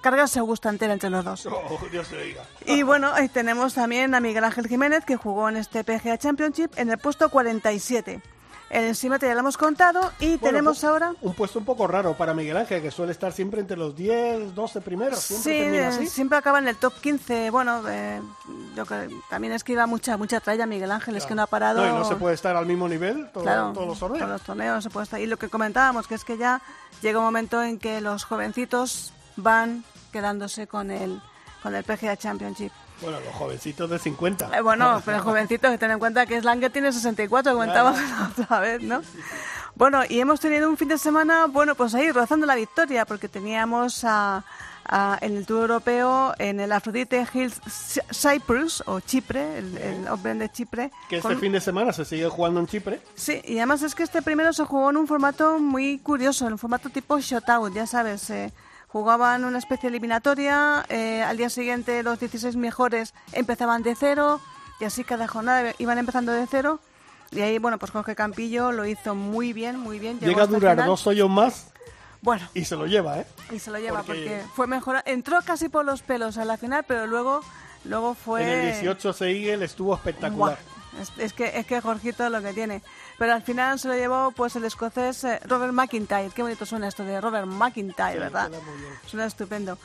cargarse 0.00 0.38
Augusta 0.38 0.68
entera 0.68 0.92
entre 0.92 1.10
los 1.10 1.24
dos. 1.24 1.46
Oh, 1.52 1.78
Dios 1.90 2.08
te 2.08 2.22
diga. 2.22 2.42
Y 2.66 2.82
bueno, 2.82 3.12
ahí 3.14 3.28
tenemos 3.28 3.74
también 3.74 4.14
a 4.14 4.20
Miguel 4.20 4.44
Ángel 4.44 4.66
Jiménez, 4.68 5.04
que 5.04 5.16
jugó 5.16 5.48
en 5.48 5.56
este 5.56 5.84
PGA 5.84 6.18
Championship 6.18 6.70
en 6.76 6.90
el 6.90 6.98
puesto 6.98 7.28
47. 7.30 8.20
El 8.70 8.84
encima 8.84 9.18
ya 9.18 9.32
lo 9.32 9.40
hemos 9.40 9.56
contado 9.56 10.12
y 10.20 10.36
Bueno, 10.36 10.40
tenemos 10.42 10.84
ahora... 10.84 11.14
Un 11.22 11.32
puesto 11.32 11.58
un 11.58 11.64
poco 11.64 11.86
raro 11.86 12.12
para 12.18 12.34
Miguel 12.34 12.54
Ángel, 12.58 12.82
que 12.82 12.90
suele 12.90 13.12
estar 13.12 13.32
siempre 13.32 13.60
entre 13.62 13.78
los 13.78 13.96
10, 13.96 14.54
12 14.54 14.82
primeros. 14.82 15.20
Sí, 15.20 15.36
Siempre 15.36 15.62
termina 15.62 15.82
eh, 15.84 15.86
así. 15.86 16.06
siempre 16.08 16.36
acaba 16.36 16.58
en 16.58 16.68
el 16.68 16.76
top 16.76 16.92
15. 17.00 17.48
Bueno, 17.48 17.82
eh, 17.88 18.20
yo 18.76 18.84
creo- 18.84 19.08
también 19.30 19.54
es 19.54 19.64
que 19.64 19.72
iba 19.72 19.86
mucha 19.86 20.18
mucha 20.18 20.40
tralla 20.40 20.66
Miguel 20.66 20.90
Ángel, 20.92 21.16
es 21.16 21.24
que 21.24 21.34
no 21.34 21.40
ha 21.44 21.46
parado... 21.46 21.80
No, 21.82 21.88
y 21.96 21.98
no 21.98 22.04
se 22.04 22.16
puede 22.16 22.34
estar 22.34 22.56
al 22.56 22.66
mismo 22.66 22.86
nivel 22.90 23.30
todo- 23.32 23.44
Claro, 23.44 23.72
todos 23.72 23.88
los 23.88 23.98
torneos. 23.98 24.18
todos 24.18 24.32
los 24.32 24.42
torneos 24.42 24.84
se 24.84 24.90
puede 24.90 25.04
estar. 25.04 25.18
Y 25.18 25.26
lo 25.26 25.38
que 25.38 25.48
comentábamos, 25.48 26.06
que 26.06 26.14
es 26.16 26.24
que 26.24 26.36
ya 26.36 26.60
llega 27.00 27.20
un 27.20 27.24
momento 27.24 27.62
en 27.62 27.78
que 27.78 28.02
los 28.02 28.24
jovencitos 28.24 29.14
van 29.38 29.84
quedándose 30.12 30.66
con 30.66 30.90
el, 30.90 31.20
con 31.62 31.74
el 31.74 31.84
PGA 31.84 32.16
Championship. 32.16 32.72
Bueno, 33.00 33.18
los 33.20 33.32
jovencitos 33.34 33.88
de 33.90 33.98
50. 33.98 34.58
Eh, 34.58 34.60
bueno, 34.60 35.00
pero 35.04 35.22
jovencitos, 35.22 35.70
que 35.70 35.78
ten 35.78 35.92
en 35.92 35.98
cuenta 36.00 36.26
que 36.26 36.40
Slanger 36.40 36.72
tiene 36.72 36.92
64, 36.92 37.52
comentábamos 37.52 38.00
la 38.10 38.30
otra 38.44 38.60
vez, 38.60 38.82
¿no? 38.82 39.02
Bueno, 39.76 40.02
y 40.08 40.18
hemos 40.18 40.40
tenido 40.40 40.68
un 40.68 40.76
fin 40.76 40.88
de 40.88 40.98
semana, 40.98 41.46
bueno, 41.46 41.76
pues 41.76 41.94
ahí 41.94 42.10
rozando 42.10 42.44
la 42.46 42.56
victoria, 42.56 43.04
porque 43.04 43.28
teníamos 43.28 44.02
a, 44.02 44.42
a- 44.84 45.18
en 45.20 45.36
el 45.36 45.46
Tour 45.46 45.60
Europeo, 45.60 46.34
en 46.40 46.58
el 46.58 46.72
Aphrodite 46.72 47.24
Hills 47.32 47.60
Cy- 47.66 48.02
Cyprus, 48.12 48.82
o 48.86 48.98
Chipre, 48.98 49.58
el, 49.58 49.78
el 49.78 50.08
Open 50.08 50.40
de 50.40 50.50
Chipre. 50.50 50.90
Que 51.08 51.18
este 51.18 51.28
con- 51.28 51.38
fin 51.38 51.52
de 51.52 51.60
semana 51.60 51.92
se 51.92 52.04
sigue 52.04 52.28
jugando 52.28 52.58
en 52.58 52.66
Chipre. 52.66 53.00
Sí, 53.14 53.40
y 53.44 53.58
además 53.58 53.82
es 53.82 53.94
que 53.94 54.02
este 54.02 54.22
primero 54.22 54.52
se 54.52 54.64
jugó 54.64 54.90
en 54.90 54.96
un 54.96 55.06
formato 55.06 55.60
muy 55.60 55.98
curioso, 56.00 56.48
en 56.48 56.54
un 56.54 56.58
formato 56.58 56.88
tipo 56.90 57.20
shutout, 57.20 57.72
ya 57.72 57.86
sabes. 57.86 58.28
eh, 58.30 58.52
jugaban 58.88 59.44
una 59.44 59.58
especie 59.58 59.88
de 59.90 59.96
eliminatoria, 59.96 60.84
eh, 60.88 61.22
al 61.22 61.36
día 61.36 61.50
siguiente 61.50 62.02
los 62.02 62.18
16 62.18 62.56
mejores 62.56 63.14
empezaban 63.32 63.82
de 63.82 63.94
cero, 63.94 64.40
y 64.80 64.84
así 64.84 65.04
cada 65.04 65.28
jornada 65.28 65.74
iban 65.78 65.98
empezando 65.98 66.32
de 66.32 66.46
cero. 66.46 66.80
Y 67.30 67.40
ahí, 67.40 67.58
bueno, 67.58 67.78
pues 67.78 67.92
Jorge 67.92 68.14
Campillo 68.14 68.72
lo 68.72 68.86
hizo 68.86 69.14
muy 69.14 69.52
bien, 69.52 69.78
muy 69.78 69.98
bien. 69.98 70.18
Llega 70.20 70.44
a 70.44 70.46
durar 70.46 70.72
final. 70.76 70.86
dos 70.86 71.06
hoyos 71.06 71.28
más 71.28 71.70
Bueno, 72.22 72.48
y 72.54 72.64
se 72.64 72.74
lo 72.74 72.86
lleva, 72.86 73.18
¿eh? 73.18 73.26
y 73.52 73.58
se 73.58 73.70
lo 73.70 73.78
lleva 73.78 74.02
porque- 74.02 74.20
porque, 74.22 74.42
fue 74.54 74.66
mejor. 74.66 75.02
Entró 75.04 75.38
casi 75.44 75.68
por 75.68 75.84
los 75.84 76.02
pelos 76.02 76.38
a 76.38 76.44
la 76.44 76.56
final, 76.56 76.84
pero 76.88 77.06
luego, 77.06 77.42
luego 77.84 78.14
fue... 78.14 78.42
En 78.42 78.48
el 78.68 78.72
18 78.72 79.12
Seigel 79.12 79.62
estuvo 79.62 79.94
espectacular. 79.94 80.58
Buah, 80.92 81.02
Es, 81.02 81.12
es 81.18 81.32
que 81.34 81.58
es 81.58 81.66
que 81.66 81.80
Jorgito 81.80 82.28
lo 82.30 82.40
que 82.42 82.52
tiene. 82.54 82.82
Pero 83.18 83.32
al 83.34 83.42
final 83.42 83.78
se 83.78 83.88
lo 83.88 83.94
llevó 83.94 84.30
pues 84.30 84.54
el 84.56 84.64
escocés 84.64 85.24
eh, 85.24 85.40
Robert 85.44 85.72
McIntyre. 85.72 86.30
Qué 86.34 86.42
bonito 86.42 86.64
suena 86.64 86.86
esto 86.88 87.02
de 87.04 87.20
Robert 87.20 87.46
McIntyre, 87.48 88.12
Sí, 88.14 88.18
¿verdad? 88.20 88.50
suena 89.06 89.26
estupendo. 89.26 89.76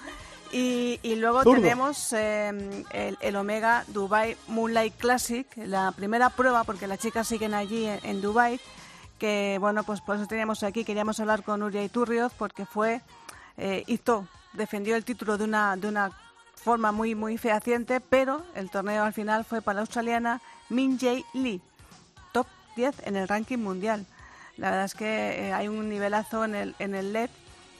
Y, 0.52 1.00
y 1.02 1.16
luego 1.16 1.44
tenemos 1.44 2.14
eh, 2.14 2.84
el, 2.92 3.18
el 3.20 3.36
Omega 3.36 3.86
Dubai 3.88 4.38
Moonlight 4.50 4.96
Classic, 4.98 5.48
la 5.58 5.92
primera 5.94 6.30
prueba, 6.30 6.64
porque 6.64 6.86
las 6.86 7.00
chicas 7.00 7.28
siguen 7.28 7.56
allí 7.56 7.88
en, 7.88 8.00
en 8.04 8.22
Dubai, 8.22 8.60
que 9.18 9.58
bueno, 9.60 9.84
pues 9.84 10.00
por 10.02 10.16
eso 10.18 10.28
teníamos 10.28 10.62
aquí, 10.62 10.86
queríamos 10.86 11.20
hablar 11.20 11.42
con 11.44 11.64
Uria 11.64 11.84
Iturrioz, 11.84 12.34
porque 12.38 12.68
fue, 12.68 13.02
eh, 13.58 13.84
hizo, 13.88 14.28
defendió 14.54 14.96
el 14.96 15.04
título 15.06 15.40
de 15.40 15.46
una, 15.46 15.76
de 15.76 15.88
una 15.88 16.12
forma 16.54 16.92
muy, 16.92 17.16
muy 17.16 17.40
fehaciente, 17.40 18.00
pero 18.00 18.44
el 18.54 18.70
torneo 18.70 19.04
al 19.06 19.14
final 19.14 19.46
fue 19.46 19.64
para 19.64 19.78
la 19.78 19.82
australiana 19.82 20.40
Min 20.70 21.00
Jae 21.00 21.26
Lee, 21.34 21.62
10 22.76 23.08
en 23.08 23.16
el 23.16 23.28
ranking 23.28 23.58
mundial. 23.60 24.06
La 24.58 24.70
verdad 24.70 24.86
es 24.86 24.94
que 24.96 25.48
eh, 25.48 25.54
hay 25.54 25.68
un 25.68 25.90
nivelazo 25.90 26.46
en 26.46 26.56
el, 26.56 26.76
en 26.80 26.96
el 26.96 27.14
LED 27.14 27.30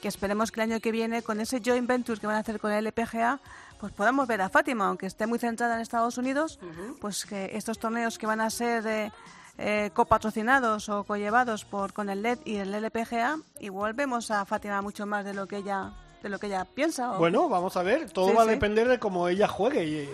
que 0.02 0.08
esperemos 0.08 0.52
que 0.52 0.62
el 0.62 0.72
año 0.72 0.80
que 0.82 0.92
viene, 0.92 1.22
con 1.22 1.40
ese 1.40 1.62
joint 1.64 1.88
venture 1.88 2.20
que 2.20 2.28
van 2.28 2.36
a 2.36 2.40
hacer 2.40 2.60
con 2.60 2.72
el 2.72 2.86
LPGA, 2.86 3.40
pues 3.80 3.94
podamos 3.94 4.28
ver 4.28 4.42
a 4.42 4.50
Fátima, 4.50 4.88
aunque 4.88 5.06
esté 5.06 5.28
muy 5.28 5.40
centrada 5.40 5.76
en 5.76 5.82
Estados 5.82 6.18
Unidos, 6.18 6.60
pues 7.00 7.26
que 7.26 7.52
estos 7.56 7.80
torneos 7.80 8.18
que 8.18 8.26
van 8.26 8.42
a 8.42 8.50
ser 8.50 8.86
eh, 8.88 9.12
eh, 9.58 9.92
copatrocinados 9.94 10.90
o 10.90 11.04
collevados 11.04 11.64
por 11.64 11.94
con 11.94 12.10
el 12.10 12.22
LED 12.22 12.40
y 12.44 12.56
el 12.58 12.74
LPGA, 12.74 13.38
igual 13.60 13.94
vemos 13.94 14.30
a 14.32 14.46
Fátima 14.46 14.82
mucho 14.82 15.06
más 15.06 15.24
de 15.26 15.34
lo 15.34 15.48
que 15.48 15.58
ella 15.58 15.92
de 16.22 16.30
lo 16.30 16.40
que 16.40 16.48
ella 16.48 16.64
piensa. 16.66 17.12
o- 17.12 17.18
Bueno, 17.18 17.50
vamos 17.50 17.76
a 17.76 17.84
ver. 17.84 18.10
Todo 18.10 18.30
Sí, 18.30 18.34
va 18.36 18.44
a 18.44 18.46
sí. 18.46 18.52
depender 18.52 18.88
de 18.88 18.98
cómo 18.98 19.28
ella 19.28 19.46
juegue. 19.50 19.84
Y 19.86 20.10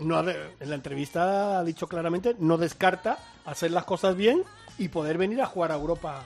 no 0.00 0.16
ha 0.16 0.22
de- 0.22 0.54
en 0.60 0.68
la 0.70 0.74
entrevista 0.76 1.58
ha 1.58 1.64
dicho 1.64 1.86
claramente, 1.88 2.34
no 2.38 2.56
descarta 2.58 3.18
hacer 3.44 3.70
las 3.70 3.84
cosas 3.84 4.16
bien 4.16 4.42
y 4.78 4.88
poder 4.88 5.18
venir 5.18 5.40
a 5.42 5.46
jugar 5.46 5.72
a 5.72 5.76
Europa 5.76 6.24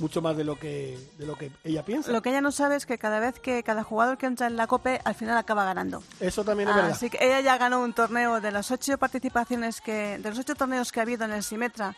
mucho 0.00 0.20
más 0.20 0.36
de 0.36 0.42
lo 0.42 0.58
que 0.58 0.98
de 1.18 1.24
lo 1.26 1.36
que 1.36 1.52
ella 1.62 1.84
piensa. 1.84 2.10
Lo 2.10 2.20
que 2.20 2.30
ella 2.30 2.40
no 2.40 2.50
sabe 2.50 2.74
es 2.74 2.84
que 2.84 2.98
cada 2.98 3.20
vez 3.20 3.38
que 3.38 3.62
cada 3.62 3.84
jugador 3.84 4.18
que 4.18 4.26
entra 4.26 4.48
en 4.48 4.56
la 4.56 4.66
COPE 4.66 5.00
al 5.04 5.14
final 5.14 5.36
acaba 5.38 5.64
ganando. 5.64 6.02
Eso 6.18 6.44
también 6.44 6.68
es 6.68 6.74
verdad. 6.74 6.90
Así 6.90 7.10
que 7.10 7.18
ella 7.24 7.40
ya 7.40 7.56
ganó 7.58 7.80
un 7.80 7.92
torneo 7.92 8.40
de 8.40 8.50
las 8.50 8.70
ocho 8.72 8.98
participaciones 8.98 9.80
que, 9.80 10.18
de 10.18 10.28
los 10.30 10.38
ocho 10.38 10.56
torneos 10.56 10.90
que 10.90 10.98
ha 11.00 11.04
habido 11.04 11.24
en 11.24 11.32
el 11.32 11.42
Simetra. 11.44 11.94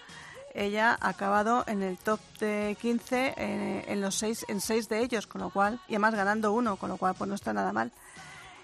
Ella 0.55 0.97
ha 1.01 1.09
acabado 1.09 1.65
en 1.67 1.83
el 1.83 1.99
top 1.99 2.21
de 2.41 2.77
15 2.81 3.35
eh, 3.37 3.85
en 3.89 4.01
los 4.01 4.15
seis, 4.15 4.45
en 4.49 4.61
seis 4.61 4.89
de 4.89 5.01
ellos, 5.03 5.27
con 5.27 5.41
lo 5.43 5.51
cual, 5.51 5.81
y 5.89 5.93
además 5.95 6.15
ganando 6.15 6.53
uno, 6.53 6.77
con 6.77 6.89
lo 6.91 6.97
cual 6.99 7.15
pues 7.17 7.29
no 7.29 7.35
está 7.35 7.53
nada 7.53 7.73
mal. 7.73 7.93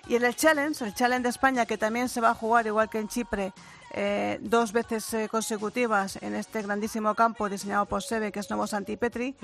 Y 0.09 0.17
en 0.17 0.25
el 0.25 0.35
Challenge, 0.35 0.85
el 0.85 0.95
Challenge 0.95 1.23
de 1.23 1.29
España, 1.29 1.65
que 1.67 1.79
también 1.79 2.09
se 2.09 2.21
va 2.21 2.31
a 2.31 2.35
jugar 2.35 2.67
igual 2.67 2.91
que 2.91 2.99
en 2.99 3.09
Chipre 3.09 3.53
eh, 3.95 4.39
dos 4.41 4.73
veces 4.73 5.13
eh, 5.15 5.29
consecutivas 5.31 6.19
en 6.23 6.35
este 6.35 6.63
grandísimo 6.63 7.15
campo 7.15 7.49
diseñado 7.49 7.85
por 7.87 8.03
Sebe, 8.03 8.33
que 8.33 8.41
es 8.41 8.51
Novo 8.51 8.67
Santipetri, 8.67 9.37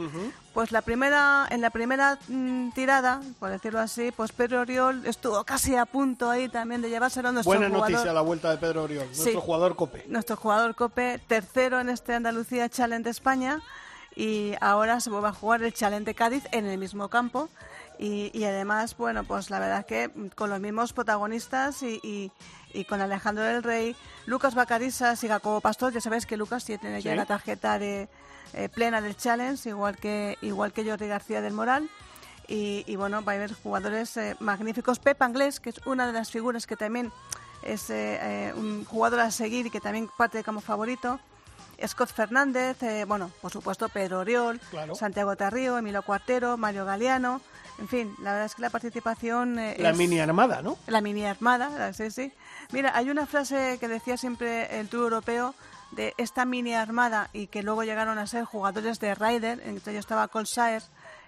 pues 0.55 0.73
la 0.73 0.83
primera, 0.83 1.47
en 1.51 1.61
la 1.61 1.71
primera 1.71 2.19
mm, 2.29 2.71
tirada, 2.71 3.21
por 3.39 3.51
decirlo 3.51 3.79
así, 3.79 4.11
pues 4.11 4.33
Pedro 4.33 4.63
Oriol 4.63 5.07
estuvo 5.07 5.45
casi 5.45 5.77
a 5.77 5.85
punto 5.87 6.29
ahí 6.31 6.49
también 6.49 6.81
de 6.83 6.89
llevárselo 6.91 7.31
nuestro 7.31 7.51
Buena 7.53 7.69
jugador. 7.69 7.91
noticia 7.93 8.13
la 8.13 8.23
vuelta 8.23 8.51
de 8.51 8.57
Pedro 8.59 8.85
Oriol, 8.85 9.07
Sí. 9.13 9.21
nuestro 9.21 9.41
jugador 9.43 9.77
Cope. 9.77 10.05
Nuestro 10.09 10.37
jugador 10.37 10.75
Cope, 10.75 11.21
tercero 11.29 11.79
en 11.79 11.91
este 11.91 12.15
Andalucía 12.15 12.69
Challenge 12.71 13.05
de 13.05 13.11
España 13.11 13.61
y 14.17 14.55
ahora 14.63 14.99
se 15.01 15.11
vuelve 15.11 15.29
a 15.29 15.33
jugar 15.33 15.63
el 15.63 15.73
Challenge 15.75 16.05
de 16.05 16.15
Cádiz 16.15 16.45
en 16.53 16.67
el 16.67 16.79
mismo 16.79 17.09
campo 17.09 17.49
y, 17.99 18.31
y 18.33 18.45
además, 18.45 18.97
bueno, 18.97 19.25
pues 19.25 19.51
la 19.51 19.59
verdad 19.59 19.85
que 19.87 20.11
con 20.35 20.51
los 20.51 20.61
mismos 20.61 20.93
protagonistas 20.93 21.83
y, 21.83 22.01
y- 22.03 22.33
y 22.75 22.85
con 22.85 23.01
Alejandro 23.01 23.45
del 23.45 23.63
Rey, 23.63 23.97
Lucas 24.27 24.55
Bacarisas 24.55 25.25
y 25.25 25.29
Jacobo 25.29 25.61
Pastor, 25.63 25.93
ya 25.93 26.01
sabéis 26.03 26.27
que 26.27 26.37
Lucas 26.37 26.67
ya 26.67 26.77
tiene 26.79 27.01
ya 27.01 27.13
Sí. 27.13 27.17
la 27.17 27.25
tarjeta 27.25 27.79
de, 27.79 28.09
eh, 28.53 28.69
plena 28.69 29.01
del 29.01 29.17
Challenge, 29.17 29.69
igual 29.69 29.97
que, 29.97 30.37
igual 30.43 30.73
que 30.75 30.85
Jordi 30.85 31.07
García 31.09 31.41
del 31.41 31.55
Moral. 31.55 31.89
Y, 32.47 32.85
y, 32.87 32.97
bueno, 32.97 33.23
va 33.25 33.33
a 33.33 33.35
haber 33.37 33.53
jugadores 33.55 34.17
eh, 34.17 34.37
magníficos. 34.41 34.99
Pep 34.99 35.21
Anglés, 35.23 35.61
que 35.61 35.71
es 35.71 35.81
una 35.87 36.07
de 36.07 36.13
las 36.15 36.31
figuras 36.31 36.67
que 36.67 36.77
también 36.77 37.11
es 37.63 37.91
eh, 37.91 38.19
eh, 38.23 38.53
un 38.57 38.85
jugador 38.85 39.21
a 39.21 39.31
seguir 39.31 39.67
y 39.67 39.71
que 39.71 39.81
también 39.81 40.09
parte 40.17 40.43
como 40.45 40.61
favorito. 40.61 41.21
Scott 41.87 42.11
Fernández, 42.13 42.83
eh, 42.83 43.05
bueno, 43.07 43.31
por 43.41 43.53
supuesto 43.53 43.89
Pedro 43.89 44.21
Oriol, 44.21 44.59
Claro. 44.71 44.95
Santiago 44.95 45.37
Tarrío, 45.37 45.79
Emilio 45.79 46.03
Cuartero, 46.03 46.57
Mario 46.57 46.85
Galeano. 46.85 47.41
En 47.79 47.87
fin, 47.89 48.15
la 48.21 48.33
verdad 48.33 48.47
es 48.47 48.55
que 48.55 48.63
la 48.63 48.71
participación. 48.71 49.59
eh, 49.59 49.77
La 49.79 49.91
es- 49.91 49.97
mini 49.97 50.19
armada, 50.21 50.63
¿no? 50.63 50.77
la 50.89 51.01
mini 51.01 51.25
armada, 51.25 51.93
sí, 51.93 52.11
sí. 52.11 52.33
Mira, 52.73 52.93
hay 52.97 53.09
una 53.11 53.25
frase 53.27 53.77
que 53.79 53.87
decía 53.89 54.17
siempre 54.17 54.81
el 54.81 54.89
Tour 54.89 55.05
Europeo 55.05 55.55
de 55.93 56.13
esta 56.19 56.45
mini 56.45 56.75
armada 56.75 57.31
y 57.33 57.47
que 57.47 57.63
luego 57.63 57.85
llegaron 57.85 58.19
a 58.19 58.27
ser 58.27 58.45
jugadores 58.45 58.99
de 59.01 59.15
Ryder, 59.15 59.63
entre 59.65 59.93
ellos 59.93 60.01
estaba 60.05 60.29
Cole 60.29 60.47
Saer 60.47 60.83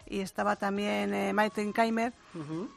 y 0.07 0.21
estaba 0.21 0.57
también 0.57 1.15
eh, 1.15 1.33
Martin 1.33 1.73
Keimer, 1.73 2.13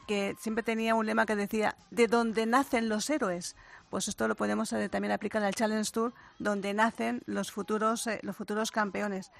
que 0.06 0.36
siempre 0.40 0.62
tenía 0.62 0.94
un 0.94 1.04
lema 1.04 1.26
que 1.26 1.34
decía, 1.34 1.74
de 1.90 2.06
donde 2.06 2.46
nacen 2.46 2.88
los 2.88 3.10
héroes. 3.10 3.56
Pues 3.90 4.06
esto 4.08 4.28
lo 4.28 4.34
podemos 4.36 4.72
eh, 4.72 4.88
también 4.88 5.12
aplicar 5.12 5.42
al 5.44 5.54
Challenge 5.54 5.90
Tour, 5.90 6.12
donde 6.38 6.72
nacen 6.74 7.22
los 7.26 7.50
futuros, 7.50 8.06
eh, 8.06 8.20
los 8.22 8.36
futuros 8.36 8.70
campeones. 8.70 9.30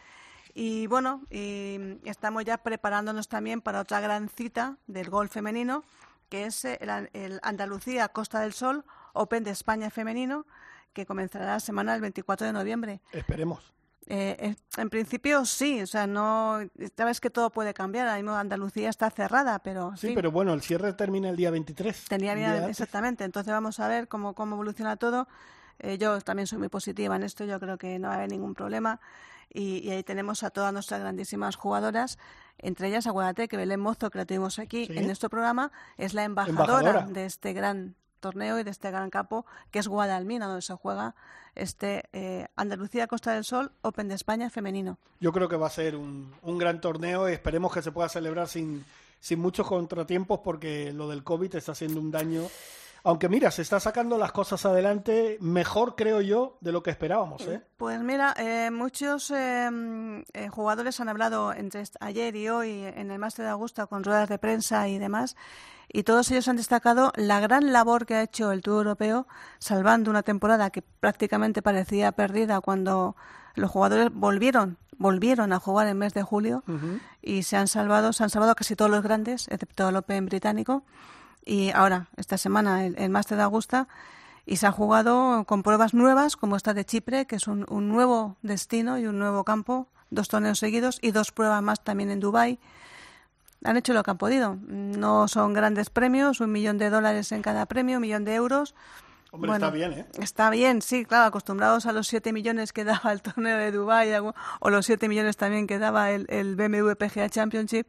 Y 0.54 0.86
bueno, 0.86 1.22
y 1.30 1.98
estamos 2.04 2.44
ya 2.44 2.58
preparándonos 2.58 3.28
también 3.28 3.60
para 3.60 3.80
otra 3.80 4.00
gran 4.00 4.28
cita 4.28 4.76
del 4.86 5.10
golf 5.10 5.32
femenino, 5.32 5.82
que 6.28 6.46
es 6.46 6.64
eh, 6.64 6.78
el, 6.80 7.10
el 7.12 7.40
Andalucía 7.42 8.08
Costa 8.08 8.40
del 8.40 8.52
Sol 8.52 8.84
Open 9.14 9.42
de 9.42 9.50
España 9.50 9.90
femenino, 9.90 10.46
que 10.92 11.06
comenzará 11.06 11.46
la 11.46 11.60
semana 11.60 11.92
del 11.92 12.00
24 12.02 12.46
de 12.46 12.52
noviembre. 12.52 13.00
Esperemos. 13.12 13.72
Eh, 14.06 14.36
eh, 14.38 14.56
en 14.76 14.90
principio 14.90 15.44
sí, 15.46 15.80
o 15.80 15.86
sea, 15.86 16.06
no, 16.06 16.58
sabes 16.96 17.20
que 17.20 17.30
todo 17.30 17.50
puede 17.50 17.72
cambiar. 17.74 18.06
Ahora 18.06 18.18
mismo 18.20 18.36
Andalucía 18.36 18.90
está 18.90 19.10
cerrada, 19.10 19.58
pero 19.60 19.96
Sí, 19.96 20.08
fin, 20.08 20.14
pero 20.14 20.30
bueno, 20.30 20.52
el 20.52 20.60
cierre 20.62 20.92
termina 20.92 21.30
el 21.30 21.36
día 21.36 21.50
23. 21.50 22.04
tenía 22.04 22.34
bien- 22.34 22.64
exactamente. 22.64 23.24
Entonces 23.24 23.52
vamos 23.52 23.80
a 23.80 23.88
ver 23.88 24.06
cómo, 24.08 24.34
cómo 24.34 24.54
evoluciona 24.56 24.96
todo. 24.96 25.26
Eh, 25.78 25.98
yo 25.98 26.20
también 26.20 26.46
soy 26.46 26.58
muy 26.58 26.68
positiva 26.68 27.16
en 27.16 27.24
esto, 27.24 27.44
yo 27.44 27.58
creo 27.58 27.78
que 27.78 27.98
no 27.98 28.08
va 28.08 28.14
a 28.14 28.16
haber 28.18 28.30
ningún 28.30 28.54
problema. 28.54 29.00
Y, 29.52 29.78
y 29.78 29.90
ahí 29.90 30.02
tenemos 30.02 30.42
a 30.42 30.50
todas 30.50 30.72
nuestras 30.72 31.00
grandísimas 31.00 31.56
jugadoras, 31.56 32.18
entre 32.58 32.88
ellas, 32.88 33.06
acuérdate 33.06 33.48
que 33.48 33.56
Belén 33.56 33.80
Mozo, 33.80 34.10
que 34.10 34.18
la 34.18 34.26
tuvimos 34.26 34.58
aquí 34.58 34.86
Sí. 34.86 34.96
en 34.96 35.06
nuestro 35.06 35.28
programa, 35.28 35.72
es 35.98 36.14
la 36.14 36.24
embajadora, 36.24 36.78
Embajadora. 36.90 37.06
de 37.12 37.24
este 37.26 37.52
gran 37.52 37.96
torneo 38.20 38.58
y 38.58 38.62
de 38.62 38.70
este 38.70 38.90
gran 38.90 39.10
campo, 39.10 39.44
que 39.70 39.80
es 39.80 39.88
Guadalmina, 39.88 40.46
donde 40.46 40.62
se 40.62 40.72
juega 40.74 41.14
este 41.54 42.04
eh, 42.12 42.46
Andalucía 42.56 43.06
Costa 43.06 43.32
del 43.34 43.44
Sol 43.44 43.72
Open 43.82 44.08
de 44.08 44.14
España 44.14 44.48
femenino. 44.50 44.98
Yo 45.20 45.30
creo 45.32 45.48
que 45.48 45.56
va 45.56 45.66
a 45.66 45.70
ser 45.70 45.94
un, 45.96 46.32
un 46.42 46.56
gran 46.58 46.80
torneo 46.80 47.28
y 47.28 47.32
esperemos 47.32 47.72
que 47.74 47.82
se 47.82 47.92
pueda 47.92 48.08
celebrar 48.08 48.48
sin, 48.48 48.84
sin 49.20 49.40
muchos 49.40 49.66
contratiempos 49.66 50.40
porque 50.42 50.92
lo 50.92 51.08
del 51.08 51.22
COVID 51.22 51.54
está 51.54 51.72
haciendo 51.72 52.00
un 52.00 52.10
daño. 52.10 52.44
Aunque 53.06 53.28
mira, 53.28 53.50
se 53.50 53.60
está 53.60 53.78
sacando 53.80 54.16
las 54.16 54.32
cosas 54.32 54.64
adelante 54.64 55.36
mejor, 55.42 55.94
creo 55.94 56.22
yo, 56.22 56.56
de 56.62 56.72
lo 56.72 56.82
que 56.82 56.90
esperábamos. 56.90 57.46
¿eh? 57.46 57.62
Pues 57.76 58.00
mira, 58.00 58.34
eh, 58.38 58.70
muchos 58.70 59.30
eh, 59.30 59.68
eh, 60.32 60.48
jugadores 60.48 60.98
han 61.00 61.10
hablado 61.10 61.52
entre 61.52 61.84
ayer 62.00 62.34
y 62.34 62.48
hoy 62.48 62.70
en 62.82 63.10
el 63.10 63.18
Máster 63.18 63.44
de 63.44 63.50
Augusta 63.50 63.86
con 63.86 64.04
ruedas 64.04 64.30
de 64.30 64.38
prensa 64.38 64.88
y 64.88 64.98
demás, 64.98 65.36
y 65.92 66.04
todos 66.04 66.30
ellos 66.30 66.48
han 66.48 66.56
destacado 66.56 67.12
la 67.16 67.40
gran 67.40 67.74
labor 67.74 68.06
que 68.06 68.14
ha 68.14 68.22
hecho 68.22 68.52
el 68.52 68.62
Tour 68.62 68.86
Europeo, 68.86 69.26
salvando 69.58 70.10
una 70.10 70.22
temporada 70.22 70.70
que 70.70 70.80
prácticamente 70.80 71.60
parecía 71.60 72.10
perdida 72.12 72.62
cuando 72.62 73.16
los 73.54 73.70
jugadores 73.70 74.08
volvieron 74.14 74.78
volvieron 74.96 75.52
a 75.52 75.58
jugar 75.58 75.86
en 75.86 75.90
el 75.90 75.96
mes 75.96 76.14
de 76.14 76.22
julio 76.22 76.62
y 77.20 77.42
se 77.42 77.56
han 77.56 77.66
salvado, 77.66 78.12
se 78.12 78.22
han 78.22 78.30
salvado 78.30 78.54
casi 78.54 78.76
todos 78.76 78.90
los 78.90 79.02
grandes, 79.02 79.48
excepto 79.48 79.88
el 79.88 79.96
Open 79.96 80.26
británico. 80.26 80.84
Y 81.44 81.70
ahora, 81.70 82.08
esta 82.16 82.38
semana, 82.38 82.84
el, 82.86 82.96
el 82.98 83.10
Máster 83.10 83.36
de 83.36 83.44
Augusta, 83.44 83.88
y 84.46 84.56
se 84.56 84.66
ha 84.66 84.72
jugado 84.72 85.44
con 85.44 85.62
pruebas 85.62 85.94
nuevas, 85.94 86.36
como 86.36 86.56
esta 86.56 86.74
de 86.74 86.84
Chipre, 86.84 87.26
que 87.26 87.36
es 87.36 87.46
un, 87.46 87.64
un 87.68 87.88
nuevo 87.88 88.36
destino 88.42 88.98
y 88.98 89.06
un 89.06 89.18
nuevo 89.18 89.44
campo, 89.44 89.88
dos 90.10 90.28
torneos 90.28 90.58
seguidos 90.58 90.98
y 91.02 91.10
dos 91.10 91.32
pruebas 91.32 91.62
más 91.62 91.82
también 91.82 92.10
en 92.10 92.20
Dubái. 92.20 92.58
Han 93.64 93.78
hecho 93.78 93.94
lo 93.94 94.02
que 94.02 94.10
han 94.10 94.18
podido. 94.18 94.58
No 94.66 95.26
son 95.28 95.54
grandes 95.54 95.88
premios, 95.88 96.40
un 96.40 96.52
millón 96.52 96.76
de 96.76 96.90
dólares 96.90 97.32
en 97.32 97.40
cada 97.40 97.64
premio, 97.64 97.96
un 97.96 98.02
millón 98.02 98.24
de 98.24 98.34
euros. 98.34 98.74
Hombre, 99.34 99.52
está 99.52 99.70
bien, 99.70 99.92
¿eh? 99.92 100.06
Está 100.20 100.48
bien, 100.50 100.80
sí, 100.80 101.04
claro, 101.04 101.24
acostumbrados 101.26 101.86
a 101.86 101.92
los 101.92 102.06
7 102.06 102.32
millones 102.32 102.72
que 102.72 102.84
daba 102.84 103.10
el 103.12 103.20
torneo 103.20 103.58
de 103.58 103.72
Dubái 103.72 104.10
o 104.60 104.70
los 104.70 104.86
7 104.86 105.08
millones 105.08 105.36
también 105.36 105.66
que 105.66 105.78
daba 105.78 106.12
el, 106.12 106.26
el 106.28 106.54
BMW 106.56 106.92
PGA 106.94 107.28
Championship, 107.28 107.88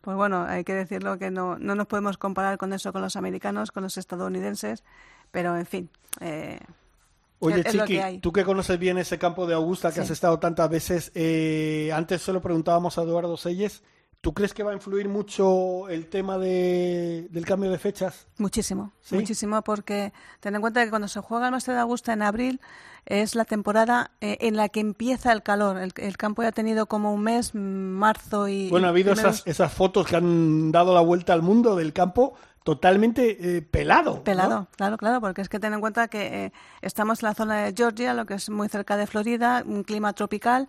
pues 0.00 0.16
bueno, 0.16 0.44
hay 0.48 0.64
que 0.64 0.72
decirlo 0.74 1.18
que 1.18 1.30
no, 1.30 1.58
no 1.58 1.74
nos 1.74 1.86
podemos 1.86 2.16
comparar 2.16 2.56
con 2.58 2.72
eso 2.72 2.92
con 2.92 3.02
los 3.02 3.14
americanos, 3.16 3.70
con 3.72 3.82
los 3.82 3.96
estadounidenses, 3.98 4.82
pero 5.30 5.56
en 5.56 5.66
fin. 5.66 5.90
eh, 6.20 6.60
Oye, 7.40 7.60
es- 7.60 7.70
Chiqui, 7.72 7.98
que 7.98 8.18
tú 8.22 8.32
que 8.32 8.44
conoces 8.44 8.78
bien 8.78 8.96
ese 8.96 9.18
campo 9.18 9.46
de 9.46 9.52
Augusta, 9.54 9.90
que 9.90 9.96
Sí. 9.96 10.00
has 10.00 10.10
estado 10.10 10.38
tantas 10.38 10.70
veces, 10.70 11.12
eh, 11.14 11.90
antes 11.94 12.22
se 12.22 12.32
lo 12.32 12.40
preguntábamos 12.40 12.96
a 12.96 13.02
Eduardo 13.02 13.36
Selles, 13.36 13.82
¿tú 14.20 14.34
crees 14.34 14.52
que 14.54 14.62
va 14.62 14.72
a 14.72 14.74
influir 14.74 15.08
mucho 15.08 15.88
el 15.88 16.06
tema 16.08 16.36
de, 16.38 17.28
del 17.30 17.44
cambio 17.46 17.70
de 17.70 17.78
fechas? 17.78 18.26
Muchísimo, 18.38 18.92
¿Sí? 19.00 19.14
muchísimo, 19.14 19.62
porque 19.62 20.12
ten 20.40 20.54
en 20.54 20.60
cuenta 20.60 20.82
que 20.84 20.90
cuando 20.90 21.08
se 21.08 21.20
juega 21.20 21.46
el 21.46 21.52
Máster 21.52 21.74
de 21.74 21.80
Augusta 21.80 22.12
en 22.12 22.22
abril 22.22 22.60
es 23.04 23.36
la 23.36 23.44
temporada 23.44 24.10
eh, 24.20 24.38
en 24.40 24.56
la 24.56 24.68
que 24.68 24.80
empieza 24.80 25.30
el 25.32 25.42
calor. 25.44 25.78
El, 25.78 25.92
el 25.96 26.16
campo 26.16 26.42
ya 26.42 26.48
ha 26.48 26.52
tenido 26.52 26.86
como 26.86 27.14
un 27.14 27.22
mes, 27.22 27.54
mm, 27.54 27.58
marzo 27.58 28.48
y. 28.48 28.68
Bueno, 28.68 28.88
ha 28.88 28.90
habido 28.90 29.12
primeros- 29.14 29.36
esas, 29.36 29.46
esas 29.46 29.72
fotos 29.72 30.06
que 30.06 30.16
han 30.16 30.72
dado 30.72 30.92
la 30.92 31.00
vuelta 31.02 31.32
al 31.32 31.42
mundo 31.42 31.76
del 31.76 31.92
campo 31.92 32.34
totalmente 32.64 33.58
eh, 33.58 33.62
pelado. 33.62 34.16
¿no? 34.16 34.24
Pelado, 34.24 34.66
claro, 34.76 34.96
claro, 34.96 35.20
porque 35.20 35.40
es 35.40 35.48
que 35.48 35.60
ten 35.60 35.72
en 35.72 35.80
cuenta 35.80 36.08
que 36.08 36.46
eh, 36.46 36.52
estamos 36.82 37.22
en 37.22 37.28
la 37.28 37.34
zona 37.34 37.62
de 37.62 37.72
Georgia, 37.76 38.12
lo 38.12 38.26
que 38.26 38.34
es 38.34 38.50
muy 38.50 38.68
cerca 38.68 38.96
de 38.96 39.06
Florida, 39.06 39.62
un 39.64 39.84
clima 39.84 40.12
tropical. 40.14 40.68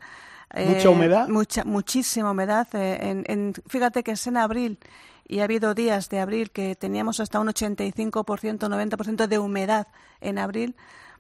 Eh, 0.54 0.66
Mucha 0.76 0.90
humedad. 0.90 1.28
Mucha, 1.28 1.64
muchísima 1.64 2.32
humedad. 2.32 2.68
eh, 2.74 2.98
en, 3.02 3.24
en- 3.28 3.54
fíjate 3.68 4.04
que 4.04 4.12
es 4.12 4.28
en 4.28 4.38
abril 4.38 4.80
y 5.28 5.40
ha 5.40 5.44
habido 5.44 5.74
días 5.74 6.10
de 6.10 6.20
abril 6.20 6.52
que 6.52 6.76
teníamos 6.76 7.20
hasta 7.20 7.40
un 7.40 7.48
85%, 7.50 8.68
90% 8.70 9.28
de 9.28 9.40
humedad 9.40 9.88
en 10.22 10.38
abril. 10.40 10.76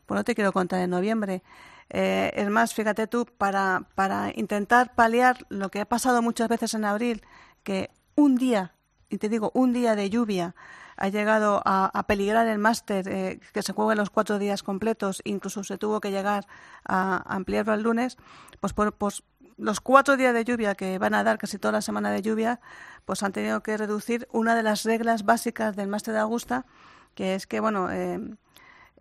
Pues 0.06 0.18
no 0.18 0.24
te 0.24 0.36
quiero 0.36 0.54
contar 0.54 0.80
en 0.82 0.90
noviembre. 0.90 1.44
Eh, 1.90 2.32
es 2.36 2.50
más, 2.50 2.74
fíjate 2.74 3.08
tú, 3.08 3.26
para, 3.26 3.84
para 3.96 4.32
intentar 4.36 4.96
paliar 4.96 5.46
lo 5.50 5.70
que 5.70 5.82
ha 5.82 5.86
pasado 5.86 6.22
muchas 6.22 6.48
veces 6.50 6.74
en 6.74 6.86
abril, 6.86 7.22
que 7.63 7.90
un 8.16 8.36
día, 8.36 8.74
y 9.10 9.18
te 9.18 9.30
digo, 9.30 9.52
un 9.54 9.74
día 9.74 9.96
de 9.96 10.10
lluvia 10.10 10.56
ha 10.98 11.10
llegado 11.10 11.62
a, 11.66 12.06
peligrar 12.08 12.48
el 12.48 12.58
máster, 12.60 13.08
eh, 13.08 13.40
que 13.54 13.62
se 13.62 13.74
juegue 13.74 13.96
los 13.96 14.10
cuatro 14.10 14.40
días 14.40 14.64
completos, 14.64 15.22
incluso 15.24 15.64
se 15.64 15.78
tuvo 15.78 16.02
que 16.02 16.12
llegar 16.12 16.48
a, 16.84 17.18
a 17.18 17.36
ampliarlo 17.36 17.74
al 17.74 17.84
lunes, 17.84 18.18
pues 18.60 18.74
por, 18.74 18.94
pues 18.94 19.24
los 19.58 19.82
cuatro 19.82 20.18
días 20.18 20.34
de 20.34 20.44
lluvia 20.44 20.76
que 20.76 20.98
van 21.00 21.14
a 21.14 21.24
dar 21.24 21.38
casi 21.38 21.58
toda 21.58 21.72
la 21.74 21.82
semana 21.82 22.12
de 22.12 22.22
lluvia, 22.22 22.60
pues 23.06 23.24
han 23.24 23.32
tenido 23.32 23.62
que 23.62 23.76
reducir 23.76 24.28
una 24.32 24.56
de 24.56 24.64
las 24.64 24.84
reglas 24.84 25.26
básicas 25.26 25.76
del 25.76 25.88
máster 25.88 26.14
de 26.14 26.20
Augusta, 26.20 26.66
que 27.16 27.36
es 27.36 27.48
que, 27.48 27.60
bueno, 27.60 27.92
eh, 27.92 28.20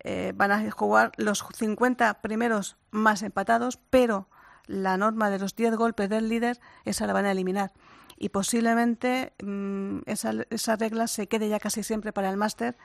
eh, 0.03 0.33
van 0.35 0.51
a 0.51 0.71
jugar 0.71 1.11
los 1.17 1.45
50 1.55 2.21
primeros 2.21 2.77
más 2.91 3.21
empatados, 3.21 3.79
pero 3.89 4.27
la 4.65 4.97
norma 4.97 5.29
de 5.29 5.39
los 5.39 5.55
10 5.55 5.75
golpes 5.75 6.09
del 6.09 6.27
líder, 6.27 6.59
esa 6.85 7.07
la 7.07 7.13
van 7.13 7.25
a 7.25 7.31
eliminar. 7.31 7.71
Y 8.17 8.29
posiblemente 8.29 9.33
mm, 9.43 9.99
esa, 10.05 10.33
esa 10.49 10.75
regla 10.75 11.07
se 11.07 11.27
quede 11.27 11.49
ya 11.49 11.59
casi 11.59 11.83
siempre 11.83 12.11
para 12.11 12.29
el 12.29 12.37
máster. 12.37 12.75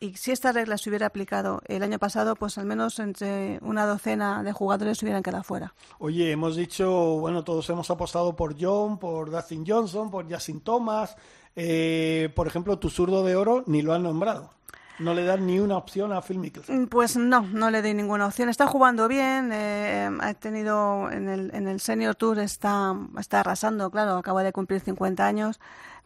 Y 0.00 0.14
si 0.14 0.30
esta 0.30 0.52
regla 0.52 0.78
se 0.78 0.90
hubiera 0.90 1.06
aplicado 1.06 1.60
el 1.66 1.82
año 1.82 1.98
pasado, 1.98 2.36
pues 2.36 2.56
al 2.56 2.66
menos 2.66 3.00
entre 3.00 3.58
una 3.62 3.84
docena 3.84 4.44
de 4.44 4.52
jugadores 4.52 4.98
se 4.98 5.04
hubieran 5.04 5.24
quedado 5.24 5.42
fuera. 5.42 5.74
Oye, 5.98 6.30
hemos 6.30 6.54
dicho, 6.54 7.18
bueno, 7.18 7.42
todos 7.42 7.68
hemos 7.70 7.90
apostado 7.90 8.36
por 8.36 8.54
John, 8.60 8.98
por 8.98 9.30
Dustin 9.30 9.64
Johnson, 9.66 10.08
por 10.10 10.32
Justin 10.32 10.60
Thomas. 10.60 11.16
Eh, 11.56 12.30
por 12.36 12.46
ejemplo, 12.46 12.78
tu 12.78 12.90
zurdo 12.90 13.24
de 13.24 13.34
oro 13.34 13.64
ni 13.66 13.82
lo 13.82 13.92
han 13.92 14.04
nombrado. 14.04 14.57
No 14.98 15.14
le 15.14 15.24
dan 15.24 15.46
ni 15.46 15.60
una 15.60 15.76
opción 15.76 16.12
a 16.12 16.20
Phil 16.22 16.38
Mickelson. 16.38 16.82
Mm, 16.82 16.86
Pues 16.88 17.16
no, 17.16 17.42
no 17.42 17.70
le 17.70 17.82
doy 17.82 17.94
ninguna 17.94 18.26
opción. 18.26 18.48
Está 18.48 18.66
jugando 18.66 19.06
bien, 19.08 19.50
eh, 19.52 20.10
ha 20.20 20.34
tenido 20.34 21.10
en 21.10 21.28
el, 21.28 21.54
en 21.54 21.68
el 21.68 21.80
Senior 21.80 22.14
Tour 22.14 22.38
está, 22.40 22.94
está 23.18 23.40
arrasando, 23.40 23.90
claro, 23.90 24.16
acaba 24.16 24.42
de 24.42 24.52
cumplir 24.52 24.80
50 24.80 25.24
años, 25.26 25.60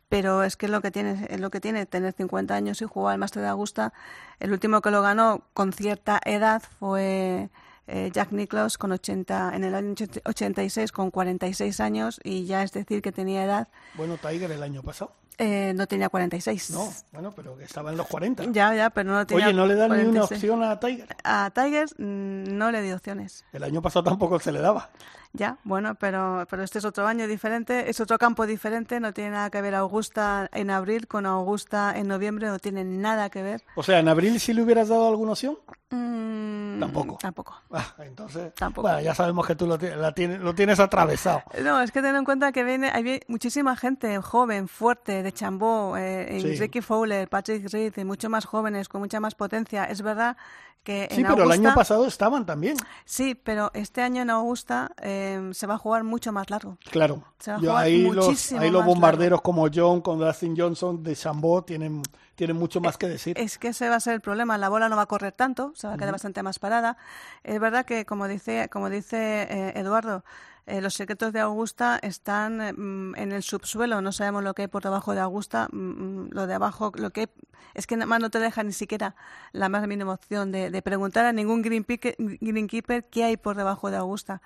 pero 0.09 0.43
es 0.43 0.57
que 0.57 0.67
es 0.67 0.73
lo 0.73 0.83
que 0.83 0.91
tiene, 0.91 1.27
es 1.31 1.41
lo 1.41 1.51
que 1.51 1.61
tiene 1.61 1.87
tener 1.87 2.13
50 2.13 2.55
años 2.55 2.83
y 2.83 2.85
jugar 2.85 3.15
al 3.15 3.19
Master 3.19 3.43
de 3.43 3.49
Augusta. 3.49 3.93
El 4.41 4.53
último 4.53 4.83
que 4.83 4.91
lo 4.91 5.01
ganó 5.01 5.43
con 5.55 5.73
cierta 5.73 6.21
edad 6.25 6.63
fue 6.79 7.49
eh, 7.87 8.11
Jack 8.13 8.33
Nicklaus 8.33 8.77
con 8.77 8.93
80 8.93 9.57
en 9.57 9.65
el 9.65 9.75
año 9.75 9.95
86 10.25 10.93
con 10.93 11.11
46 11.11 11.81
años 11.81 12.21
y 12.23 12.45
ya 12.45 12.63
es 12.63 12.73
decir 12.73 13.01
que 13.03 13.11
tenía 13.11 13.43
edad, 13.45 13.69
Bueno, 13.95 14.19
Tiger 14.19 14.51
el 14.51 14.63
año 14.63 14.83
pasado. 14.83 15.13
Eh, 15.39 15.73
no 15.75 15.87
tenía 15.87 16.09
46. 16.09 16.71
No, 16.71 16.93
bueno, 17.13 17.33
pero 17.35 17.59
estaba 17.61 17.91
en 17.91 17.97
los 17.97 18.07
40. 18.07 18.45
Ya, 18.53 18.75
ya, 18.75 18.91
pero 18.91 19.11
no 19.13 19.27
tenía 19.27 19.47
Oye, 19.47 19.55
¿no 19.55 19.67
le 19.67 19.75
dan 19.75 19.91
ni 19.91 20.05
una 20.05 20.27
46. 20.27 20.39
opción 20.39 20.63
a 20.63 20.79
Tiger? 20.79 21.17
A 21.25 21.51
Tiger 21.55 21.89
mm, 21.99 22.57
no 22.57 22.71
le 22.71 22.83
di 22.83 22.93
opciones. 22.93 23.45
El 23.53 23.65
año 23.65 23.83
pasado 23.83 24.05
tampoco 24.05 24.39
se 24.39 24.53
le 24.53 24.61
daba. 24.61 24.91
Ya, 25.35 25.57
bueno, 25.65 25.95
pero, 25.95 26.47
pero 26.51 26.63
este 26.63 26.79
es 26.79 26.85
otro 26.85 27.07
año 27.07 27.27
diferente, 27.27 27.89
es 27.89 28.01
otro 28.01 28.19
campo 28.19 28.47
diferente, 28.47 29.01
no 29.01 29.15
tiene 29.15 29.31
nada 29.31 29.49
que 29.49 29.63
ver 29.63 29.75
Augusta 29.75 30.51
en 30.53 30.71
abril 30.71 31.07
con 31.09 31.25
Augusta 31.25 31.95
en 31.97 32.07
noviembre, 32.09 32.49
no 32.49 32.59
tiene 32.59 32.85
nada 32.85 33.31
que 33.31 33.43
ver. 33.43 33.63
O 33.75 33.83
sea, 33.83 33.99
¿en 33.99 34.09
abril 34.09 34.39
sí 34.41 34.53
le 34.53 34.63
hubieras 34.63 34.89
dado 34.89 35.09
alguna 35.09 35.33
opción? 35.33 35.57
Mm, 35.89 36.81
Tampoco. 36.81 37.19
Tampoco. 37.21 37.55
Ah, 37.71 37.95
entonces, 38.01 38.53
Tampoco. 38.55 38.89
bueno, 38.89 39.01
ya 39.03 39.15
sabemos 39.15 39.47
que 39.47 39.55
tú 39.55 39.67
lo, 39.67 39.79
la 39.79 40.13
tienes, 40.13 40.41
lo 40.41 40.55
tienes 40.55 40.79
atravesado. 40.81 41.43
No, 41.63 41.81
es 41.81 41.93
que 41.93 42.03
ten 42.03 42.15
en 42.17 42.25
cuenta 42.27 42.53
que 42.53 42.63
viene, 42.65 42.91
hay 42.93 43.21
muchísima 43.29 43.75
gente 43.77 44.19
joven, 44.21 44.69
fuerte, 44.69 45.23
de 45.23 45.33
Chambó, 45.33 45.97
eh, 45.97 46.39
Sí. 46.43 46.57
Ricky 46.57 46.81
Fowler, 46.83 47.29
Patrick 47.29 47.71
Reed, 47.73 47.95
y 47.97 48.05
mucho 48.05 48.29
más 48.29 48.45
jóvenes, 48.45 48.89
con 48.89 49.01
mucha 49.01 49.19
más 49.21 49.35
potencia. 49.35 49.85
Es 49.85 50.03
verdad 50.03 50.37
que 50.83 51.07
Sí, 51.13 51.21
en 51.21 51.29
pero 51.29 51.45
el 51.45 51.53
año 51.53 51.73
pasado 51.75 52.07
estaban 52.07 52.45
también. 52.45 52.77
Sí, 53.05 53.37
pero 53.37 53.71
este 53.73 54.03
año 54.03 54.23
en 54.23 54.31
Augusta 54.31 54.91
eh, 55.01 55.22
se 55.53 55.67
va 55.67 55.75
a 55.75 55.79
jugar 55.79 56.05
mucho 56.05 56.33
más 56.33 56.51
largo. 56.51 56.79
Claro. 56.91 57.23
Se 57.39 57.51
va 57.51 57.57
a 57.57 57.61
Yo 57.61 57.71
jugar 57.71 57.85
ahí 57.85 58.11
los, 58.11 58.53
ahí 58.53 58.71
los 58.71 58.85
bombarderos 58.85 59.43
como 59.43 59.69
John, 59.73 60.01
con 60.01 60.19
Dustin 60.19 60.57
Johnson, 60.57 61.03
de 61.03 61.17
Chambó, 61.17 61.63
tienen, 61.63 62.03
tienen 62.35 62.57
mucho 62.57 62.81
más 62.81 62.97
que 62.97 63.09
decir. 63.09 63.39
Es 63.39 63.59
que 63.59 63.69
ese 63.69 63.89
va 63.89 63.97
a 63.97 64.01
ser 64.01 64.15
el 64.15 64.21
problema. 64.21 64.59
La 64.59 64.69
bola 64.69 64.89
no 64.89 64.97
va 64.97 65.03
a 65.03 65.07
correr 65.07 65.33
tanto, 65.33 65.73
se 65.75 65.87
va 65.87 65.95
a 65.95 65.97
quedar 65.97 66.13
bastante 66.13 66.43
más 66.43 66.59
parada. 66.59 66.97
Es 67.43 67.59
verdad 67.61 67.85
que, 67.85 68.05
como 68.05 68.29
dice, 68.29 68.69
como 68.71 68.91
dice 68.91 69.43
eh, 69.43 69.73
Eduardo, 69.77 70.25
eh, 70.65 70.81
los 70.81 70.95
secretos 70.95 71.33
de 71.33 71.41
Augusta 71.41 71.99
están 72.03 72.61
eh, 72.61 72.73
mm, 72.73 73.17
en 73.17 73.33
el 73.33 73.43
subsuelo. 73.43 74.01
No 74.01 74.13
sabemos 74.13 74.45
lo 74.45 74.55
que 74.55 74.63
hay 74.63 74.69
por 74.69 74.83
debajo 74.83 75.15
de 75.15 75.21
Augusta. 75.21 75.69
Mm, 75.73 75.79
mm, 75.79 76.29
lo 76.31 76.47
de 76.47 76.55
abajo, 76.55 76.93
lo 76.95 77.11
que 77.11 77.31
es 77.75 77.87
que 77.87 77.97
nada 77.97 78.07
más 78.07 78.21
no 78.21 78.31
te 78.31 78.39
deja 78.39 78.63
ni 78.63 78.73
siquiera 78.73 79.17
la 79.53 79.69
más 79.69 79.87
mínima 79.89 80.13
opción 80.13 80.53
de, 80.53 80.71
de 80.71 80.83
preguntar 80.83 81.25
a 81.25 81.33
ningún 81.33 81.63
greenkeeper, 81.63 82.17
greenkeeper 82.19 83.05
qué 83.09 83.25
hay 83.25 83.37
por 83.37 83.57
debajo 83.57 83.91
de 83.91 83.97
Augusta. 83.97 84.41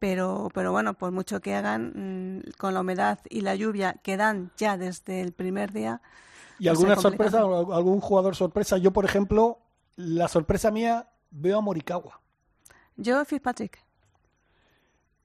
Pero, 0.00 0.48
pero 0.52 0.72
bueno, 0.72 0.94
por 0.94 1.12
mucho 1.12 1.40
que 1.40 1.54
hagan, 1.54 2.40
mm, 2.40 2.50
con 2.58 2.74
la 2.74 2.80
humedad 2.80 3.20
y 3.28 3.42
la 3.42 3.54
lluvia 3.54 4.00
que 4.02 4.16
dan 4.16 4.50
ya 4.56 4.76
desde 4.76 5.20
el 5.20 5.32
primer 5.32 5.72
día. 5.72 6.02
¿Y 6.58 6.66
alguna 6.66 6.96
sorpresa, 6.96 7.38
algún 7.40 8.00
jugador 8.00 8.34
sorpresa? 8.34 8.78
Yo, 8.78 8.92
por 8.92 9.04
ejemplo, 9.04 9.60
la 9.96 10.26
sorpresa 10.26 10.72
mía 10.72 11.08
veo 11.30 11.58
a 11.58 11.60
Morikawa. 11.60 12.20
Yo, 12.96 13.24
Fitzpatrick. 13.24 13.78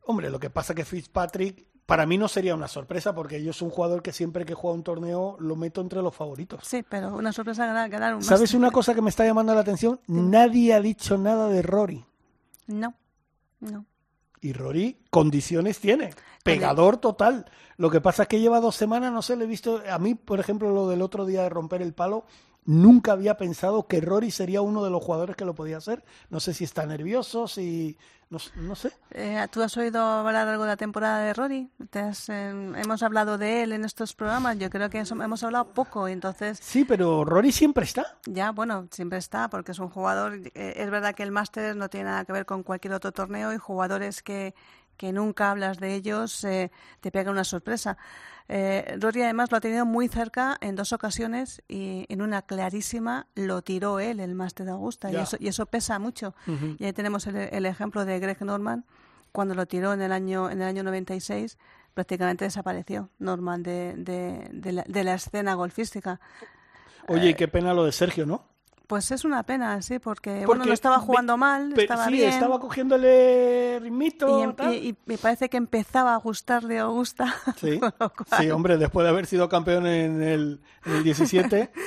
Hombre, 0.03 0.30
lo 0.30 0.39
que 0.39 0.49
pasa 0.49 0.76
que 0.76 0.86
Fitzpatrick 0.86 1.65
para 1.86 2.05
mí 2.05 2.17
no 2.17 2.28
sería 2.28 2.55
una 2.55 2.67
sorpresa 2.67 3.13
porque 3.13 3.43
yo 3.43 3.53
soy 3.53 3.67
un 3.67 3.71
jugador 3.71 4.01
que 4.01 4.11
siempre 4.11 4.45
que 4.45 4.53
juega 4.53 4.76
un 4.76 4.84
torneo 4.84 5.38
lo 5.39 5.55
meto 5.55 5.82
entre 5.82 6.01
los 6.01 6.15
favoritos. 6.15 6.65
Sí, 6.65 6.84
pero 6.88 7.15
una 7.15 7.32
sorpresa 7.32 7.65
ganar, 7.65 7.89
ganar 7.89 8.15
un 8.15 8.23
¿Sabes 8.23 8.53
una 8.53 8.71
cosa 8.71 8.93
que 8.93 9.01
me 9.01 9.09
está 9.09 9.26
llamando 9.26 9.53
la 9.53 9.61
atención? 9.61 9.99
Nadie 10.07 10.73
ha 10.73 10.82
dicho 10.82 11.17
nada 11.17 11.47
de 11.47 11.61
Rory. 11.61 12.03
No, 12.67 12.95
no. 13.59 13.86
Y 14.45 14.53
Rory 14.53 14.95
condiciones 15.09 15.79
tiene. 15.79 16.13
Pegador 16.43 16.97
total. 16.97 17.47
Lo 17.77 17.89
que 17.89 17.99
pasa 17.99 18.23
es 18.23 18.29
que 18.29 18.39
lleva 18.39 18.59
dos 18.59 18.75
semanas, 18.75 19.11
no 19.11 19.23
sé, 19.23 19.35
le 19.35 19.45
he 19.45 19.47
visto. 19.47 19.81
A 19.89 19.97
mí, 19.97 20.13
por 20.13 20.39
ejemplo, 20.39 20.69
lo 20.69 20.87
del 20.87 21.01
otro 21.01 21.25
día 21.25 21.41
de 21.41 21.49
romper 21.49 21.81
el 21.81 21.93
palo, 21.93 22.25
nunca 22.66 23.11
había 23.13 23.38
pensado 23.38 23.88
que 23.88 24.01
Rory 24.01 24.32
sería 24.32 24.61
uno 24.61 24.84
de 24.84 24.89
los 24.89 25.03
jugadores 25.03 25.36
que 25.36 25.45
lo 25.45 25.55
podía 25.55 25.78
hacer. 25.78 26.03
No 26.30 26.39
sé 26.39 26.53
si 26.53 26.63
está 26.63 26.86
nervioso, 26.86 27.47
si. 27.47 27.97
No, 28.28 28.76
sé. 28.76 28.91
Eh, 29.11 29.47
¿Tú 29.51 29.61
has 29.61 29.78
oído 29.78 30.01
hablar 30.01 30.47
algo 30.47 30.63
de 30.63 30.70
la 30.70 30.76
temporada 30.78 31.20
de 31.20 31.34
Rory? 31.34 31.70
¿Te 31.91 31.99
has, 31.99 32.28
eh, 32.28 32.49
hemos 32.49 33.01
hablado 33.03 33.38
de 33.38 33.63
él 33.63 33.72
en 33.72 33.86
estos 33.86 34.13
programas. 34.16 34.57
Yo 34.57 34.70
creo 34.72 34.89
que 34.89 34.99
eso- 34.99 35.13
hemos 35.22 35.43
hablado 35.43 35.66
poco. 35.74 36.07
Entonces, 36.07 36.57
Sí, 36.61 36.84
pero 36.86 37.24
Rory 37.24 37.51
siempre 37.51 37.86
está. 37.86 38.18
ya, 38.26 38.51
bueno, 38.51 38.88
siempre 38.91 39.20
está 39.20 39.47
porque 39.49 39.72
es 39.74 39.80
un 39.80 39.89
jugador. 39.89 40.39
eh, 40.55 40.74
es 40.76 40.89
verdad 40.89 41.13
que 41.16 41.24
el 41.24 41.32
Masters 41.32 41.78
no 41.78 41.88
tiene 41.88 42.09
nada 42.09 42.26
que 42.26 42.34
ver 42.34 42.45
con 42.47 42.63
cualquier 42.63 42.93
otro 42.95 43.11
torneo 43.13 43.53
y 43.53 43.57
jugadores 43.57 44.24
que, 44.24 44.55
que 44.97 45.13
nunca 45.13 45.51
hablas 45.51 45.78
de 45.80 45.93
ellos 45.93 46.43
eh, 46.45 46.72
te 47.01 47.11
pegan 47.11 47.34
una 47.34 47.43
sorpresa. 47.43 47.95
Eh, 48.47 48.97
Rory 48.99 49.23
además 49.23 49.51
lo 49.51 49.57
ha 49.57 49.61
tenido 49.61 49.85
muy 49.85 50.07
cerca 50.07 50.57
en 50.61 50.75
dos 50.75 50.93
ocasiones 50.93 51.63
y 51.67 52.05
en 52.09 52.21
una 52.21 52.43
clarísima 52.43 53.27
lo 53.33 53.61
tiró 53.63 53.99
él, 53.99 54.19
el 54.19 54.35
Máster 54.35 54.65
de 54.65 54.73
Augusta, 54.73 55.11
y 55.11 55.15
eso, 55.15 55.37
y 55.39 55.47
eso 55.47 55.65
pesa 55.65 55.97
mucho. 55.99 56.35
Y 56.77 56.85
ahí 56.85 56.93
tenemos 56.93 57.25
el, 57.27 57.35
el 57.35 57.65
ejemplo 57.65 58.05
de 58.05 58.19
Greg 58.19 58.41
Norman, 58.43 58.85
cuando 59.31 59.55
lo 59.55 59.65
tiró 59.65 59.93
en 59.93 60.01
el 60.01 60.11
año, 60.11 60.49
en 60.49 60.61
el 60.61 60.67
año 60.67 60.83
96, 60.83 61.57
prácticamente 61.93 62.45
desapareció 62.45 63.09
Norman 63.19 63.63
de, 63.63 63.93
de, 63.97 64.47
de 64.51 64.71
la, 64.71 64.83
de 64.87 65.03
la 65.03 65.15
escena 65.15 65.55
golfística. 65.55 66.19
Oye, 67.07 67.29
y 67.29 67.33
qué 67.33 67.47
pena 67.47 67.73
lo 67.73 67.83
de 67.83 67.91
Sergio, 67.91 68.25
¿no? 68.25 68.45
Pues 68.88 69.09
es 69.11 69.25
una 69.25 69.41
pena, 69.43 69.81
sí, 69.81 69.97
porque, 69.99 70.45
bueno, 70.45 70.63
no 70.65 70.73
estaba 70.73 70.99
jugando 70.99 71.38
mal, 71.38 71.73
estaba 71.77 72.05
sí, 72.05 72.11
bien. 72.13 72.29
estaba 72.29 72.59
cogiéndole 72.59 73.79
ritmito. 73.81 74.39
y, 74.39 74.43
em- 74.43 74.53
tal. 74.55 74.73
y- 74.73 74.89
y 74.89 74.95
me 75.05 75.17
parece 75.17 75.49
que 75.49 75.57
empezaba 75.57 76.13
a 76.13 76.17
gustarle 76.17 76.77
a 76.79 76.83
Augusta. 76.83 77.33
Sí. 78.39 78.51
hombre, 78.51 78.77
después 78.77 79.03
de 79.03 79.09
haber 79.09 79.25
sido 79.25 79.49
campeón 79.49 79.88
en 79.88 80.21
el, 80.21 80.61
en 80.86 80.95
el 80.95 81.03
17. 81.03 81.71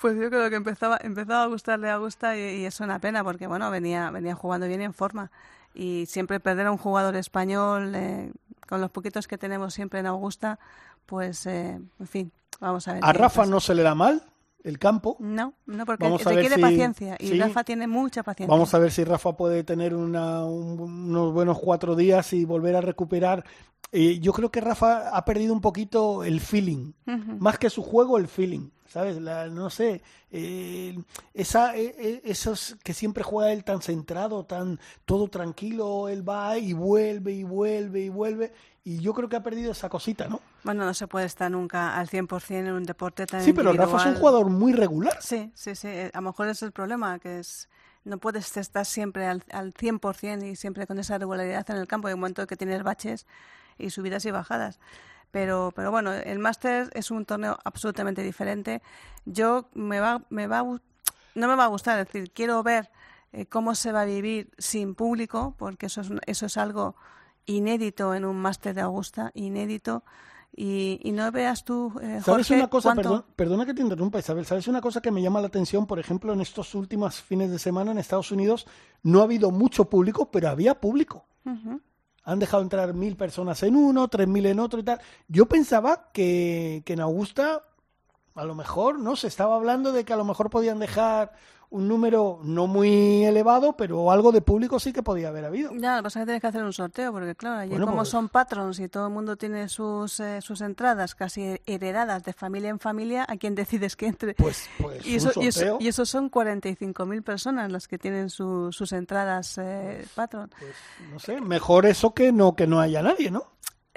Pues 0.00 0.16
yo 0.16 0.28
creo 0.28 0.48
que 0.50 0.54
empezaba, 0.56 0.98
empezaba 1.02 1.42
a 1.42 1.46
gustarle 1.46 1.88
a 1.90 1.94
Augusta 1.94 2.36
y, 2.36 2.40
y 2.60 2.64
es 2.66 2.78
una 2.78 3.00
pena 3.00 3.24
porque, 3.24 3.46
bueno, 3.48 3.68
venía, 3.70 4.10
venía 4.10 4.34
jugando 4.34 4.68
bien 4.68 4.80
en 4.82 4.92
forma. 4.92 5.30
Y 5.74 6.04
siempre 6.06 6.38
perder 6.40 6.66
a 6.66 6.70
un 6.70 6.76
jugador 6.78 7.16
español, 7.16 7.94
eh, 7.96 8.30
con 8.68 8.80
los 8.80 8.90
poquitos 8.90 9.26
que 9.26 9.38
tenemos 9.38 9.74
siempre 9.74 9.98
en 10.00 10.06
Augusta, 10.06 10.58
pues, 11.06 11.46
eh, 11.46 11.80
en 11.98 12.06
fin, 12.06 12.32
vamos 12.60 12.86
a 12.86 12.92
ver. 12.94 13.04
A 13.04 13.12
Rafa 13.12 13.40
pasa. 13.40 13.50
no 13.50 13.60
se 13.60 13.74
le 13.74 13.82
da 13.82 13.94
mal 13.96 14.22
el 14.64 14.78
campo. 14.78 15.16
No, 15.20 15.54
no, 15.66 15.86
porque 15.86 16.04
Vamos 16.04 16.26
a 16.26 16.30
requiere 16.30 16.56
si- 16.56 16.60
paciencia 16.60 17.16
y 17.18 17.28
sí. 17.28 17.38
Rafa 17.38 17.64
tiene 17.64 17.86
mucha 17.86 18.22
paciencia. 18.22 18.52
Vamos 18.52 18.72
a 18.74 18.78
ver 18.78 18.90
si 18.90 19.04
Rafa 19.04 19.36
puede 19.36 19.64
tener 19.64 19.94
una- 19.94 20.44
un- 20.44 20.80
unos 20.80 21.32
buenos 21.32 21.58
cuatro 21.58 21.94
días 21.96 22.32
y 22.32 22.44
volver 22.44 22.76
a 22.76 22.80
recuperar. 22.80 23.44
Eh, 23.92 24.18
yo 24.20 24.32
creo 24.32 24.50
que 24.50 24.60
Rafa 24.60 25.16
ha 25.16 25.24
perdido 25.24 25.54
un 25.54 25.60
poquito 25.60 26.22
el 26.24 26.40
feeling. 26.40 26.92
Más 27.38 27.58
que 27.58 27.70
su 27.70 27.82
juego, 27.82 28.18
el 28.18 28.28
feeling. 28.28 28.68
¿Sabes? 28.88 29.20
La- 29.20 29.48
no 29.48 29.68
sé. 29.70 30.02
eh, 30.30 30.98
esa, 31.34 31.76
eh, 31.76 31.94
eh, 31.98 32.20
esos 32.24 32.76
que 32.82 32.92
siempre 32.94 33.22
juega 33.22 33.52
él 33.52 33.64
tan 33.64 33.80
centrado, 33.82 34.44
tan 34.44 34.78
todo 35.04 35.28
tranquilo. 35.28 36.08
Él 36.08 36.26
va 36.26 36.56
y 36.58 36.72
vuelve 36.72 37.32
y 37.32 37.42
vuelve 37.44 38.00
y 38.00 38.08
vuelve. 38.08 38.52
Y 38.84 39.00
yo 39.00 39.12
creo 39.12 39.28
que 39.28 39.36
ha 39.36 39.42
perdido 39.42 39.72
esa 39.72 39.88
cosita, 39.90 40.26
¿no? 40.28 40.40
Bueno, 40.64 40.84
no 40.86 40.94
se 40.94 41.06
puede 41.06 41.26
estar 41.26 41.50
nunca 41.50 41.96
al 41.98 42.08
100% 42.08 42.68
en 42.68 42.72
un 42.72 42.84
deporte 42.84 43.26
tan 43.26 43.42
Sí, 43.42 43.52
pero 43.52 43.72
Rafa 43.72 43.82
es 43.84 43.92
un 43.92 43.98
individual. 43.98 44.16
jugador 44.20 44.50
muy 44.50 44.72
regular. 44.72 45.18
Sí, 45.20 45.50
sí, 45.54 45.74
sí. 45.74 45.88
eh, 45.88 46.10
A 46.14 46.18
lo 46.18 46.28
mejor 46.28 46.48
es 46.48 46.62
el 46.62 46.72
problema, 46.72 47.18
que 47.18 47.38
es 47.40 47.68
no 48.04 48.16
puedes 48.16 48.56
estar 48.56 48.86
siempre 48.86 49.26
al, 49.26 49.44
al 49.52 49.74
100% 49.74 50.46
y 50.50 50.56
siempre 50.56 50.86
con 50.86 50.98
esa 50.98 51.18
regularidad 51.18 51.68
en 51.70 51.76
el 51.76 51.86
campo. 51.86 52.08
Hay 52.08 52.14
un 52.14 52.20
momento 52.20 52.46
que 52.46 52.56
tienes 52.56 52.82
baches 52.82 53.26
y 53.76 53.90
subidas 53.90 54.24
y 54.24 54.30
bajadas. 54.30 54.78
Pero, 55.30 55.72
pero 55.76 55.90
bueno, 55.90 56.12
el 56.12 56.38
Masters 56.38 56.90
es 56.94 57.10
un 57.10 57.24
torneo 57.26 57.58
absolutamente 57.64 58.22
diferente. 58.22 58.82
Yo 59.26 59.68
me 59.74 60.00
va, 60.00 60.22
me 60.30 60.46
va, 60.46 60.62
no 60.62 60.80
me 61.48 61.54
va 61.54 61.64
a 61.64 61.68
gustar, 61.68 61.98
es 61.98 62.06
decir, 62.06 62.30
quiero 62.32 62.62
ver 62.62 62.90
eh, 63.32 63.44
cómo 63.46 63.74
se 63.74 63.92
va 63.92 64.02
a 64.02 64.04
vivir 64.06 64.50
sin 64.56 64.94
público, 64.94 65.54
porque 65.58 65.86
eso 65.86 66.00
es, 66.00 66.08
eso 66.26 66.46
es 66.46 66.56
algo 66.56 66.96
inédito 67.44 68.14
en 68.14 68.24
un 68.24 68.36
Máster 68.36 68.74
de 68.74 68.80
Augusta, 68.82 69.30
inédito. 69.34 70.02
Y, 70.56 70.98
y 71.04 71.12
no 71.12 71.30
veas 71.30 71.62
tú, 71.64 71.92
eh, 72.02 72.20
¿Sabes 72.24 72.50
una 72.50 72.68
cosa? 72.68 72.94
Perdón- 72.94 73.24
perdona 73.36 73.66
que 73.66 73.74
te 73.74 73.82
interrumpa, 73.82 74.18
Isabel. 74.18 74.44
¿Sabes 74.46 74.66
una 74.66 74.80
cosa 74.80 75.00
que 75.00 75.10
me 75.10 75.22
llama 75.22 75.40
la 75.40 75.46
atención? 75.48 75.86
Por 75.86 75.98
ejemplo, 76.00 76.32
en 76.32 76.40
estos 76.40 76.74
últimos 76.74 77.20
fines 77.22 77.50
de 77.50 77.58
semana 77.58 77.92
en 77.92 77.98
Estados 77.98 78.32
Unidos 78.32 78.66
no 79.02 79.20
ha 79.20 79.24
habido 79.24 79.50
mucho 79.50 79.84
público, 79.88 80.30
pero 80.30 80.48
había 80.48 80.80
público. 80.80 81.26
Ujú. 81.44 81.80
Han 82.28 82.38
dejado 82.38 82.62
entrar 82.62 82.92
mil 82.92 83.16
personas 83.16 83.62
en 83.62 83.74
uno, 83.74 84.06
tres 84.08 84.28
mil 84.28 84.44
en 84.44 84.60
otro 84.60 84.78
y 84.78 84.82
tal. 84.82 85.00
Yo 85.28 85.46
pensaba 85.46 86.10
que, 86.12 86.82
que 86.84 86.92
en 86.92 87.00
Augusta, 87.00 87.62
a 88.34 88.44
lo 88.44 88.54
mejor, 88.54 88.98
¿no? 88.98 89.16
Se 89.16 89.28
estaba 89.28 89.56
hablando 89.56 89.92
de 89.92 90.04
que 90.04 90.12
a 90.12 90.16
lo 90.16 90.26
mejor 90.26 90.50
podían 90.50 90.78
dejar 90.78 91.32
un 91.70 91.86
número 91.86 92.40
no 92.44 92.66
muy 92.66 93.24
elevado, 93.24 93.76
pero 93.76 94.10
algo 94.10 94.32
de 94.32 94.40
público 94.40 94.80
sí 94.80 94.92
que 94.92 95.02
podía 95.02 95.28
haber 95.28 95.44
habido. 95.44 95.70
Ya, 95.74 95.96
lo 95.96 95.98
que 95.98 96.02
pasa 96.04 96.20
es 96.20 96.22
que 96.22 96.26
tienes 96.26 96.40
que 96.40 96.46
hacer 96.46 96.64
un 96.64 96.72
sorteo, 96.72 97.12
porque 97.12 97.34
claro, 97.34 97.56
allí 97.60 97.70
Bueno, 97.72 97.84
como 97.86 97.98
pues- 97.98 98.08
son 98.08 98.28
patrons 98.30 98.80
y 98.80 98.88
todo 98.88 99.06
el 99.08 99.12
mundo 99.12 99.36
tiene 99.36 99.68
sus, 99.68 100.18
eh, 100.20 100.40
sus 100.40 100.60
entradas 100.62 101.14
casi 101.14 101.60
heredadas 101.66 102.24
de 102.24 102.32
familia 102.32 102.70
en 102.70 102.78
familia, 102.78 103.26
¿a 103.28 103.36
quién 103.36 103.54
decides 103.54 103.96
que 103.96 104.06
entre? 104.06 104.34
Pues, 104.34 104.68
pues 104.80 105.04
y, 105.06 105.10
un 105.10 105.16
eso, 105.16 105.32
y, 105.42 105.46
eso, 105.48 105.58
sorteo. 105.60 105.78
y 105.80 105.88
eso 105.88 106.06
son 106.06 106.30
45.000 106.30 107.22
personas 107.22 107.70
las 107.70 107.86
que 107.86 107.98
tienen 107.98 108.30
su- 108.30 108.72
sus 108.72 108.92
entradas 108.92 109.58
eh, 109.58 110.06
patron. 110.14 110.50
No 111.12 111.18
sé, 111.18 111.40
mejor 111.40 111.84
eso 111.86 112.14
que 112.14 112.32
no 112.32 112.56
que 112.56 112.66
no 112.66 112.80
haya 112.80 113.02
nadie, 113.02 113.30
¿no? 113.30 113.44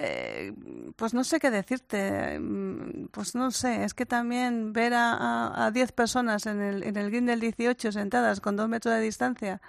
Eh, 0.04 0.54
pues 0.96 1.14
no 1.14 1.24
sé 1.24 1.40
qué 1.40 1.52
decirte. 1.52 2.40
Mm, 2.40 3.08
Pues 3.12 3.36
no 3.36 3.52
sé, 3.52 3.84
es 3.84 3.94
que 3.94 4.06
también 4.06 4.74
ver 4.74 4.94
a, 4.94 5.14
a, 5.14 5.66
a 5.68 5.72
10 5.72 5.92
personas 5.92 6.46
en 6.48 6.60
el, 6.62 6.84
en 6.84 6.98
el 6.98 7.10
green 7.12 7.26
del 7.28 7.40
18 7.40 7.92
sentadas 7.92 8.40
con 8.42 8.56
dos 8.56 8.68
metros 8.68 8.96
de 8.96 9.02
distancia, 9.02 9.62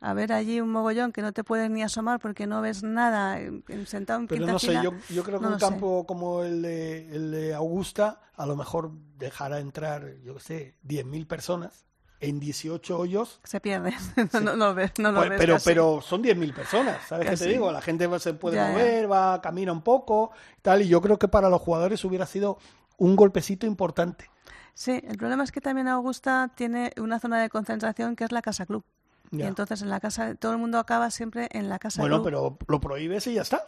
a 0.00 0.14
ver 0.14 0.32
allí 0.32 0.60
un 0.60 0.70
mogollón 0.70 1.12
que 1.12 1.22
no 1.22 1.32
te 1.32 1.44
puedes 1.44 1.70
ni 1.70 1.82
asomar 1.82 2.18
porque 2.20 2.46
no 2.46 2.60
ves 2.60 2.82
nada, 2.82 3.38
sentado 3.86 4.20
en 4.20 4.26
Pero 4.28 4.38
quinta 4.40 4.52
no 4.52 4.58
sé, 4.58 4.66
fila, 4.68 4.82
yo, 4.84 4.92
yo 5.14 5.22
creo 5.24 5.38
que 5.38 5.44
no 5.44 5.48
un 5.50 5.54
lo 5.54 5.58
sé. 5.60 5.66
campo 5.66 6.06
como 6.06 6.42
el 6.44 6.62
de, 6.62 7.08
el 7.14 7.30
de 7.30 7.54
Augusta 7.54 8.20
a 8.36 8.46
lo 8.46 8.56
mejor 8.56 8.92
dejará 9.18 9.58
entrar, 9.60 10.14
yo 10.24 10.34
qué 10.34 10.40
sé, 10.40 10.74
10.000 10.82 11.26
personas 11.26 11.87
en 12.20 12.40
18 12.40 12.98
hoyos. 12.98 13.40
Se 13.44 13.60
pierde, 13.60 13.94
no, 14.32 14.40
no, 14.40 14.56
lo 14.56 14.74
ves, 14.74 14.92
no 14.98 15.12
lo 15.12 15.18
Pues, 15.20 15.30
ves 15.30 15.38
pero, 15.38 15.54
casi. 15.54 15.64
pero 15.66 16.00
son 16.02 16.22
10.000 16.22 16.52
personas, 16.54 16.98
¿sabes 17.06 17.28
qué 17.30 17.36
te 17.36 17.46
digo? 17.46 17.70
La 17.70 17.80
gente 17.80 18.08
se 18.18 18.34
puede 18.34 18.56
Ya, 18.56 18.66
ya. 18.66 18.72
mover, 18.72 19.10
va, 19.12 19.40
camina 19.40 19.72
un 19.72 19.82
poco, 19.82 20.30
tal, 20.62 20.82
y 20.82 20.88
yo 20.88 21.00
creo 21.00 21.18
que 21.18 21.28
para 21.28 21.48
los 21.48 21.60
jugadores 21.60 22.04
hubiera 22.04 22.26
sido 22.26 22.58
un 22.96 23.14
golpecito 23.16 23.66
importante. 23.66 24.28
Sí, 24.74 25.00
el 25.06 25.16
problema 25.18 25.44
es 25.44 25.52
que 25.52 25.60
también 25.60 25.88
Augusta 25.88 26.50
tiene 26.54 26.92
una 27.00 27.18
zona 27.20 27.40
de 27.40 27.48
concentración 27.48 28.14
que 28.16 28.24
es 28.24 28.32
la 28.32 28.42
Casa 28.42 28.64
Club. 28.66 28.84
Y 29.30 29.38
Ya. 29.38 29.48
entonces 29.48 29.82
en 29.82 29.90
la 29.90 30.00
casa, 30.00 30.34
todo 30.36 30.52
el 30.52 30.58
mundo 30.58 30.78
acaba 30.78 31.10
siempre 31.10 31.48
en 31.52 31.68
la 31.68 31.78
Casa 31.78 32.00
Bueno, 32.00 32.16
Club. 32.22 32.24
pero 32.24 32.58
lo 32.66 32.80
prohíbes 32.80 33.26
y 33.26 33.34
ya 33.34 33.42
está. 33.42 33.64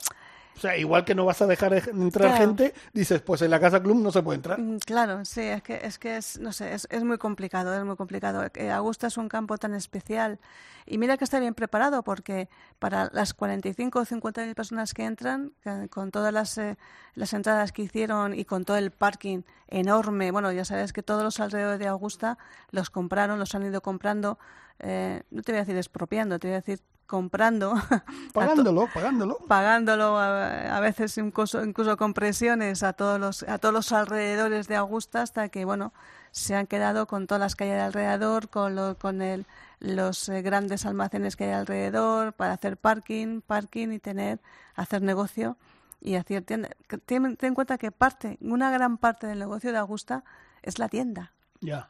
O 0.60 0.62
sea, 0.62 0.76
igual 0.76 1.06
que 1.06 1.14
no 1.14 1.24
vas 1.24 1.40
a 1.40 1.46
dejar 1.46 1.70
de- 1.72 1.90
entrar 1.90 2.28
Claro. 2.32 2.36
gente, 2.48 2.74
dices, 2.92 3.22
pues 3.22 3.40
en 3.40 3.50
la 3.50 3.58
casa 3.58 3.82
club 3.82 3.96
no 3.96 4.12
se 4.12 4.22
puede 4.22 4.36
entrar. 4.36 4.60
Mm, 4.60 4.76
Claro, 4.84 5.24
sí, 5.24 5.40
es 5.40 5.62
que 5.62 5.80
es 5.82 5.98
que 5.98 6.18
es, 6.18 6.38
no 6.38 6.52
sé, 6.52 6.74
es, 6.74 6.86
es 6.90 7.02
muy 7.02 7.16
complicado, 7.16 7.74
es 7.74 7.82
muy 7.82 7.96
complicado. 7.96 8.44
Eh, 8.54 8.70
Augusta 8.70 9.06
es 9.06 9.16
un 9.16 9.30
campo 9.30 9.56
tan 9.56 9.72
especial 9.72 10.38
y 10.84 10.98
mira 10.98 11.16
que 11.16 11.24
está 11.24 11.40
bien 11.40 11.54
preparado 11.54 12.02
porque 12.02 12.50
para 12.78 13.08
las 13.14 13.32
45 13.32 14.00
o 14.00 14.04
50 14.04 14.44
mil 14.44 14.54
personas 14.54 14.92
que 14.92 15.04
entran, 15.06 15.52
con 15.88 16.10
todas 16.10 16.30
las, 16.30 16.58
eh, 16.58 16.76
las 17.14 17.32
entradas 17.32 17.72
que 17.72 17.80
hicieron 17.80 18.38
y 18.38 18.44
con 18.44 18.66
todo 18.66 18.76
el 18.76 18.90
parking 18.90 19.40
enorme, 19.68 20.30
bueno, 20.30 20.52
ya 20.52 20.66
sabes 20.66 20.92
que 20.92 21.02
todos 21.02 21.22
los 21.22 21.40
alrededores 21.40 21.78
de 21.78 21.86
Augusta 21.86 22.36
los 22.70 22.90
compraron, 22.90 23.38
los 23.38 23.54
han 23.54 23.64
ido 23.64 23.80
comprando, 23.80 24.38
eh, 24.78 25.22
no 25.30 25.40
te 25.40 25.52
voy 25.52 25.60
a 25.60 25.62
decir 25.62 25.78
expropiando, 25.78 26.38
te 26.38 26.48
voy 26.48 26.56
a 26.56 26.60
decir 26.60 26.82
comprando. 27.10 27.74
a 27.90 28.02
Pagándolo, 28.32 28.88
pagándolo. 28.94 29.36
pagándolo 29.48 30.16
a, 30.16 30.76
a 30.76 30.80
veces 30.80 31.18
incluso, 31.18 31.62
incluso 31.64 31.96
con 31.96 32.14
presiones 32.14 32.82
a 32.82 32.92
todos 32.94 33.18
los 33.20 33.42
a 33.42 33.58
todos 33.58 33.74
los 33.74 33.92
alrededores 33.92 34.68
de 34.68 34.76
Augusta 34.76 35.20
hasta 35.22 35.48
que 35.50 35.64
bueno 35.64 35.92
se 36.30 36.54
han 36.54 36.66
quedado 36.68 37.06
con 37.06 37.26
todas 37.26 37.40
las 37.40 37.56
calles 37.56 37.74
de 37.74 37.80
alrededor 37.80 38.48
con 38.48 38.76
lo- 38.76 38.96
con 38.96 39.20
el, 39.20 39.44
los 39.80 40.28
eh, 40.28 40.42
grandes 40.42 40.86
almacenes 40.86 41.34
que 41.36 41.44
hay 41.44 41.52
alrededor 41.52 42.32
para 42.32 42.52
hacer 42.52 42.76
parking 42.76 43.40
parking 43.40 43.88
y 43.92 43.98
tener 43.98 44.38
hacer 44.76 45.02
negocio 45.02 45.56
y 46.00 46.14
hacer 46.14 46.42
tienda 46.44 46.68
ten, 47.04 47.36
ten 47.36 47.48
en 47.50 47.54
cuenta 47.54 47.76
que 47.76 47.90
parte 47.90 48.38
una 48.40 48.70
gran 48.70 48.96
parte 48.96 49.26
del 49.26 49.38
negocio 49.40 49.72
de 49.72 49.78
Augusta 49.78 50.22
es 50.62 50.78
la 50.78 50.88
tienda 50.88 51.32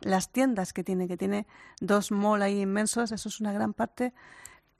las 0.01 0.31
tiendas 0.33 0.73
que 0.73 0.83
tiene, 0.83 1.07
que 1.07 1.17
tiene 1.17 1.47
dos 1.81 2.11
malls 2.11 2.43
ahí 2.43 2.61
inmensos, 2.63 3.13
eso 3.13 3.29
es 3.29 3.39
una 3.41 3.53
gran 3.53 3.73
parte, 3.73 4.13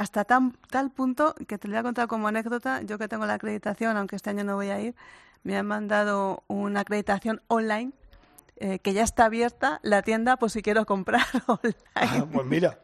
hasta 0.01 0.25
tan, 0.25 0.57
tal 0.71 0.91
punto 0.91 1.35
que 1.47 1.59
te 1.59 1.69
lo 1.69 1.73
voy 1.73 1.81
a 1.81 1.83
contar 1.83 2.09
como 2.09 2.27
anécdota, 2.27 2.81
yo 2.83 2.97
que 2.97 3.07
tengo 3.07 3.27
la 3.27 3.35
acreditación, 3.35 3.99
aunque 3.99 4.17
este 4.17 4.31
año 4.31 4.45
no 4.45 4.55
voy 4.57 4.71
a 4.71 4.81
ir, 4.81 4.95
me 5.43 5.59
han 5.59 5.67
mandado 5.67 6.43
una 6.49 6.81
acreditación 6.81 7.43
online 7.49 7.93
eh, 8.57 8.79
que 8.79 8.95
ya 8.95 9.03
está 9.03 9.27
abierta 9.27 9.79
la 9.83 10.01
tienda 10.01 10.39
por 10.39 10.51
si 10.51 10.63
quiero 10.63 10.87
comprar 10.87 11.21
online. 11.47 11.75
Ah, 11.97 12.25
pues 12.33 12.47
mira, 12.47 12.79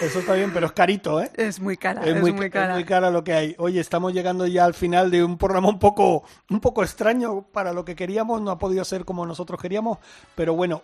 eso 0.00 0.20
está 0.20 0.32
bien, 0.34 0.52
pero 0.54 0.66
es 0.66 0.72
carito, 0.72 1.20
¿eh? 1.20 1.30
Es 1.34 1.60
muy 1.60 1.76
cara, 1.76 2.00
Es 2.02 2.14
es, 2.14 2.20
muy, 2.22 2.32
muy, 2.32 2.48
ca- 2.48 2.60
es 2.60 2.64
cara. 2.64 2.74
muy 2.74 2.84
cara 2.84 3.10
lo 3.10 3.24
que 3.24 3.34
hay. 3.34 3.54
Oye, 3.58 3.80
estamos 3.80 4.14
llegando 4.14 4.46
ya 4.46 4.64
al 4.64 4.72
final 4.72 5.10
de 5.10 5.22
un 5.22 5.36
programa 5.36 5.68
un 5.68 5.78
poco, 5.78 6.24
un 6.48 6.60
poco 6.60 6.82
extraño 6.82 7.42
para 7.42 7.74
lo 7.74 7.84
que 7.84 7.94
queríamos. 7.94 8.40
No 8.40 8.50
ha 8.50 8.58
podido 8.58 8.84
ser 8.86 9.04
como 9.04 9.26
nosotros 9.26 9.60
queríamos, 9.60 9.98
pero 10.34 10.54
bueno. 10.54 10.82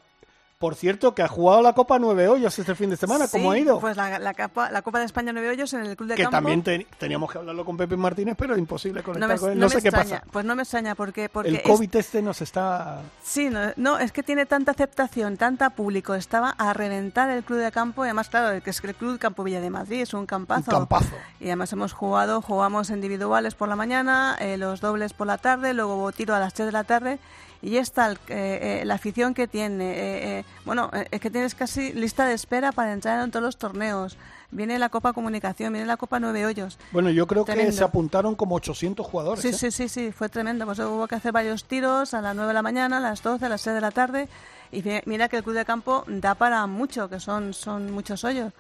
Por 0.61 0.75
cierto, 0.75 1.15
que 1.15 1.23
ha 1.23 1.29
jugado 1.29 1.63
la 1.63 1.73
Copa 1.73 1.99
Nueve 1.99 2.29
Hoyos 2.29 2.59
este 2.59 2.75
fin 2.75 2.91
de 2.91 2.99
semana. 2.99 3.29
¿Cómo 3.29 3.51
ha 3.51 3.55
Sí, 3.55 3.63
ido? 3.63 3.81
Pues 3.81 3.97
la, 3.97 4.19
la, 4.19 4.35
capa- 4.35 4.71
la 4.71 4.83
Copa 4.83 4.99
de 4.99 5.07
España 5.07 5.33
Nueve 5.33 5.49
Hoyos 5.49 5.73
en 5.73 5.87
el 5.87 5.97
Club 5.97 6.11
de 6.11 6.17
que 6.17 6.23
Campo. 6.25 6.37
también 6.37 6.63
te- 6.63 6.87
teníamos 6.99 7.33
que 7.33 7.39
hablarlo 7.39 7.65
con 7.65 7.79
Pepe 7.79 7.97
Martínez, 7.97 8.35
pero 8.39 8.55
imposible 8.59 9.01
no 9.01 9.05
conectar 9.07 9.29
me, 9.31 9.39
con 9.39 9.53
él. 9.53 9.59
no 9.59 9.61
No, 9.63 9.69
me 9.71 9.75
sé 9.75 9.81
qué 9.81 9.89
extraña, 9.89 10.19
pasa. 10.21 10.31
Pues 10.31 10.45
no 10.45 10.55
me 10.55 10.63
extraña 10.65 10.95
porque, 10.95 11.31
porque 11.31 11.49
El 11.49 11.57
es- 11.57 11.63
COVID 11.63 11.97
este 11.97 12.21
nos 12.21 12.43
está... 12.43 13.01
Sí, 13.23 13.49
no, 13.49 13.73
no, 13.77 13.99
es 13.99 14.13
que 14.13 14.23
tiene 14.23 14.45
tanta 14.45 14.73
aceptación, 14.73 15.39
tanta 15.39 15.71
público, 15.71 16.15
estaba 16.15 16.51
a 16.51 16.75
reventar 16.75 17.31
el 17.31 17.43
club 17.43 17.61
de 17.61 17.73
campo 17.73 18.05
y 18.05 18.09
además, 18.09 18.29
claro, 18.29 18.63
que 18.63 18.69
es 18.69 18.83
que 18.83 18.89
el 18.89 18.95
club 18.97 19.19
campo 19.19 19.43
Villa 19.43 19.63
de 19.63 19.71
Madrid 19.71 20.03
es 20.03 20.13
un 20.13 20.27
campazo. 20.27 20.73
Un 20.73 20.77
campazo. 20.81 21.17
Y 21.41 21.47
además 21.47 21.73
hemos 21.73 21.95
jugado, 21.95 22.43
jugamos 22.43 22.91
individuales 22.91 23.55
por 23.55 23.71
la 23.71 23.77
mañana, 23.77 24.37
eh, 24.39 24.59
los 24.59 24.83
dobles 24.83 25.15
por 25.15 25.27
la 25.27 25.39
tarde, 25.39 25.73
luego 25.73 26.13
tiro 26.13 26.35
a 26.35 26.39
las 26.39 26.53
3 26.53 26.67
de 26.67 26.73
la 26.73 26.85
tarde 26.85 27.19
y 27.63 27.77
está 27.77 28.07
el- 28.07 28.19
eh, 28.29 28.81
eh, 28.81 28.85
la 28.85 28.95
afición 28.95 29.35
que 29.35 29.47
tiene. 29.49 29.91
eh, 29.91 30.39
eh, 30.41 30.45
bueno, 30.65 30.91
es 31.11 31.21
que 31.21 31.31
tienes 31.31 31.55
casi 31.55 31.93
lista 31.93 32.27
de 32.27 32.35
espera 32.35 32.73
para 32.73 32.93
entrar 32.93 33.23
en 33.23 33.31
todos 33.31 33.43
los 33.45 33.57
torneos. 33.57 34.17
Viene 34.53 34.79
la 34.81 34.89
Copa 34.89 35.13
Comunicación, 35.13 35.73
viene 35.73 35.87
la 35.87 35.97
Copa 35.97 36.19
Nueve 36.19 36.45
Hoyos. 36.45 36.77
Bueno, 36.91 37.11
yo 37.11 37.27
creo 37.29 37.45
que 37.45 37.71
se 37.71 37.85
apuntaron 37.85 38.35
como 38.35 38.57
800 38.57 39.07
jugadores. 39.07 39.43
Sí, 39.43 39.53
sí, 39.53 39.71
sí, 39.71 39.89
sí, 39.89 40.11
fue 40.11 40.29
tremendo. 40.29 40.67
Pues 40.67 40.79
hubo 40.81 41.07
que 41.07 41.15
hacer 41.15 41.31
varios 41.33 41.65
tiros 41.65 42.15
a 42.15 42.21
las 42.21 42.35
9 42.35 42.49
de 42.49 42.55
la 42.55 42.63
mañana, 42.63 42.97
a 42.97 43.01
las 43.01 43.23
12, 43.23 43.47
a 43.47 43.49
las 43.49 43.61
6 43.61 43.75
de 43.75 43.81
la 43.81 43.93
tarde. 43.93 44.29
Y 44.73 44.83
mira 45.07 45.29
que 45.29 45.37
el 45.37 45.45
club 45.45 45.55
de 45.55 45.65
campo 45.65 46.05
da 46.09 46.35
para 46.35 46.67
mucho, 46.67 47.09
que 47.09 47.21
son, 47.21 47.55
son 47.55 47.93
muchos 47.93 48.25
hoyos. 48.25 48.53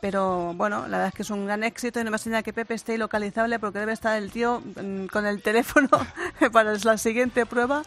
Pero 0.00 0.52
bueno, 0.54 0.82
la 0.82 0.98
verdad 0.98 1.08
es 1.08 1.14
que 1.14 1.22
es 1.22 1.30
un 1.30 1.46
gran 1.46 1.62
éxito 1.64 2.00
y 2.00 2.04
no 2.04 2.10
me 2.10 2.16
extraña 2.16 2.42
que 2.42 2.52
Pepe 2.52 2.74
esté 2.74 2.98
localizable 2.98 3.58
porque 3.58 3.78
debe 3.78 3.92
estar 3.92 4.16
el 4.20 4.30
tío 4.32 4.60
mm, 4.60 5.06
con 5.06 5.26
el 5.26 5.42
teléfono 5.42 5.88
para 6.52 6.74
la 6.74 6.98
siguiente 6.98 7.46
prueba. 7.46 7.82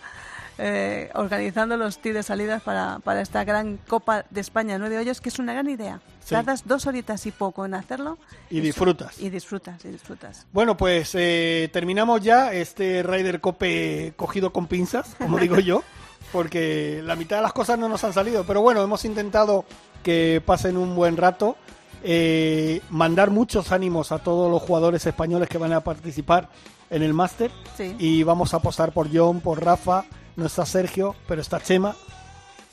Eh, 0.57 1.09
organizando 1.13 1.75
los 1.75 1.97
tiros 1.99 2.15
de 2.17 2.23
salidas 2.23 2.61
para, 2.61 2.99
para 2.99 3.21
esta 3.21 3.43
gran 3.43 3.77
Copa 3.87 4.25
de 4.29 4.41
España 4.41 4.77
Nueve 4.77 4.97
Hoyos, 4.97 5.19
que 5.19 5.29
es 5.29 5.39
una 5.39 5.53
gran 5.53 5.69
idea. 5.69 5.99
Sí. 6.23 6.33
Tardas 6.33 6.63
dos 6.65 6.87
horitas 6.87 7.25
y 7.25 7.31
poco 7.31 7.65
en 7.65 7.73
hacerlo. 7.73 8.17
Y 8.49 8.61
disfrutas. 8.61 9.19
Y 9.19 9.29
disfrutas, 9.29 9.83
y 9.83 9.89
disfrutas. 9.89 10.47
Bueno, 10.53 10.77
pues 10.77 11.11
eh, 11.13 11.69
terminamos 11.73 12.21
ya 12.21 12.53
este 12.53 13.03
Ryder 13.03 13.41
Cope 13.41 14.13
cogido 14.15 14.51
con 14.53 14.67
pinzas, 14.67 15.15
como 15.17 15.37
digo 15.37 15.59
yo, 15.59 15.83
porque 16.31 17.01
la 17.03 17.15
mitad 17.15 17.37
de 17.37 17.41
las 17.43 17.53
cosas 17.53 17.77
no 17.77 17.89
nos 17.89 18.03
han 18.03 18.13
salido. 18.13 18.45
Pero 18.45 18.61
bueno, 18.61 18.81
hemos 18.81 19.03
intentado 19.05 19.65
que 20.03 20.41
pasen 20.45 20.77
un 20.77 20.95
buen 20.95 21.17
rato, 21.17 21.57
eh, 22.01 22.81
mandar 22.89 23.29
muchos 23.29 23.71
ánimos 23.71 24.11
a 24.11 24.19
todos 24.19 24.49
los 24.49 24.61
jugadores 24.61 25.05
españoles 25.05 25.49
que 25.49 25.57
van 25.57 25.73
a 25.73 25.81
participar 25.81 26.49
en 26.89 27.03
el 27.03 27.13
máster. 27.13 27.51
Sí. 27.75 27.95
Y 27.99 28.23
vamos 28.23 28.53
a 28.53 28.57
apostar 28.57 28.93
por 28.93 29.09
John, 29.13 29.41
por 29.41 29.63
Rafa, 29.63 30.05
no 30.35 30.45
está 30.45 30.65
Sergio, 30.65 31.15
pero 31.27 31.41
está 31.41 31.59
Chema. 31.61 31.95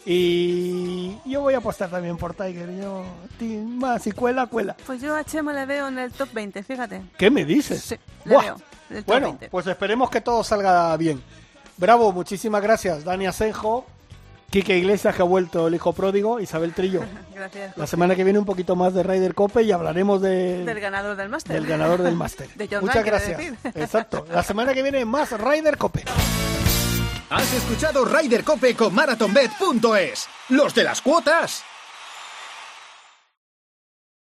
Y 0.04 1.16
yo 1.24 1.40
voy 1.42 1.54
a 1.54 1.58
apostar 1.58 1.88
también 1.88 2.16
por 2.16 2.34
Tiger. 2.34 2.70
Yo, 2.76 3.04
más, 3.66 4.02
si 4.02 4.10
cuela, 4.12 4.46
cuela. 4.46 4.76
Pues 4.84 5.00
yo 5.00 5.14
a 5.14 5.22
Chema 5.24 5.52
le 5.52 5.64
veo 5.64 5.88
en 5.88 5.98
el 5.98 6.10
top 6.10 6.28
20, 6.32 6.62
fíjate. 6.64 7.02
¿Qué 7.16 7.30
me 7.30 7.44
dices? 7.44 7.82
Sí, 7.82 7.96
le 8.24 8.34
Buah. 8.34 8.42
veo. 8.44 8.56
en 8.90 8.96
el 8.96 9.04
top 9.04 9.12
Bueno, 9.12 9.26
20. 9.28 9.48
pues 9.50 9.66
esperemos 9.68 10.10
que 10.10 10.20
todo 10.20 10.42
salga 10.42 10.96
bien. 10.96 11.22
Bravo, 11.76 12.12
muchísimas 12.12 12.60
gracias. 12.62 13.04
Dani 13.04 13.26
Asenjo, 13.26 13.86
Quique 14.50 14.76
Iglesias, 14.76 15.14
que 15.14 15.22
ha 15.22 15.24
vuelto 15.24 15.68
el 15.68 15.74
hijo 15.76 15.92
pródigo, 15.92 16.40
Isabel 16.40 16.74
Trillo. 16.74 17.02
Gracias. 17.34 17.76
La 17.78 17.86
semana 17.86 18.14
que 18.14 18.22
viene 18.24 18.38
un 18.38 18.44
poquito 18.44 18.76
más 18.76 18.92
de 18.94 19.02
Ryder 19.02 19.34
Cope 19.34 19.62
y 19.62 19.72
hablaremos 19.72 20.20
de- 20.20 20.64
Del 20.64 20.78
ganador 20.80 21.16
del 21.16 21.28
máster. 21.30 21.54
del 21.54 21.66
ganador 21.66 22.02
del 22.02 22.14
máster. 22.16 22.48
De 22.56 22.68
John 22.70 22.80
Muchas 22.84 23.04
gracias. 23.04 23.40
Exacto. 23.74 24.26
La 24.32 24.42
semana 24.42 24.74
que 24.74 24.82
viene 24.82 25.04
más 25.06 25.30
Ryder 25.32 25.78
Cope. 25.78 26.04
Has 27.32 27.50
escuchado 27.54 28.04
Ryder 28.04 28.44
Cope 28.44 28.76
con 28.76 28.94
MarathonBet.es. 28.94 30.28
Los 30.50 30.74
de 30.74 30.84
las 30.84 31.00
cuotas. 31.00 31.64